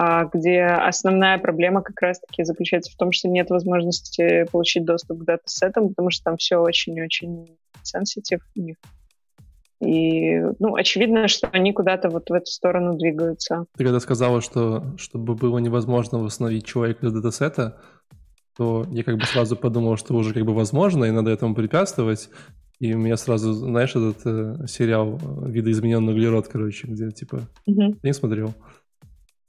[0.00, 5.24] э, где основная проблема как раз-таки заключается в том, что нет возможности получить доступ к
[5.24, 8.76] датасетам, потому что там все очень-очень сенситив у них.
[9.82, 13.66] И, ну, очевидно, что они куда-то вот в эту сторону двигаются.
[13.76, 17.80] Ты когда сказала, что чтобы было невозможно восстановить человека из датасета,
[18.56, 22.28] то я как бы сразу подумал, что уже как бы возможно, и надо этому препятствовать.
[22.78, 27.48] И у меня сразу, знаешь, этот э, сериал «Видоизмененный углерод», короче, где типа...
[27.66, 27.96] Угу.
[28.02, 28.54] не смотрел?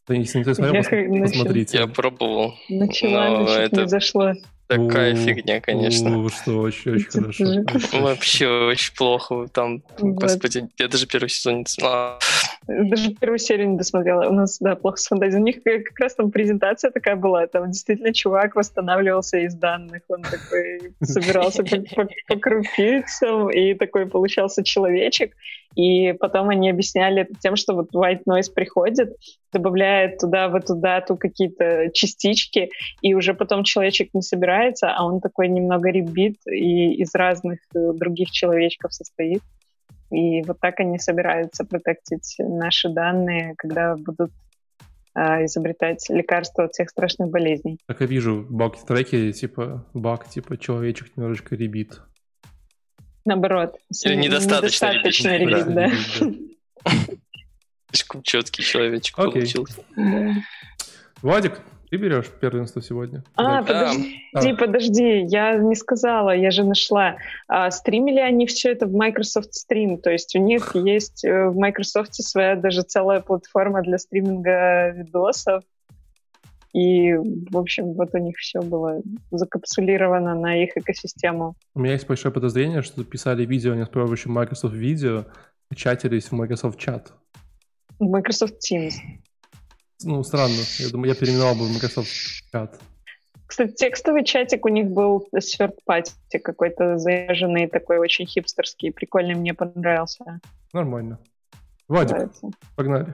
[0.07, 1.77] Если не смотрел, я пос- посмотрите.
[1.77, 2.53] Я пробовал.
[2.69, 3.81] Начала, но это...
[3.81, 4.34] не зашло.
[4.68, 6.30] Такая фигня, конечно.
[6.30, 7.99] что очень, очень хорошо.
[7.99, 9.48] Вообще очень плохо.
[9.52, 12.19] Там, господи, я даже первый сезон не смотрел.
[12.68, 14.30] Даже первую серию не досмотрела.
[14.30, 15.41] У нас, да, плохо с фантазией.
[15.41, 17.45] У них как раз там презентация такая была.
[17.48, 20.03] Там действительно чувак восстанавливался из данных.
[20.07, 25.34] Он такой собирался по, крупицам, и такой получался человечек.
[25.76, 29.15] И потом они объясняли это тем, что вот white noise приходит,
[29.52, 32.69] добавляет туда в эту дату какие-то частички,
[33.02, 37.94] и уже потом человечек не собирается, а он такой немного ребит и из разных э,
[37.94, 39.41] других человечков состоит.
[40.14, 44.31] И вот так они собираются протектить наши данные, когда будут
[45.15, 47.80] э, изобретать лекарства от всех страшных болезней.
[47.88, 51.99] Так я вижу баг в треке, типа баг, типа человечек немножечко ребит.
[53.26, 53.77] Наоборот.
[54.06, 55.91] Или недостаточно, недостаточно ребит, да.
[57.90, 59.81] Слишком четкий человечек получился.
[61.23, 61.61] Владик,
[61.94, 63.24] ты берешь первенство сегодня?
[63.36, 64.56] А, подожди, а.
[64.56, 67.18] подожди, я не сказала, я же нашла.
[67.48, 71.56] А, стримили они все это в Microsoft Stream, то есть у них есть э, в
[71.56, 75.64] Microsoft своя даже целая платформа для стриминга видосов.
[76.74, 78.99] И, в общем, вот у них все было
[79.30, 81.56] закапсулировано на их экосистему.
[81.76, 85.28] У меня есть большое подозрение, что писали видео не с помощью Microsoft Video,
[85.76, 87.10] чатились в Microsoft Chat.
[87.99, 88.94] В Microsoft Teams.
[90.03, 90.61] Ну, странно.
[90.80, 92.09] Я думаю, я переименовал бы Microsoft
[92.53, 92.80] Chat.
[93.45, 95.77] Кстати, текстовый чатик у них был с third
[96.43, 100.39] какой-то заряженный, такой очень хипстерский, прикольный, мне понравился.
[100.73, 101.19] Нормально.
[101.88, 102.49] Вадик, Нравится.
[102.75, 103.13] погнали.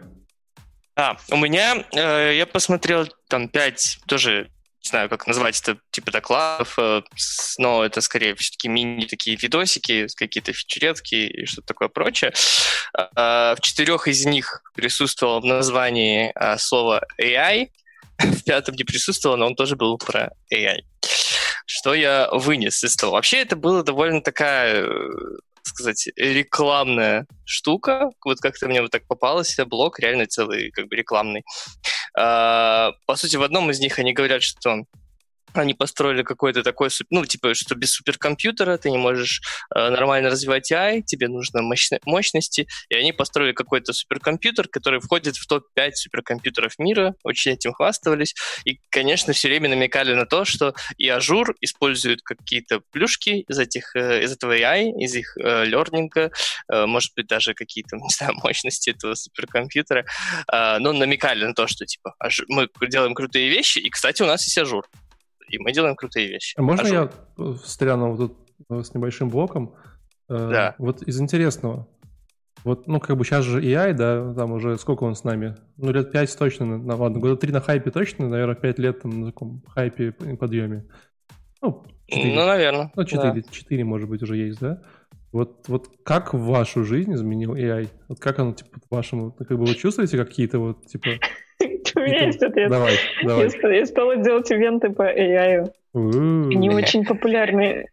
[0.95, 4.49] А, у меня, э, я посмотрел там пять тоже
[4.83, 7.01] не знаю, как назвать это, типа докладов, э,
[7.57, 12.33] но это скорее все-таки мини такие видосики, какие-то фичеретки и что-то такое прочее.
[12.93, 17.69] А, в четырех из них присутствовало в названии а, слово AI,
[18.19, 20.79] в пятом не присутствовало, но он тоже был про AI.
[21.65, 23.13] Что я вынес из того?
[23.13, 24.89] Вообще это было довольно такая э,
[25.63, 28.09] сказать, рекламная штука.
[28.23, 31.43] Вот как-то мне вот так попалось, блог реально целый, как бы рекламный.
[32.17, 34.83] А, по сути, в одном из них они говорят, что
[35.53, 39.41] они построили какой-то такой, ну, типа, что без суперкомпьютера ты не можешь
[39.75, 45.35] э, нормально развивать AI, тебе нужно мощно, мощности, и они построили какой-то суперкомпьютер, который входит
[45.37, 48.35] в топ-5 суперкомпьютеров мира, очень этим хвастались,
[48.65, 53.95] и, конечно, все время намекали на то, что и Azure использует какие-то плюшки из, этих,
[53.95, 56.31] э, из этого AI, из их э, лернинга,
[56.71, 60.05] э, может быть, даже какие-то, не знаю, мощности этого суперкомпьютера,
[60.51, 62.15] э, но намекали на то, что, типа,
[62.47, 64.83] мы делаем крутые вещи, и, кстати, у нас есть Azure
[65.49, 66.55] и мы делаем крутые вещи.
[66.57, 67.11] А можно Azure.
[67.37, 68.37] я встряну вот тут
[68.69, 69.75] э, с небольшим блоком?
[70.29, 70.75] Э, да.
[70.77, 71.87] Вот из интересного.
[72.63, 75.55] Вот, ну, как бы сейчас же AI, да, там уже сколько он с нами?
[75.77, 79.21] Ну, лет 5 точно, на, ладно, года 3 на хайпе точно, наверное, 5 лет там
[79.21, 80.85] на таком хайпе подъеме.
[81.61, 82.35] Ну, 4.
[82.35, 82.91] Ну, наверное.
[82.95, 83.41] Ну, 4, да.
[83.49, 84.81] 4, может быть, уже есть, да?
[85.31, 87.87] Вот, вот как вашу жизнь изменил AI?
[88.07, 91.11] Вот как оно, типа, вашему, как бы вы чувствуете какие-то вот, типа...
[91.95, 92.69] У меня есть ответ.
[92.69, 93.77] Давай, давай.
[93.77, 95.71] Я стала делать ивенты по AI.
[95.93, 97.87] Они очень популярные.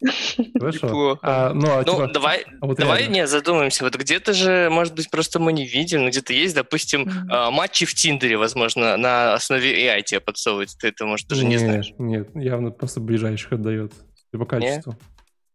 [0.59, 1.19] Хорошо.
[1.23, 3.85] А, ну, а, ну типа, давай, а вот давай не задумаемся.
[3.85, 7.51] Вот где-то же, может быть, просто мы не видим, но где-то есть, допустим, mm-hmm.
[7.53, 10.77] матчи в Тиндере, возможно, на основе AI тебе подсовывать.
[10.79, 11.95] Ты это, может, даже не знаешь.
[11.97, 13.93] Нет, явно просто ближайших отдает.
[14.33, 14.95] По качеству.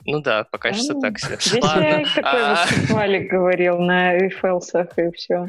[0.05, 1.37] Ну да, по качеству так себе.
[1.39, 5.45] Здесь я такой Валик говорил на рефелсах и все.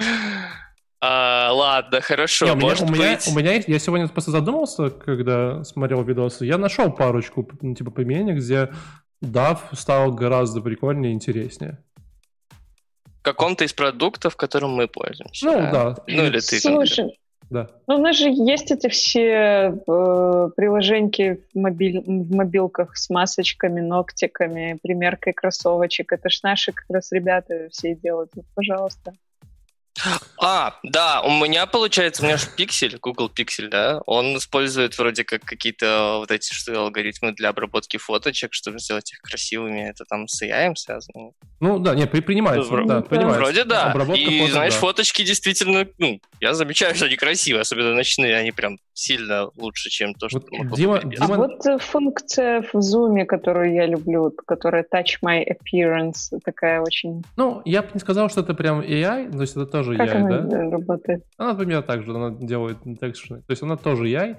[1.04, 2.46] А, ладно, хорошо.
[2.46, 6.46] Не, у, меня, у, меня, у меня есть, я сегодня просто задумался, когда смотрел видосы,
[6.46, 8.70] я нашел парочку ну, типа применений, где
[9.20, 11.82] DAV стал гораздо прикольнее и интереснее.
[13.18, 15.44] В каком-то из продуктов, которым мы пользуемся.
[15.44, 15.70] Ну да.
[15.72, 15.96] да.
[16.06, 16.60] Ну или ты.
[16.60, 17.18] Слушай,
[17.50, 17.68] да.
[17.88, 23.80] Ну, у нас же есть эти все э, приложеньки в, мобиль, в мобилках с масочками,
[23.80, 26.12] ногтиками, примеркой кроссовочек.
[26.12, 28.30] Это ж наши как раз ребята все делают.
[28.36, 29.14] Вот, пожалуйста.
[30.40, 35.22] А, да, у меня получается, у меня же пиксель, Google Pixel, да, он использует вроде
[35.22, 39.88] как какие-то вот эти что алгоритмы для обработки фоточек, чтобы сделать их красивыми.
[39.88, 41.30] Это там с AI связано?
[41.60, 43.40] Ну да, не, принимается, ну, да, принимается.
[43.40, 43.90] Вроде да.
[43.90, 44.80] Обработка И фото, знаешь, да.
[44.80, 50.14] фоточки действительно, ну, я замечаю, что они красивые, особенно ночные, они прям сильно лучше, чем
[50.14, 51.24] то, что вот могло Дима, Дима...
[51.24, 57.22] А вот э, функция в Zoom, которую я люблю, которая Touch My Appearance, такая очень...
[57.36, 60.16] Ну, я бы не сказал, что это прям AI, то есть это тоже как AI,
[60.16, 60.70] она да?
[60.70, 61.24] работает?
[61.38, 64.36] Она, например, так же, она делает текст, то есть она тоже AI,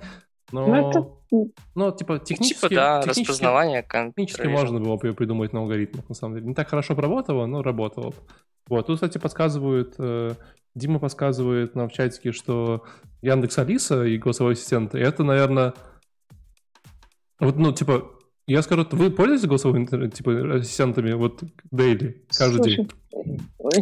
[0.51, 1.07] но, ну, это...
[1.73, 2.59] ну типа технически...
[2.61, 6.47] Типа, да, технически, распознавание Технически можно было бы ее придумать на алгоритмах, на самом деле.
[6.47, 8.13] Не так хорошо работало, но работало.
[8.67, 10.35] Вот, тут, кстати, подсказывают э,
[10.75, 12.83] Дима подсказывает нам в чатике, что
[13.21, 15.73] Яндекс Алиса и голосовой ассистент, это, наверное,
[17.39, 18.09] вот, ну, типа,
[18.47, 21.43] я скажу, вы пользуетесь голосовыми типа, ассистентами вот
[21.73, 22.89] daily, каждый Слушай, день?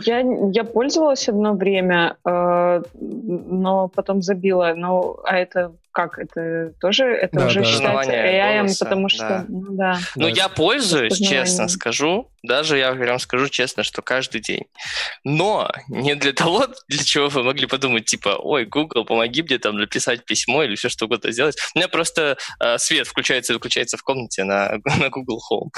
[0.06, 0.20] Я,
[0.52, 4.74] я пользовалась одно время, э, но потом забила.
[4.76, 6.18] Ну, а это как?
[6.18, 7.66] Это тоже это да, уже да.
[7.66, 9.28] считается AI, голоса, потому что...
[9.28, 9.46] Да.
[9.48, 10.00] Ну, да.
[10.16, 12.30] ну я пользуюсь, честно скажу.
[12.44, 14.66] Даже я прям скажу честно, что каждый день.
[15.24, 19.78] Но не для того, для чего вы могли подумать, типа, ой, Google, помоги мне там
[19.78, 21.56] написать письмо или все что угодно сделать.
[21.76, 25.70] У меня просто э, свет включается и выключается в комнате на, на Google Home.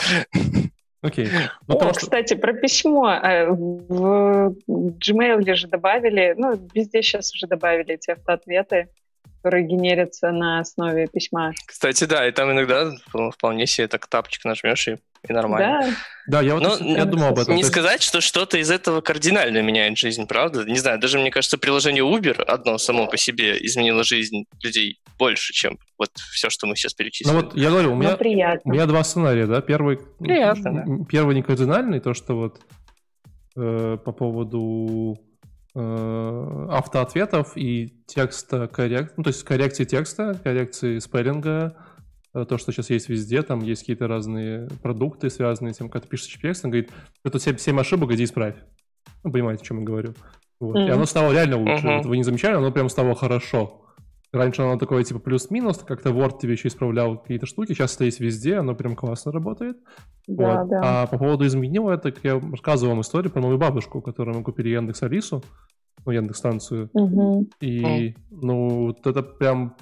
[1.04, 1.28] Окей.
[1.68, 3.12] Ну, О, кстати, про письмо.
[3.12, 8.88] Э, в Gmail же добавили, ну, везде сейчас уже добавили эти автоответы,
[9.44, 11.52] которые генерятся на основе письма.
[11.66, 12.92] Кстати, да, и там иногда
[13.32, 14.98] вполне себе так тапчик нажмешь и
[15.30, 15.80] и нормально.
[15.82, 15.90] Да.
[16.26, 17.56] Да, я вот Но, я думал об этом.
[17.56, 17.72] Не есть...
[17.72, 20.66] сказать, что что-то из этого кардинально меняет жизнь, правда?
[20.66, 25.54] Не знаю, даже мне кажется, приложение Uber одно само по себе изменило жизнь людей больше,
[25.54, 27.34] чем вот все, что мы сейчас перечислили.
[27.34, 28.18] Ну вот я говорю, у меня,
[28.64, 29.62] у меня два сценария, да.
[29.62, 31.06] Первый, приятно, да.
[31.10, 32.60] первый не кардинальный, то, что вот
[33.56, 35.18] э, по поводу
[35.76, 41.76] автоответов и текста коррект, ну то есть коррекции текста, коррекции спеллинга,
[42.34, 46.04] Э, то, что сейчас есть везде, там есть какие-то разные продукты, связанные с тем, когда
[46.04, 46.92] ты пишешь текст, он говорит,
[47.24, 48.56] это 7, 7 ошибок, иди исправь.
[49.24, 50.14] Ну, понимаете, о чем я говорю.
[50.60, 50.76] Вот.
[50.76, 50.88] Mm-hmm.
[50.88, 51.86] И оно стало реально лучше.
[51.86, 51.98] Mm-hmm.
[51.98, 53.83] Вот вы не замечали, оно прям стало хорошо.
[54.34, 58.20] Раньше оно такое, типа, плюс-минус, как-то Word тебе еще исправлял какие-то штуки, сейчас это есть
[58.20, 59.78] везде, оно прям классно работает.
[60.28, 60.70] Да, вот.
[60.70, 60.82] да.
[60.84, 64.70] А по поводу изменила, это я рассказывал вам историю про мою бабушку, которую мы купили
[64.70, 65.44] Яндекс Алису,
[66.04, 66.90] ну, Яндекс станцию.
[66.94, 67.50] Угу.
[67.62, 69.76] И, ну, вот это прям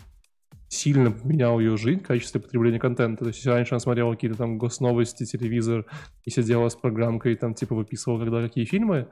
[0.67, 3.23] сильно поменял ее жизнь в качестве потребления контента.
[3.23, 5.85] То есть, если раньше она смотрела какие-то там госновости, телевизор,
[6.25, 9.07] и сидела с программкой, и там, типа, выписывала когда какие фильмы,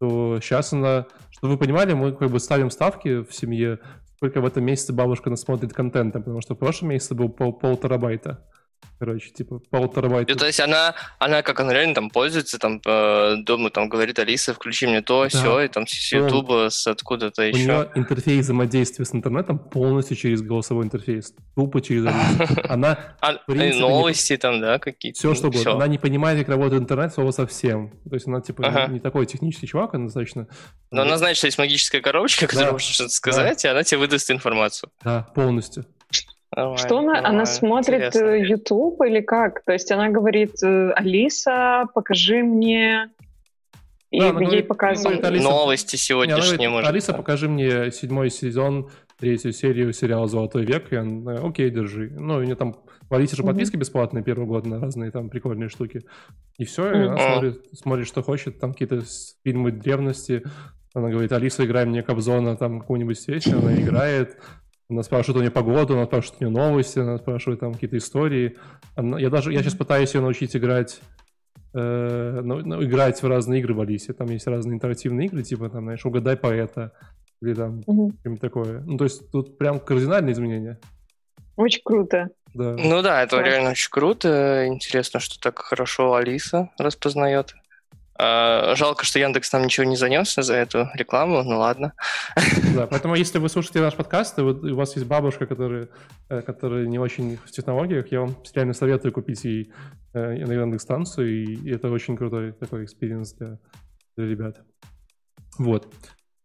[0.00, 3.78] то сейчас она, чтобы вы понимали, мы как бы ставим ставки в семье,
[4.22, 7.76] сколько в этом месяце бабушка насмотрит контента, потому что в прошлом месяце был пол, пол
[7.76, 8.38] терабайта.
[8.98, 10.32] Короче, типа полтора байта.
[10.32, 14.18] Ну, то есть она, она как она реально там пользуется, там э, дома там говорит
[14.20, 15.28] Алиса, включи мне то, Да.
[15.28, 17.58] все, и там с Ютуба, с откуда-то У еще.
[17.64, 21.34] нее интерфейс взаимодействия с интернетом полностью через голосовой интерфейс.
[21.56, 22.62] Тупо через Алису.
[22.68, 25.18] Она А, и новости там, да, какие-то.
[25.18, 25.72] все что угодно.
[25.72, 27.90] Она не понимает, как работает интернет, слова совсем.
[28.08, 30.46] То есть она типа не такой технический чувак, она достаточно...
[30.90, 34.30] Но она знает, что есть магическая коробочка, которая может что-то сказать, и она тебе выдаст
[34.30, 34.90] информацию.
[35.02, 35.84] Да, полностью.
[36.54, 38.26] Нормально, Что она, она нормально, смотрит интересно.
[38.26, 39.64] э, YouTube или как?
[39.64, 43.08] То есть она говорит, э, Алиса, покажи мне,
[44.10, 45.20] и Да, она ей говорит- показывают.
[45.20, 46.90] говорит, Алиса- Новости Не, она сегодняшние, говорит, может.
[46.90, 50.92] Алиса, покажи мне седьмой сезон, третью серию сериала «Золотой век».
[50.92, 52.10] И она, окей, держи.
[52.18, 52.76] Ну, у нее там
[53.08, 56.02] в Алисе же подписки бесплатные первый год на разные там прикольные штуки.
[56.58, 58.58] И все, и она смотрит, смотрит, что хочет.
[58.58, 59.02] Там какие-то
[59.44, 60.42] фильмы древности.
[60.92, 63.58] Она говорит, Алиса, играй мне Кобзона, там какую-нибудь песню.
[63.58, 64.36] Она играет.
[64.92, 68.56] Она спрашивает у нее погоду, она спрашивает у нее новости, она спрашивает там какие-то истории.
[68.94, 71.00] Она- я даже, я сейчас пытаюсь ее научить играть
[71.74, 74.12] э, ну, ну, играть в разные игры в Алисе.
[74.12, 76.92] Там есть разные интерактивные игры, типа там, знаешь, угадай поэта
[77.40, 78.12] или там Мгм.
[78.20, 78.80] что-нибудь такое.
[78.80, 80.78] Ну, то есть тут прям кардинальные изменения.
[81.56, 82.28] Очень круто.
[82.52, 82.76] Да.
[82.78, 83.46] Ну да, это Класс.
[83.46, 84.66] реально очень круто.
[84.66, 87.54] Интересно, что так хорошо Алиса распознает.
[88.24, 91.92] А, жалко, что Яндекс нам ничего не занес за эту рекламу, ну ладно.
[92.72, 95.88] Да, поэтому если вы слушаете наш подкаст, и вот у вас есть бабушка, которая,
[96.28, 99.72] э, которая не очень в технологиях, я вам реально советую купить ей
[100.14, 103.58] э, на Яндекс-станцию, и это очень крутой такой experience для,
[104.16, 104.60] для ребят.
[105.58, 105.92] Вот.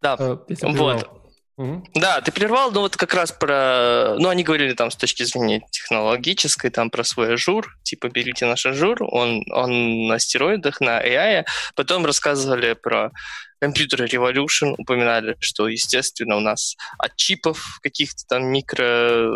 [0.02, 1.27] Да, Э, вот.
[1.58, 1.84] Мгм.
[1.96, 4.16] Да, ты прервал, ну вот как раз про...
[4.20, 8.68] Ну, они говорили там с точки зрения технологической, там про свой Azure, типа берите наш
[8.68, 11.46] Azure, он, он на стероидах, на AI.
[11.76, 13.12] Потом рассказывали про
[13.64, 19.32] Computer Revolution, упоминали, что, естественно, у нас от чипов каких-то там микро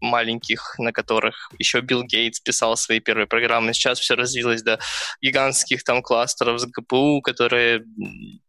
[0.00, 3.74] маленьких, на которых еще Билл Гейтс писал свои первые программы.
[3.74, 4.78] Сейчас все развилось до
[5.20, 7.84] гигантских там кластеров с ГПУ, которые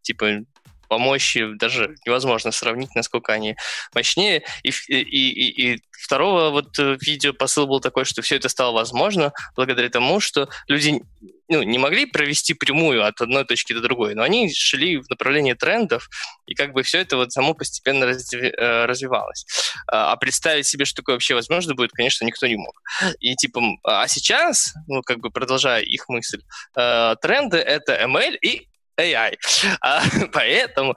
[0.02, 0.43] типа
[0.91, 3.55] по мощи даже невозможно сравнить, насколько они
[3.95, 4.43] мощнее.
[4.61, 8.73] И, и, и, и второго вот э, видео посыл был такой, что все это стало
[8.73, 11.01] возможно благодаря тому, что люди
[11.47, 15.53] ну, не могли провести прямую от одной точки до другой, но они шли в направлении
[15.53, 16.09] трендов,
[16.45, 19.45] и как бы все это вот само постепенно э, развивалось.
[19.88, 22.81] А а представить себе, что такое вообще возможно будет, конечно, никто не мог.
[23.22, 26.41] И типа, а сейчас, ну, как бы продолжая их мысль,
[26.76, 28.68] э, тренды— это ML и
[29.02, 29.36] AI.
[29.82, 30.02] А,
[30.34, 30.95] поэтому,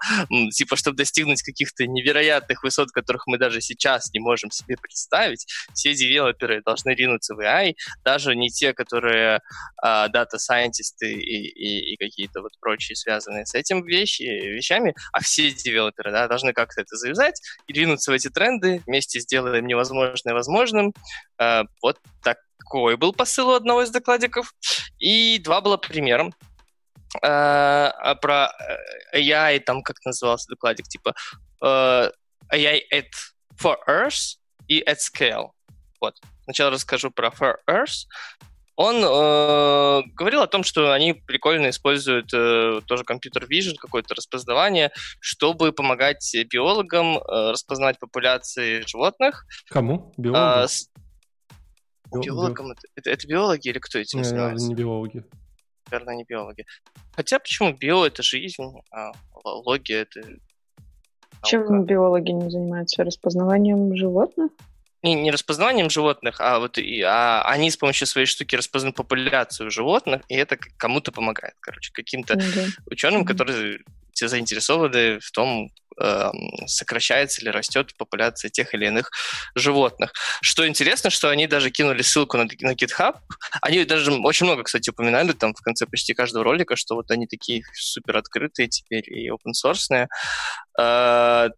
[0.52, 5.94] типа, чтобы достигнуть каких-то невероятных высот, которых мы даже сейчас не можем себе представить, все
[5.94, 7.74] девелоперы должны ринуться в AI,
[8.04, 9.40] даже не те, которые
[9.82, 15.50] а, дата-сайентисты и, и, и какие-то вот прочие связанные с этим вещи, вещами, а все
[15.50, 20.92] девелоперы да, должны как-то это завязать и ринуться в эти тренды, вместе сделаем невозможное возможным.
[21.38, 24.54] А, вот такой был посыл у одного из докладиков.
[24.98, 26.34] И два было примером.
[27.22, 28.50] А, а про
[29.12, 31.14] э, AI, там как назывался докладик, типа
[31.62, 32.10] э,
[32.52, 33.06] AI at
[33.62, 34.36] for Earth
[34.68, 35.50] и at scale.
[36.00, 36.14] Вот.
[36.44, 38.06] Сначала расскажу про For Earth.
[38.76, 44.90] Он э, говорил о том, что они прикольно используют э, тоже компьютер vision, какое-то распознавание,
[45.20, 47.20] чтобы помогать биологам э,
[47.52, 49.46] распознать популяции животных.
[49.70, 50.12] Кому?
[50.16, 50.66] А, Биологи?
[50.66, 50.90] с-
[52.12, 54.66] Био- биологам это, это- это биологи или кто этим Не, занимается?
[54.66, 55.24] не биологи.
[55.90, 56.64] Наверное, не биологи.
[57.14, 59.12] Хотя почему био это жизнь, а
[59.44, 60.22] логия это
[61.44, 61.86] Чем наука.
[61.86, 63.04] биологи не занимаются?
[63.04, 64.50] Распознаванием животных?
[65.04, 69.70] не, не распознаванием животных, а вот и, а они с помощью своей штуки распознают популяцию
[69.70, 72.64] животных, и это кому-то помогает, короче, каким-то Ну да.
[72.86, 73.80] ученым, которые
[74.14, 75.70] те заинтересованы в том,
[76.66, 79.10] сокращается или растет популяция тех или иных
[79.54, 80.12] животных.
[80.42, 83.16] Что интересно, что они даже кинули ссылку на, на GitHub.
[83.60, 87.26] Они даже очень много, кстати, упоминали там в конце почти каждого ролика, что вот они
[87.26, 90.08] такие супер открытые теперь и open source.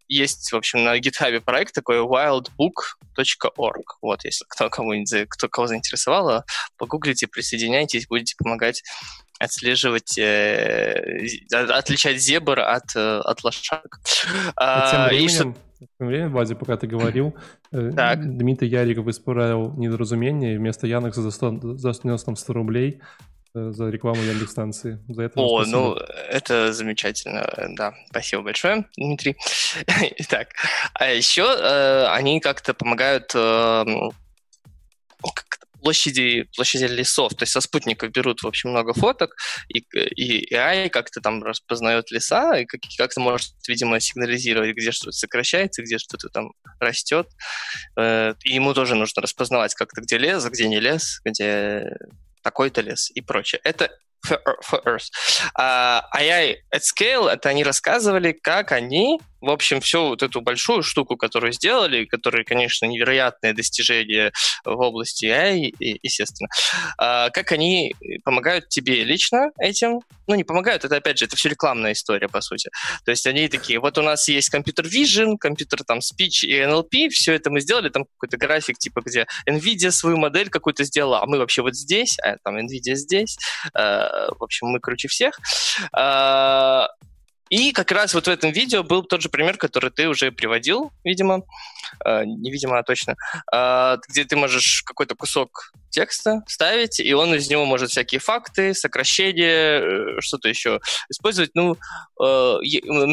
[0.08, 3.84] Есть, в общем, на GitHub проект такой wildbook.org.
[4.02, 4.70] Вот, если кто,
[5.04, 6.44] за- кто кого заинтересовало,
[6.76, 8.82] погуглите, присоединяйтесь, будете помогать
[9.38, 14.00] отслеживать, э, отличать зебр от, э, от лошадок.
[14.56, 15.54] А тем А, и что-
[15.98, 17.36] временем, Вадя, пока ты говорил,
[17.72, 18.20] э, Так.
[18.38, 23.00] Дмитрий Яриков исправил недоразумение, и вместо Яндекса за 100 за снес там 100 рублей
[23.54, 24.98] за рекламу Яндекс-станции.
[25.08, 25.78] За это О, спасибо.
[25.78, 25.94] ну,
[26.30, 27.46] это замечательно.
[27.76, 29.36] Да, спасибо большое, Дмитрий.
[30.18, 30.48] Итак,
[30.94, 34.10] а еще э, они как-то помогают э, м,
[35.22, 37.32] как-то площади, площади лесов.
[37.34, 39.36] То есть со спутников берут, в общем, много фоток,
[39.68, 39.78] и,
[40.16, 45.82] и AI как-то там распознает леса, и как- как-то может, видимо, сигнализировать, где что-то сокращается,
[45.82, 46.50] где что-то там
[46.80, 47.28] растет.
[47.96, 51.84] Э, И ему тоже нужно распознавать как-то, где лес, где не лес, где
[52.42, 53.60] такой-то лес и прочее.
[53.62, 53.88] Это
[54.28, 55.10] for Earth.
[55.54, 60.82] А AI at Scale, это они рассказывали, как они, в общем, всю вот эту большую
[60.82, 64.32] штуку, которую сделали, которые, конечно, невероятные достижения
[64.64, 66.48] в области AI, естественно,
[66.98, 67.94] а, как они
[68.24, 72.40] помогают тебе лично этим, ну, не помогают, это, опять же, это все рекламная история, по
[72.40, 72.70] сути.
[73.04, 77.10] То есть они такие, вот у нас есть компьютер Vision, компьютер там Speech и NLP,
[77.10, 81.26] все это мы сделали, там какой-то график, типа, где NVIDIA свою модель какую-то сделала, а
[81.26, 83.36] мы вообще вот здесь, а там NVIDIA здесь.
[83.74, 85.38] Э, В общем, мы круче всех.
[87.48, 90.93] И как раз вот в этом видео был тот же пример, который ты уже приводил,
[91.05, 91.43] видимо,
[92.05, 93.16] Э, не видимо, а точно,
[93.52, 98.74] Э, где ты можешь какой-то кусок текста ставить, и он из него может всякие факты,
[98.74, 100.78] сокращения, э, что-то еще
[101.09, 101.52] использовать.
[101.55, 101.78] Ну,
[102.23, 102.59] э,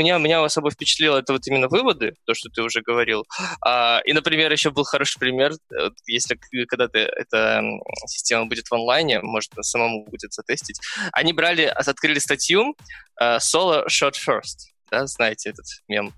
[0.01, 3.25] меня, меня особо впечатлило это вот именно выводы, то, что ты уже говорил.
[3.65, 6.37] А, И, например, еще был хороший пример, э, если
[6.67, 7.63] когда ты, эта
[8.07, 10.81] система будет в онлайне, можно самому будет затестить.
[11.13, 12.75] Они брали, открыли статью
[13.21, 16.13] э, «Solo Shot First», да, знаете этот мем.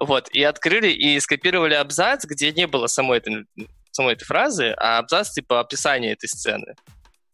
[0.00, 3.44] Вот, и открыли, и скопировали абзац, где не было самой этой,
[4.00, 6.74] самой этой фразы, а абзац типа описания этой сцены.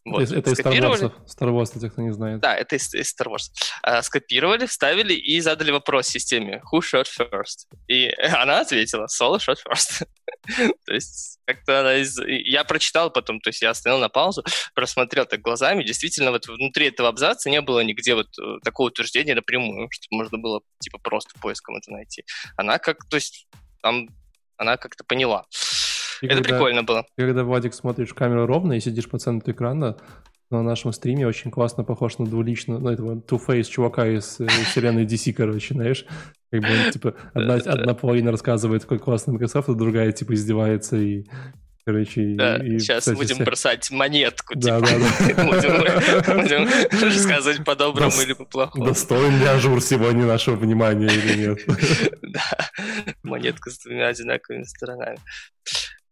[0.05, 0.73] Вот, Это, это из Star.
[0.73, 1.13] Wars.
[1.27, 2.41] Star Wars, для тех, кто не знает.
[2.41, 3.51] Да, это из, из Star Wars.
[3.83, 8.09] А, скопировали, вставили и задали вопрос системе «Who shot first?» И
[8.41, 10.07] она ответила «Solo shot first».
[10.87, 12.21] то есть как-то она из...
[12.25, 14.45] Я прочитал потом, то есть я остановил на паузу,
[14.75, 15.83] просмотрел так глазами.
[15.83, 20.39] Действительно, вот внутри этого абзаца не было нигде вот э, такого утверждения напрямую, чтобы можно
[20.39, 22.25] было типа просто поиском это найти.
[22.57, 23.49] Она как, то есть
[23.83, 24.09] там
[24.57, 25.47] она как-то поняла.
[26.23, 27.05] И это когда- прикольно было.
[27.17, 29.97] Когда, Вадик, смотришь в камеру ровно и сидишь по центру экрана,
[30.51, 35.05] на нашем стриме очень классно похож на двулично, ну, этого Two-Face чувака из э, вселенной
[35.05, 36.07] DC, короче, знаешь.
[36.53, 40.97] Как бы он, типа, одна, одна половина рассказывает, какой классный Microsoft, а другая, типа, издевается
[40.97, 41.25] и,
[41.85, 42.35] короче...
[42.37, 44.89] Да, и, сейчас кстати, будем вся- бросать монетку, Да, типа.
[44.89, 45.45] да, да.
[45.45, 48.85] Будем будем рассказывать по-доброму Дос- или по-плохому.
[48.87, 51.59] Достоин ли Azure сегодня нашего внимания или нет?
[52.23, 52.43] Да,
[53.25, 55.19] монетка с двумя одинаковыми сторонами.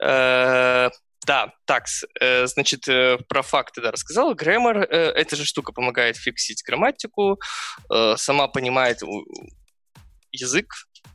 [0.02, 0.90] Э,
[1.26, 1.86] Да, так,
[2.20, 4.34] э, значит, э, про факты, да, рассказал.
[4.34, 7.40] Грэммер, э, эта же штука помогает фиксить грамматику,
[8.16, 9.00] сама понимает
[10.32, 10.66] язык,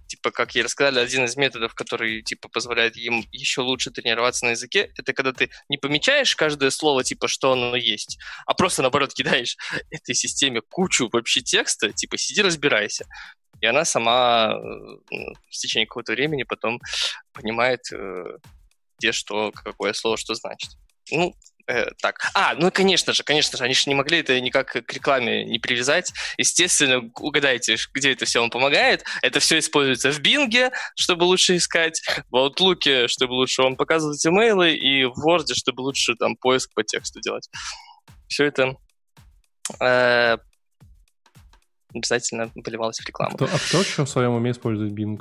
[0.08, 4.52] типа, как ей рассказали, один из методов, который, типа, позволяет им еще лучше тренироваться на
[4.52, 9.14] языке, это когда ты не помечаешь каждое слово, типа, что оно есть, а просто, наоборот,
[9.14, 9.58] кидаешь
[9.92, 13.06] этой системе кучу вообще текста, типа, сиди, разбирайся.
[13.62, 14.56] И она сама
[15.12, 16.80] ну, в течение какого-то времени потом
[17.34, 17.82] понимает,
[19.00, 20.70] где что, какое слово что значит.
[21.12, 21.34] Ну,
[21.68, 22.18] э, так.
[22.36, 25.58] А, ну, конечно же, конечно же, они же не могли это никак к рекламе не
[25.60, 26.14] привязать.
[26.38, 29.04] Естественно, угадайте, где это все вам помогает.
[29.22, 34.76] Это все используется в Bing, чтобы лучше искать, в Outlook, чтобы лучше вам показывать имейлы,
[34.76, 37.50] и в Word, чтобы лучше там поиск по тексту делать.
[38.28, 38.76] Все это
[39.80, 40.38] э,
[41.94, 43.36] обязательно поливалось в рекламу.
[43.36, 45.20] Кто- а кто еще в своем уме использует Bing?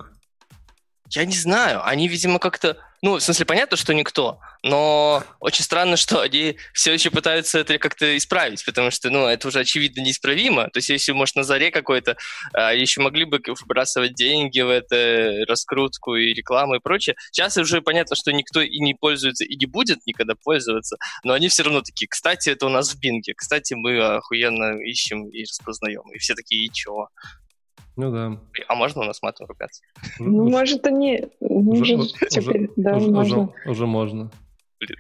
[1.11, 2.77] Я не знаю, они, видимо, как-то...
[3.01, 7.79] Ну, в смысле, понятно, что никто, но очень странно, что они все еще пытаются это
[7.79, 10.65] как-то исправить, потому что, ну, это уже очевидно неисправимо.
[10.65, 12.17] То есть, если, может, на заре какой-то,
[12.53, 17.15] а, еще могли бы выбрасывать деньги в это, раскрутку и рекламу и прочее.
[17.31, 21.49] Сейчас уже понятно, что никто и не пользуется, и не будет никогда пользоваться, но они
[21.49, 26.03] все равно такие, кстати, это у нас в Бинге, кстати, мы охуенно ищем и распознаем.
[26.13, 27.11] И все такие, и чего?
[27.99, 28.39] Ну да.
[28.69, 29.83] А можно у нас матом ругаться?
[30.21, 31.27] Ну, Уже- может, они...
[31.41, 31.99] уже-
[32.31, 33.39] теперь, да, уже- можно.
[33.43, 34.31] уже- уже можно.
[34.79, 34.97] Блин.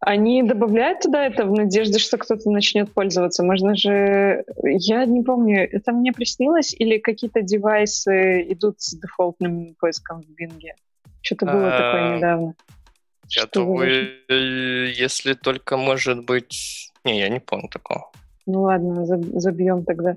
[0.00, 3.44] Они добавляют туда это в надежде, что кто-то начнет пользоваться.
[3.44, 4.44] Можно же...
[4.62, 10.74] Я не помню, это мне приснилось или какие-то девайсы идут с дефолтным поиском в Бинге?
[11.20, 12.54] Что-то было А, такое недавно.
[13.28, 16.92] Я Что вы- думаю, э, если только может быть...
[17.04, 18.10] Не, я не помню такого.
[18.46, 20.16] Ну ладно, заб- забьем тогда.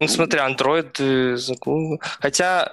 [0.00, 2.00] Ну, смотри, Android э, за Google.
[2.20, 2.72] Хотя...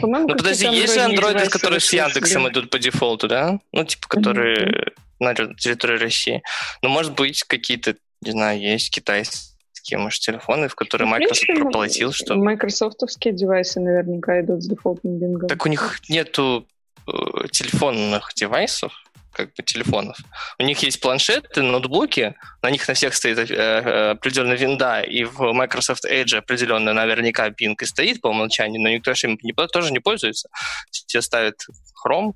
[0.00, 3.60] По-моему, Ну, подожди, есть же андроиды, которые с Яндексом идут по дефолту, да?
[3.72, 6.42] Ну, типа, которые на территории России.
[6.82, 11.62] Ну, может быть, какие-то, не знаю, есть китайские может, телефоны, в которые ну, Microsoft принципе,
[11.62, 12.34] проплатил, что...
[12.36, 15.48] Майкрософтовские девайсы наверняка идут с дефолтным бингом.
[15.48, 16.66] Так у них нету
[17.06, 17.10] э,
[17.50, 18.92] телефонных девайсов,
[19.32, 20.16] как бы телефонов.
[20.58, 25.24] У них есть планшеты, ноутбуки, на них на всех стоит э, э, определенная винда, и
[25.24, 29.92] в Microsoft Edge определенно наверняка Bing и стоит по умолчанию, но никто им не, тоже
[29.92, 30.48] не пользуется.
[30.90, 31.66] Все ставят
[32.04, 32.32] Chrome,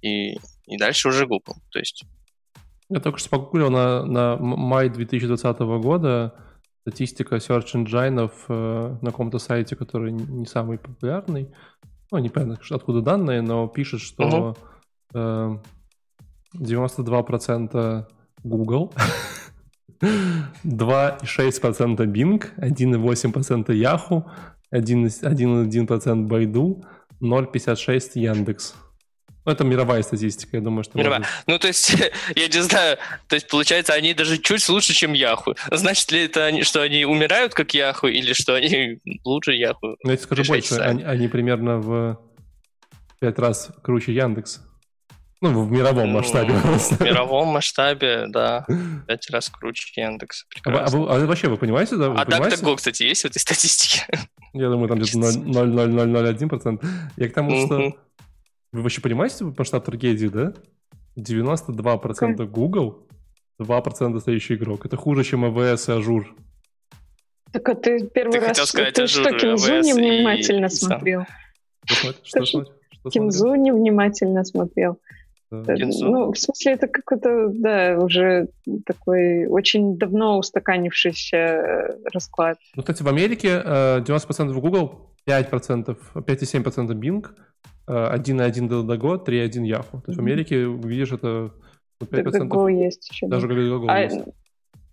[0.00, 0.34] и,
[0.66, 1.56] и дальше уже Google.
[1.70, 2.04] То есть
[2.92, 6.34] я только что погуглил на, на май 2020 года
[6.82, 11.48] статистика search engine э, на каком-то сайте, который не самый популярный.
[12.10, 14.56] Ну, непонятно, откуда данные, но пишет, что
[15.14, 15.58] uh-huh.
[15.58, 15.58] э,
[16.58, 18.06] 92%
[18.44, 18.92] Google,
[20.00, 24.24] 2,6% Bing, 1,8% Yahoo,
[24.72, 26.82] 1,1% Baidu,
[27.20, 28.74] 0,56% Яндекс.
[29.44, 30.98] Ну, это мировая статистика, я думаю, что...
[30.98, 31.20] Мировая.
[31.20, 31.34] Может...
[31.46, 31.90] Ну, то есть,
[32.36, 35.56] я не знаю, то есть, получается, они даже чуть лучше, чем Яху.
[35.70, 39.96] Значит ли это, что они умирают, как Яху, или что они лучше Яху?
[40.04, 42.20] Ну, я тебе скажу больше, они, они примерно в
[43.18, 44.60] пять раз круче Яндекс.
[45.42, 46.54] Ну, в мировом ну, масштабе.
[46.54, 48.64] В мировом масштабе, да.
[49.08, 50.46] Пять раз круче Яндекс.
[50.64, 52.10] А, а, вы, а вообще вы понимаете, да?
[52.10, 54.06] Вы а DuckDuckGo, кстати, есть в этой статистике?
[54.52, 56.86] Я думаю, там где-то 0,0001%.
[57.16, 57.96] Я к тому, что
[58.70, 60.54] вы вообще понимаете масштаб трагедии, да?
[61.18, 63.08] 92% Google,
[63.60, 64.86] 2% следующий игрок.
[64.86, 66.36] Это хуже, чем AWS и Azure.
[67.52, 68.58] Так а ты первый ты раз...
[68.58, 70.70] Сказать, ты что, Кинзу невнимательно и...
[70.70, 71.26] смотрел?
[71.84, 75.00] Что, что, что, что Кинзу невнимательно смотрел.
[75.52, 75.74] Да.
[75.76, 78.48] Ну, в смысле, это какой-то, да, уже
[78.86, 82.56] такой очень давно устаканившийся э, расклад.
[82.74, 87.26] Ну, кстати, в Америке 90% э, Google, 5%, 5,7% Bing,
[87.86, 90.00] 1.1 DuckDuckGo, 3.1 Yahoo.
[90.00, 91.50] То есть в Америке, видишь, это
[92.00, 92.24] 5%.
[92.24, 93.26] DuckDuckGo есть еще.
[93.26, 94.20] Даже DuckDuckGo а, есть.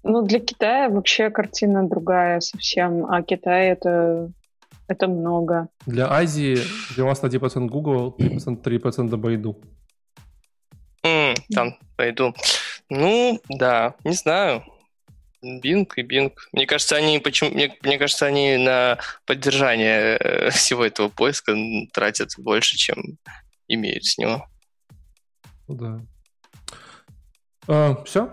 [0.03, 4.29] Ну, для Китая вообще картина другая совсем, а Китай это,
[4.89, 5.69] это много.
[5.85, 6.57] Для Азии
[6.97, 9.55] 91% Google, 3%, 3% Baidu.
[11.53, 12.33] Там Baidu.
[12.89, 14.63] Ну, да, не знаю.
[15.43, 16.33] Bing и Bing.
[16.51, 21.55] Мне кажется, они почему мне, мне кажется, они на поддержание э, всего этого поиска
[21.93, 23.17] тратят больше, чем
[23.67, 24.45] имеют с него.
[25.67, 26.01] Да.
[27.67, 28.29] А, все?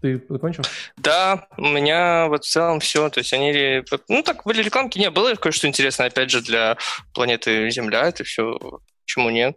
[0.00, 0.62] Ты закончил?
[0.96, 3.08] Да, у меня вот в целом все.
[3.10, 3.82] То есть они...
[4.08, 4.98] Ну, так были рекламки.
[4.98, 6.76] Не, было кое-что интересное, опять же, для
[7.12, 8.08] планеты Земля.
[8.08, 8.58] Это все...
[9.04, 9.56] Почему нет?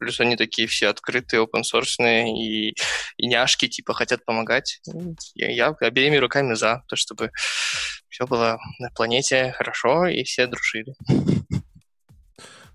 [0.00, 2.74] Плюс они такие все открытые, open source и,
[3.18, 4.80] и няшки типа хотят помогать.
[5.34, 7.30] Я, я обеими руками за то, чтобы
[8.08, 10.94] все было на планете хорошо и все дружили.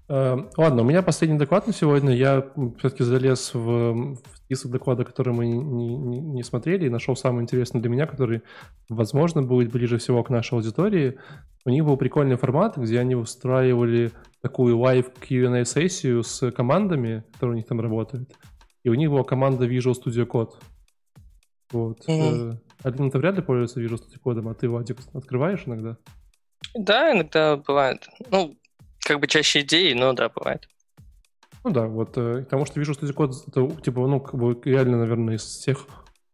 [0.07, 2.13] Э, ладно, у меня последний доклад на сегодня.
[2.13, 7.15] Я все-таки залез в, в список докладов, которые мы не, не, не смотрели, и нашел
[7.15, 8.43] самый интересный для меня, который,
[8.89, 11.17] возможно, будет ближе всего к нашей аудитории.
[11.65, 14.11] У них был прикольный формат, где они устраивали
[14.41, 18.31] такую live Q&A сессию с командами, которые у них там работают.
[18.83, 20.51] И у них была команда Visual Studio Code.
[21.71, 22.07] Вот.
[22.07, 22.57] Mm-hmm.
[22.83, 25.97] Алина, ты вряд ли пользуется Visual Studio Code, а ты, Вадик, открываешь иногда?
[26.75, 28.07] Да, иногда бывает.
[28.29, 28.55] Ну,
[29.05, 30.67] как бы чаще идеи, но да, бывает.
[31.63, 34.97] Ну да, вот, э, потому что Visual Studio Code, это, типа, ну, как бы реально,
[34.97, 35.85] наверное, из всех...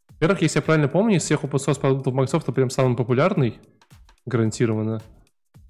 [0.09, 3.59] Во-первых, если я правильно помню, из всех open source продуктов Microsoft это прям самый популярный,
[4.25, 5.01] гарантированно.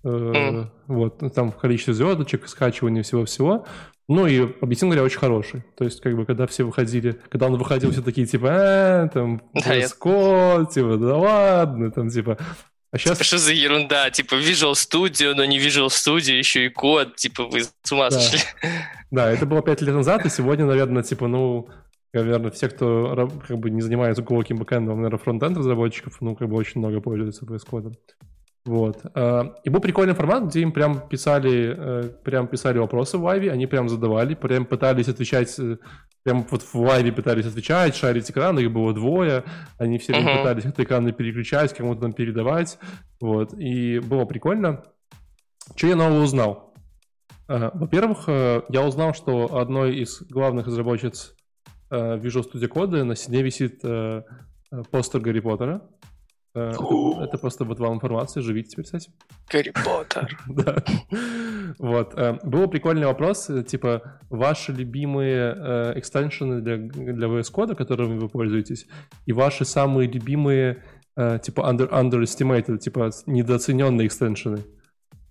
[0.03, 0.68] Mm.
[0.88, 3.65] Вот, там количество звездочек, скачивание всего-всего.
[4.07, 5.64] Ну и, объяснил говоря, очень хороший.
[5.78, 9.41] То есть, как бы, когда все выходили, когда он выходил, все такие, типа, э, там,
[9.53, 9.88] да, я...
[9.88, 12.38] типа, да ладно, там, типа,
[12.92, 13.18] а сейчас...
[13.18, 14.10] Типа, что за ерунда?
[14.10, 17.16] Типа Visual Studio, но не Visual Studio, еще и код.
[17.16, 18.20] Типа вы с ума да.
[18.20, 18.40] сошли.
[19.12, 21.68] Да, это было пять лет назад, и сегодня, наверное, типа, ну,
[22.14, 26.56] наверное, все, кто как бы не занимается глубоким бэкэндом, наверное, фронтенд разработчиков, ну, как бы
[26.56, 27.94] очень много пользуются VS Code.
[28.64, 29.04] Вот.
[29.64, 33.66] И был прикольный формат, где им прям писали, э, прям писали вопросы в Ivy, они
[33.66, 35.78] прям задавали, прям пытались отвечать, э,
[36.22, 39.46] прям вот в Ivy пытались отвечать, шарить экран, их было двое,
[39.80, 40.38] они все время uh-huh.
[40.38, 42.78] пытались от экрана переключать, кому-то там передавать,
[43.20, 44.84] вот, и было прикольно.
[45.76, 46.76] Что я нового узнал?
[47.48, 51.34] Во-первых, э, я узнал, что одной из главных разработчиц
[51.90, 53.82] Visual Studio Code на стене висит
[54.92, 56.01] постер Гарри Поттера, Э,
[56.53, 59.14] это, это просто вот вам информация, живите теперь с этим.
[59.49, 60.38] Гарри Поттер.
[60.48, 60.84] Да.
[61.80, 62.14] Вот.
[62.18, 68.28] Э, был прикольный вопрос, э, типа, ваши любимые экстеншены для, для VS Code, которыми вы
[68.28, 68.88] пользуетесь,
[69.26, 70.84] и ваши самые любимые,
[71.15, 74.60] типа, under, underestimated, типа, недооцененные экстеншены.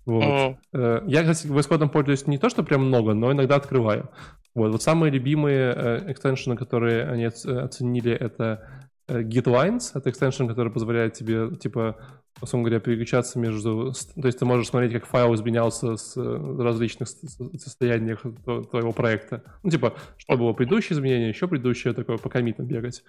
[0.05, 0.57] Вот.
[0.73, 1.03] Mm.
[1.07, 4.09] Я, кстати, VS Code пользуюсь не то, что прям много, но иногда открываю.
[4.55, 11.13] Вот, вот самые любимые экстеншены, которые они оценили, это Э, GitLines— это экстеншн, который позволяет
[11.13, 11.97] тебе, типа,
[12.41, 13.93] условно говоря, переключаться между...
[13.93, 19.43] То есть ты можешь смотреть, как файл изменялся с различных состояниях твоего проекта.
[19.63, 23.03] Ну, типа, что было предыдущее изменение, еще предыдущее, такое по комитам бегать.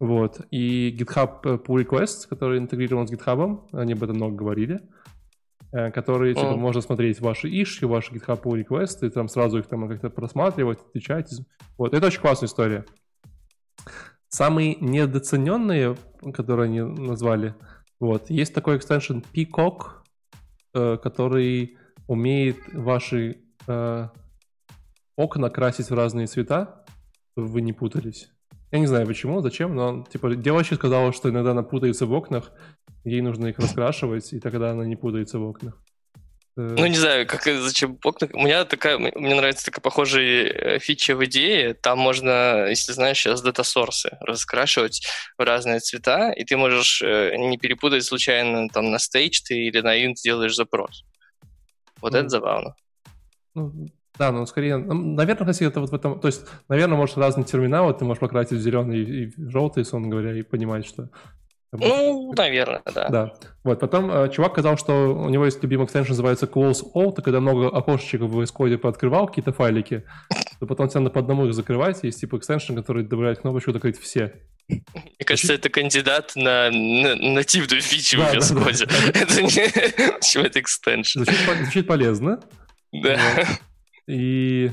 [0.00, 0.40] Вот.
[0.50, 4.80] И GitHub Pull Request, который интегрирован с GitHub, они об этом много говорили,
[5.72, 6.56] э, который, типа, mm.
[6.56, 10.80] можно смотреть ваши issue, ваши GitHub Pull Request, и там сразу их там как-то просматривать,
[10.80, 11.30] отвечать.
[11.78, 11.94] Вот.
[11.94, 12.84] Это очень классная история.
[14.34, 15.96] Самые недооцененные,
[16.32, 17.54] которые они назвали,
[18.00, 20.02] вот, есть такой экстеншн Peacock,
[20.74, 21.78] э, который
[22.08, 24.08] умеет ваши э,
[25.14, 26.84] окна красить в разные цвета,
[27.30, 28.28] чтобы вы не путались.
[28.72, 32.50] Я не знаю почему, зачем, но типа девочка сказала, что иногда она путается в окнах,
[33.04, 35.80] ей нужно их раскрашивать, и тогда она не путается в окнах.
[36.56, 38.28] Э, ну, не знаю, как зачем окна.
[38.32, 41.74] У меня такая, мне нравится такая похожая э, фича в идее.
[41.74, 45.06] Там можно, если знаешь, сейчас дата-сорсы раскрашивать
[45.36, 49.80] в разные цвета, и ты можешь э, не перепутать случайно там на стейдж ты или
[49.80, 51.04] на int делаешь запрос.
[52.00, 52.76] Вот ну, это забавно.
[53.54, 57.44] Ну, да, ну скорее, наверное, кстати, это вот в этом, то есть, наверное, может разные
[57.44, 61.08] терминалы, ты можешь покрасить в зеленый и в желтый, условно говоря, и понимать, что
[61.78, 63.08] ну, наверное, да.
[63.08, 63.32] Да.
[63.64, 67.22] Вот, потом э, чувак сказал, что у него есть любимый экстеншн, называется Close All, то
[67.22, 70.04] когда много окошечек в Code пооткрывал, какие-то файлики,
[70.60, 73.98] то потом тебе надо по одному их закрывать, есть типа экстеншн, который добавляет кнопочку «Закрыть
[73.98, 74.34] все».
[74.68, 78.90] Мне кажется, это кандидат на, на нативную фичу да, в Code.
[79.14, 80.12] Это не...
[80.18, 81.24] Почему это экстеншн?
[81.24, 82.40] Звучит полезно.
[82.92, 83.18] Да.
[84.06, 84.70] И,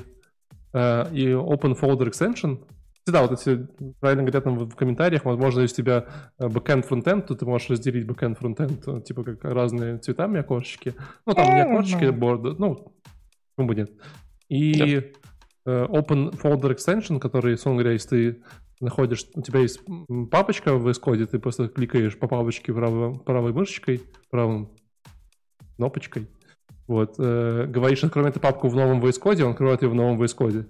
[0.74, 2.60] э, и Open Folder Extension,
[3.08, 3.68] да, вот если
[4.00, 6.06] правильно говорят там в комментариях, возможно, если у тебя
[6.38, 10.94] э, backend фронтенд, то ты можешь разделить backend фронтенд, э, типа как разные цветами окошечки.
[11.26, 12.94] Ну, там не окошечки, а борды, ну,
[13.56, 13.92] почему бы нет.
[14.50, 15.16] И yep.
[15.66, 18.44] Э, open Folder Extension, который, условно говоря, если ты
[18.80, 19.80] находишь, у тебя есть
[20.32, 24.02] папочка в Code, ты просто кликаешь по папочке правой, правой мышечкой,
[24.32, 24.72] правым
[25.76, 26.28] кнопочкой,
[26.88, 30.22] вот, э, говоришь, открой эту папку в новом VS Code, он открывает ее в новом
[30.22, 30.66] VS Code.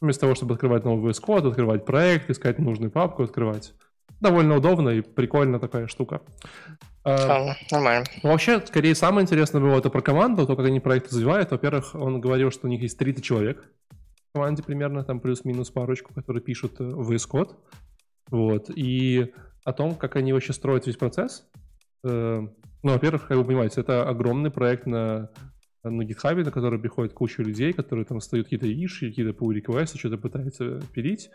[0.00, 3.74] Вместо того, чтобы открывать новый VS Code, открывать проект, искать нужную папку, открывать.
[4.20, 6.22] Довольно удобно и прикольно такая штука.
[7.04, 8.04] А, нормально.
[8.22, 11.50] Ну, вообще, скорее, самое интересное было это про команду, то, как они проект развивают.
[11.50, 13.64] Во-первых, он говорил, что у них есть 30 человек
[14.28, 17.56] в команде примерно, там плюс-минус парочку, которые пишут VS Code.
[18.30, 18.70] Вот.
[18.74, 19.32] И
[19.64, 21.46] о том, как они вообще строят весь процесс.
[22.04, 22.46] Э,
[22.82, 25.30] ну, во-первых, как вы понимаете, это огромный проект на
[25.84, 29.98] на GitHub, на который приходит куча людей, которые там создают какие-то иши, какие-то pull реквесты,
[29.98, 31.30] что-то пытаются пилить,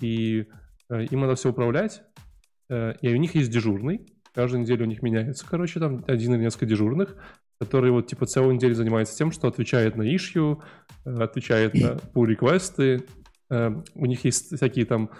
[0.00, 0.46] и
[0.88, 2.02] э, им надо все управлять,
[2.68, 6.42] э, и у них есть дежурный, каждую неделю у них меняется, короче, там один или
[6.42, 7.16] несколько дежурных,
[7.60, 10.62] который вот типа целую неделю занимается тем, что отвечает на ишью,
[11.04, 13.04] э, отвечает на pull реквесты
[13.48, 15.10] у них есть всякие там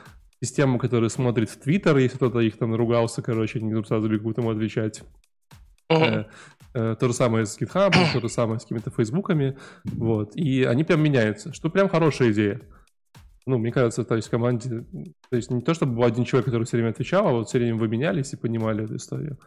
[0.43, 4.51] системы, которые смотрят в Твиттер, если кто-то их там ругался, короче, они сразу бегут ему
[4.51, 5.03] отвечать.
[5.91, 6.27] Uh-huh.
[6.77, 10.85] Э, то же самое с GitHub, то же самое с какими-то фейсбуками, вот, и они
[10.85, 12.61] прям меняются, что прям хорошая идея.
[13.47, 14.85] Ну, мне кажется, то есть команде,
[15.31, 17.59] то есть не то, чтобы был один человек, который все время отвечал, а вот все
[17.59, 19.39] время вы менялись и понимали эту историю.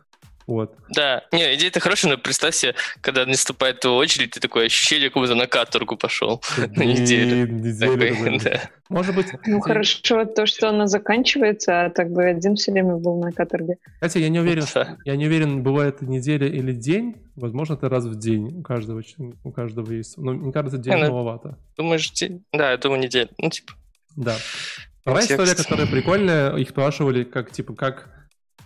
[0.49, 0.73] Вот.
[0.95, 5.21] Да, не, идея-то хорошая, но представь себе, когда наступает твоя очередь, ты такое ощущение, как
[5.21, 7.47] будто на каторгу пошел на неделю.
[8.89, 9.27] Может быть...
[9.45, 13.75] Ну хорошо, то, что она заканчивается, а так бы один все время был на каторге.
[13.99, 14.63] Хотя я не уверен,
[15.05, 19.03] я не уверен, бывает неделя или день, возможно, это раз в день у каждого,
[19.43, 20.17] у каждого есть.
[20.17, 21.59] Но мне кажется, день ну, маловато.
[21.77, 22.43] Думаешь, день?
[22.51, 23.29] Да, я думаю, неделя.
[23.37, 23.73] Ну, типа...
[24.15, 24.35] Да.
[25.01, 28.18] Вторая история, которая прикольная, их спрашивали, как, типа, как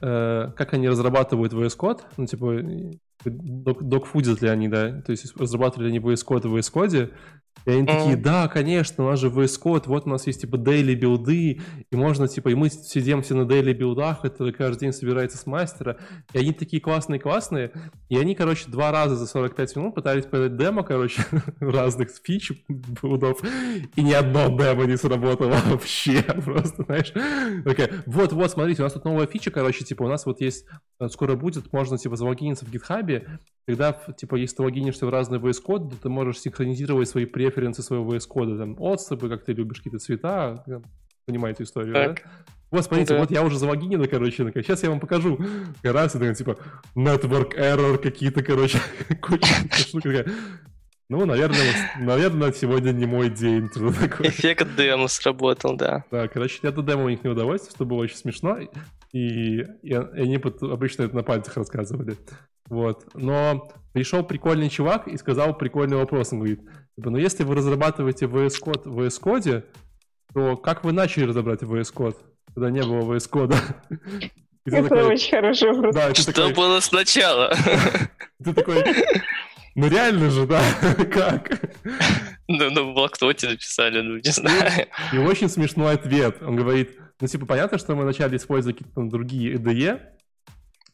[0.05, 2.61] Э, как они разрабатывают VS Code, ну, типа,
[3.26, 7.11] докфудят ли они, да, то есть разрабатывали они VS Code в VS Code,
[7.65, 10.57] и они такие, да, конечно, у нас же VS Code, вот у нас есть, типа,
[10.57, 14.94] daily билды, и можно, типа, и мы сидим все на daily билдах, это каждый день
[14.94, 15.98] собирается с мастера,
[16.34, 17.72] и они такие классные-классные,
[18.10, 21.23] и они, короче, два раза за 45 минут пытались подать демо, короче,
[21.61, 23.41] разных фич билдов,
[23.95, 27.14] и ни одно демо не сработало вообще, просто, знаешь,
[27.64, 30.65] такая, вот-вот, смотрите, у нас тут новая фича, короче, типа, у нас вот есть,
[30.99, 33.02] э, скоро будет, можно, типа, залогиниться в GitHub,
[33.65, 37.81] когда, типа, если ты логинишься в разные VS Code, то ты можешь синхронизировать свои преференсы
[37.81, 40.65] своего VS Code, там, отступы, как ты любишь какие-то цвета,
[41.25, 42.23] понимаете историю, так.
[42.23, 42.31] да?
[42.71, 43.19] Вот, смотрите, да.
[43.19, 45.39] вот я уже залогинен, короче, сейчас я вам покажу.
[45.84, 46.57] Раз, и типа,
[46.95, 48.80] network error какие-то, короче,
[49.21, 50.03] куча штук.
[51.07, 53.67] Ну, наверное, наверное, сегодня не мой день.
[53.67, 56.03] Эффект демо сработал, да.
[56.09, 58.57] Да, короче, это демо у них не удовольствие, что было очень смешно.
[58.57, 58.69] И,
[59.11, 62.17] и, и они обычно это на пальцах рассказывали.
[62.73, 63.05] Вот.
[63.13, 66.33] Но пришел прикольный чувак и сказал прикольный вопрос.
[66.33, 66.61] Он говорит,
[66.95, 69.63] типа, ну если вы разрабатываете VS Code в VS Code,
[70.33, 72.17] то как вы начали разобрать VS Code,
[72.53, 73.55] когда не было VS Code?
[74.65, 75.93] Это такой, очень хороший вопрос.
[75.93, 77.53] Да, Что такой, было сначала?
[78.43, 78.83] Ты такой,
[79.75, 80.61] ну реально же, да?
[81.11, 81.61] Как?
[82.47, 84.87] Ну, ну в блокноте написали, ну не знаю.
[85.11, 86.41] И очень смешной ответ.
[86.41, 89.99] Он говорит, ну типа понятно, что мы вначале использовали какие-то там другие IDE,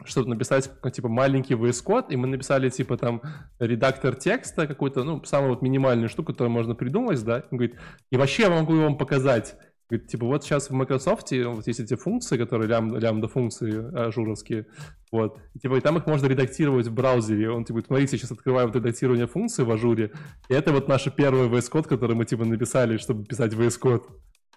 [0.05, 3.21] чтобы написать, ну, типа, маленький VS код, и мы написали, типа, там,
[3.59, 7.77] редактор текста, какую-то, ну, самую вот минимальную штуку, которую можно придумать, да, он говорит,
[8.11, 9.55] и вообще я могу вам показать.
[9.89, 14.67] Говорит, типа, вот сейчас в Microsoft вот есть эти функции, которые лям, лямбда-функции Azure овские,
[15.11, 17.49] вот, и, типа, и там их можно редактировать в браузере.
[17.49, 20.11] Он, типа, смотрите, сейчас открываю вот редактирование функций в Azure,
[20.47, 24.07] и это вот наш первый VS Code, который мы, типа, написали, чтобы писать VS Code.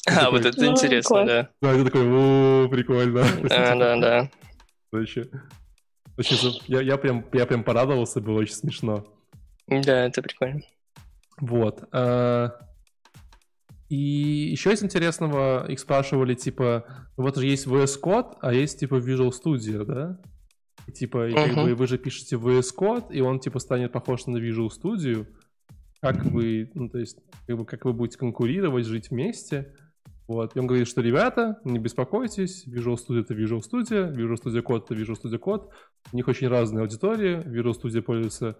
[0.06, 1.48] А, такой, вот это ну, интересно, да.
[1.62, 3.24] Да, это такой, о, прикольно.
[3.48, 4.30] Да, да, да.
[4.92, 5.28] Вообще.
[6.18, 9.06] Очень, я, я, прям, я прям порадовался, было очень смешно.
[9.66, 10.60] Да, это прикольно.
[11.40, 11.88] Вот.
[11.92, 12.52] А,
[13.88, 18.96] и еще из интересного их спрашивали, типа, вот же есть VS Code, а есть типа
[18.96, 20.20] Visual Studio, да?
[20.86, 21.64] И, типа, и, как uh-huh.
[21.64, 25.26] бы, вы же пишете VS Code, и он типа станет похож на Visual Studio.
[26.00, 29.74] Как вы, ну то есть, как, бы, как вы будете конкурировать, жить вместе?
[30.32, 30.56] Вот.
[30.56, 34.84] И он говорит, что, ребята, не беспокойтесь, Visual Studio это Visual Studio, Visual Studio Code
[34.84, 35.68] это Visual Studio Code.
[36.10, 37.36] У них очень разные аудитории.
[37.44, 38.56] Visual Studio пользуется,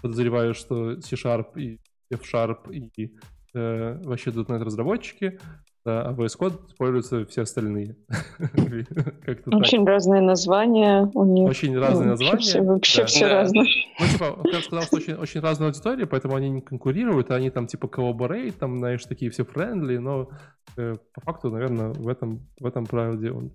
[0.00, 1.80] подозреваю, что C-Sharp и
[2.12, 3.16] F-Sharp и
[3.54, 5.40] э, вообще .NET разработчики,
[5.84, 7.96] да, а VS Code используются все остальные.
[9.46, 11.48] Очень разные названия у них.
[11.48, 12.62] Очень разные названия.
[12.62, 13.64] Вообще все разные.
[14.00, 17.86] Ну, типа, я сказал, что очень, разная аудитория, поэтому они не конкурируют, они там типа
[17.86, 20.30] collaborate, там, знаешь, такие все friendly, но
[20.78, 23.52] э, по факту, наверное, в этом, в этом правде он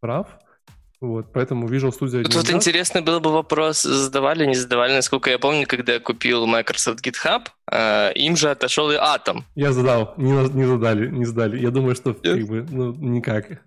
[0.00, 0.38] прав.
[1.00, 2.24] Вот, поэтому Visual Studio...
[2.24, 4.92] Тут вот интересно было бы вопрос, задавали, не задавали.
[4.94, 9.42] Насколько я помню, когда я купил Microsoft GitHub, им же отошел и Atom.
[9.54, 11.60] Я задал, не, не задали, не задали.
[11.60, 13.62] Я думаю, что как бы, ну, никак.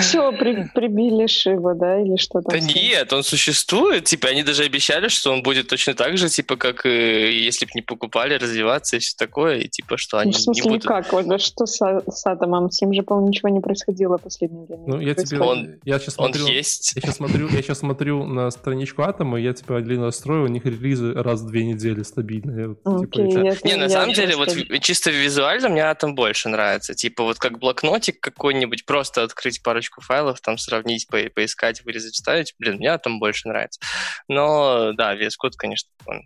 [0.00, 2.58] Все, при, прибили Шива, да, или что там?
[2.58, 4.04] Да нет, он существует.
[4.04, 7.82] Типа, они даже обещали, что он будет точно так же, типа, как если бы не
[7.82, 9.58] покупали, развиваться и все такое.
[9.58, 10.84] И типа, что они ну, в смысле, не будут...
[10.84, 11.12] никак?
[11.12, 12.70] Вот, что с, с Атомом?
[12.70, 14.84] С ним же, по-моему, ничего не происходило в последнее время.
[14.86, 15.40] Ну, я тебе...
[15.40, 15.76] Он...
[15.84, 16.92] Я сейчас смотрю, есть.
[16.96, 20.64] Я сейчас смотрю, я сейчас смотрю на страничку Атома, я типа длинно настрою, у них
[20.64, 22.71] релизы раз в две недели стабильно.
[22.76, 23.18] Типа.
[23.66, 26.94] Не, на самом деле, вот чисто визуально мне Атом больше нравится.
[26.94, 32.54] Типа вот как блокнотик какой-нибудь, просто открыть парочку файлов, там сравнить, по поискать, вырезать, вставить.
[32.58, 33.80] Блин, мне Атом больше нравится.
[34.28, 36.22] Но да, VS Code, конечно, он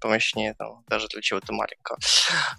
[0.00, 1.98] помощнее там, даже для чего-то маленького.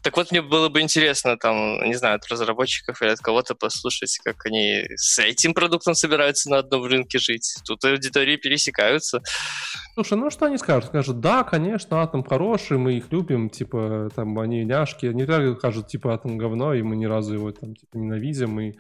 [0.04, 4.20] Так вот, мне было бы интересно, там, не знаю, от разработчиков или от кого-то послушать,
[4.24, 7.56] как они с этим продуктом собираются на одном рынке жить.
[7.66, 9.22] Тут аудитории пересекаются.
[9.94, 10.90] Слушай, ну что они скажут?
[10.90, 15.06] Скажут, да, конечно, Атом хороший, мы их любим, типа, там, они няшки.
[15.08, 15.26] Они
[15.58, 18.74] скажут, типа, Атом говно, и мы ни разу его там, типа, ненавидим, и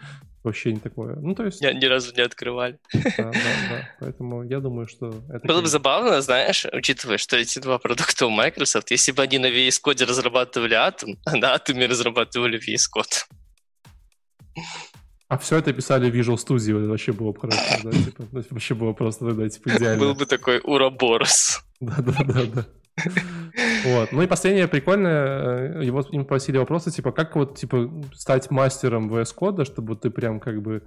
[0.44, 1.16] вообще не такое.
[1.16, 1.62] Ну, то есть...
[1.62, 2.80] Я ни разу не открывали.
[2.94, 3.90] Да, да, да.
[4.00, 5.46] Поэтому я думаю, что это...
[5.48, 9.48] Было бы забавно, знаешь, учитывая, что эти два продукта у Microsoft, если бы они на
[9.48, 13.26] VS Code разрабатывали Atom, а на Atom разрабатывали VS Code.
[15.30, 18.94] А все это писали в Visual Studio, это вообще было хорошо, да, типа, вообще было
[18.94, 20.00] просто тогда, типа, идеально.
[20.00, 21.62] Был бы такой Ураборос.
[21.82, 22.66] Да-да-да-да.
[23.86, 24.12] Вот.
[24.12, 29.12] Ну и последнее прикольное, э, его им просили вопросы, типа, как вот, типа, стать мастером
[29.12, 30.84] VS Code, чтобы ты прям как бы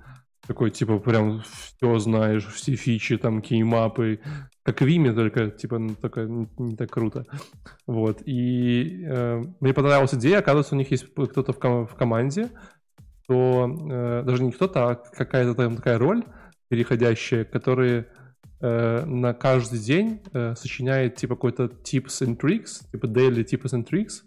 [0.46, 4.20] такой, типа, прям все знаешь, все фичи, там, кеймапы,
[4.62, 7.24] как в Виме, только, типа, ну, только не, так круто.
[7.86, 8.22] Вот.
[8.26, 12.50] И э, мне понравилась идея, оказывается, у них есть кто-то в, ком- в команде,
[13.26, 16.24] то э, даже не кто-то, а какая-то там такая роль
[16.68, 18.06] переходящая, которые
[18.60, 23.86] э, на каждый день э, сочиняет типа какой-то tips and tricks, типа daily tips and
[23.88, 24.22] tricks,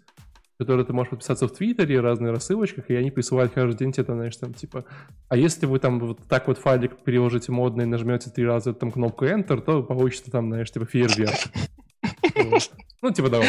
[0.58, 4.36] которые ты можешь подписаться в Твиттере, разные рассылочках, и они присылают каждый день тебе, знаешь,
[4.36, 4.84] там, типа,
[5.28, 8.92] а если вы там вот так вот файлик переложите модно и нажмете три раза там
[8.92, 11.38] кнопку Enter, то получится там, знаешь, типа фейерверк.
[13.02, 13.48] Ну, типа давай.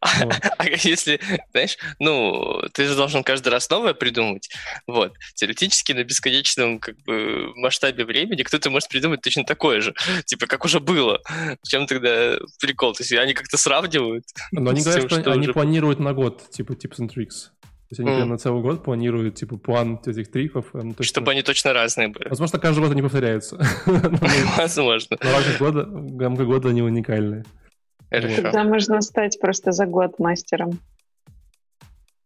[0.00, 0.28] А,
[0.58, 1.18] а если,
[1.50, 4.48] знаешь, ну, ты же должен каждый раз новое придумать.
[4.86, 5.12] Вот.
[5.34, 9.92] Теоретически на бесконечном как бы масштабе времени кто-то может придумать точно такое же.
[10.26, 11.20] Типа, как уже было.
[11.64, 12.92] В чем тогда прикол?
[12.92, 14.24] То есть они как-то сравнивают.
[14.52, 15.52] Но они говорят, что, что они уже...
[15.52, 17.50] планируют на год, типа, tips and tricks.
[17.88, 18.16] То есть они mm.
[18.16, 20.66] прям на целый год планируют, типа, план этих триков.
[20.72, 21.04] Ну, точно...
[21.04, 22.28] Чтобы они точно разные были.
[22.28, 23.58] Возможно, каждый год они повторяются.
[24.56, 25.16] Возможно.
[25.22, 25.88] Но рамка года,
[26.18, 27.44] рамка года они уникальные.
[28.10, 28.42] Хорошо.
[28.42, 30.78] Тогда можно стать просто за год мастером.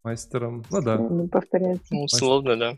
[0.03, 0.99] Мастером, ну да.
[1.31, 1.95] Повторяется.
[1.95, 2.77] Ну, условно, да.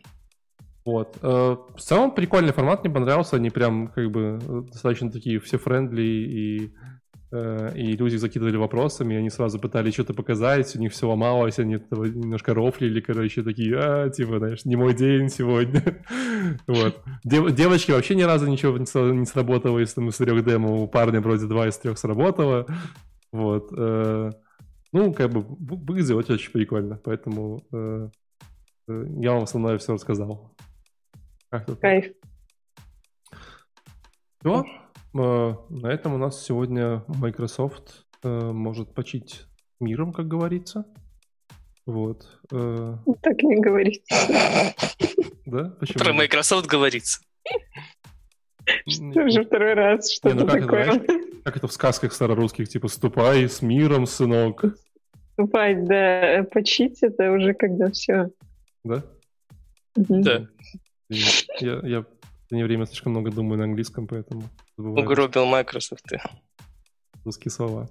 [0.85, 1.17] Вот.
[1.23, 3.37] Э, в целом прикольный формат, мне понравился.
[3.37, 4.39] Они прям как бы
[4.71, 7.02] достаточно такие все friendly и Э,
[7.33, 12.53] и люди закидывали вопросами, они сразу пытались что-то показать, у них все ломалось, они немножко
[12.53, 15.83] рофлили, короче, такие, а, типа, знаешь, не мой день сегодня.
[16.67, 17.03] вот.
[17.25, 21.21] Дев, девочки вообще ни разу ничего не сработало из, там, из трех демо, у парня
[21.21, 22.67] вроде два из трех сработало.
[23.33, 23.73] Вот.
[23.77, 24.31] Э,
[24.93, 28.09] ну, как бы, выглядит очень прикольно, поэтому э,
[28.89, 30.55] я вам основное все рассказал.
[31.81, 32.13] Кайф.
[34.41, 34.65] Все.
[35.15, 39.43] Э, на этом у нас сегодня Microsoft э, может почить
[39.81, 40.87] миром, как говорится.
[41.87, 42.27] Вот.
[42.53, 42.97] Э.
[43.21, 44.03] Так не говорите.
[45.45, 45.65] Да?
[45.81, 46.05] Почему?
[46.05, 47.21] Про Microsoft говорится.
[48.87, 51.05] Уже второй раз что-то ну такое.
[51.45, 54.65] как это в сказках старорусских, типа «ступай с миром, сынок».
[55.33, 56.47] Ступай, да.
[56.53, 58.31] Почить это уже когда все.
[58.85, 59.03] Да?
[59.97, 60.47] Да.
[61.09, 62.07] Я, я
[62.53, 64.43] последнее время слишком много думаю на английском, поэтому...
[64.77, 66.13] Угробил Microsoft.
[67.25, 67.89] Русские слова.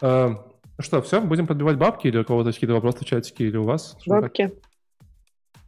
[0.00, 3.56] А, ну что, все, будем подбивать бабки или у кого-то какие-то вопросы в чатике, или
[3.56, 3.96] у вас?
[4.06, 4.52] Бабки.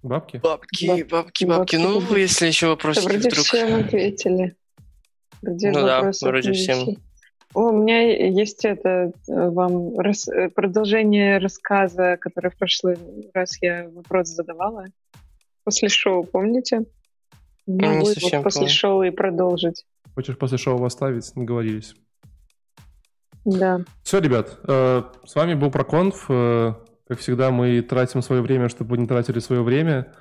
[0.02, 0.36] Бабки?
[0.42, 1.76] Бабки, бабки, бабки.
[1.76, 2.20] Ну, бабки.
[2.20, 3.44] если еще вопросы да, вроде вдруг...
[3.44, 4.56] всем ответили.
[5.42, 6.96] Вроде ну да, вроде всем.
[7.54, 10.28] О, у меня есть это э, вам рас...
[10.28, 12.98] Э, продолжение рассказа, который в прошлый
[13.32, 14.84] раз я вопрос задавала.
[15.64, 16.84] После шоу, помните?
[17.66, 18.74] Ну, не совсем после помню.
[18.74, 19.86] шоу и продолжить.
[20.16, 21.36] Хочешь после шоу оставить?
[21.36, 21.94] Наговорились.
[23.44, 23.82] Да.
[24.02, 26.24] Все, ребят, э, с вами был Проконф.
[26.30, 26.72] Э,
[27.06, 30.14] как всегда, мы тратим свое время, чтобы вы не тратили свое время.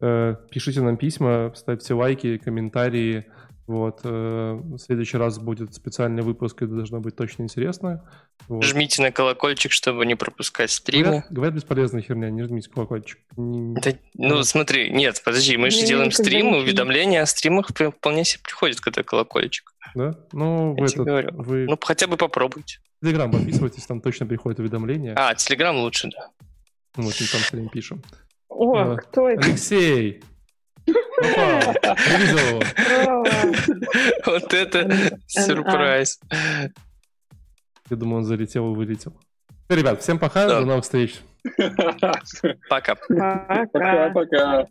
[0.00, 3.26] Э, пишите нам письма, ставьте лайки, комментарии.
[3.66, 4.00] Вот.
[4.04, 8.08] Э, в следующий раз будет специальный выпуск, это должно быть точно интересно.
[8.48, 8.64] Вот.
[8.64, 11.04] Жмите на колокольчик, чтобы не пропускать стримы.
[11.04, 13.20] Говорят, говорят бесполезная херня, не жмите колокольчик.
[13.36, 18.80] Да, ну, смотри, нет, подожди, мы же делаем стримы, уведомления о стримах вполне себе приходят,
[18.80, 19.72] когда колокольчик.
[19.94, 20.14] Да?
[20.32, 21.28] Ну, Я этот, говорю.
[21.32, 21.66] Вы...
[21.66, 22.78] Ну, хотя бы попробуйте.
[23.02, 25.14] Телеграм подписывайтесь, там точно приходят уведомления.
[25.16, 26.30] А, Телеграм лучше, да.
[26.96, 28.02] Вот, мы там время пишем.
[28.48, 29.46] О, а, кто это?
[29.46, 30.22] Алексей!
[34.26, 36.20] Вот это сюрприз.
[37.90, 39.12] Я думаю, он залетел и вылетел.
[39.68, 41.20] Ребят, всем пока, до новых встреч.
[41.56, 42.12] Пока.
[42.68, 42.96] Пока.
[44.14, 44.66] Пока.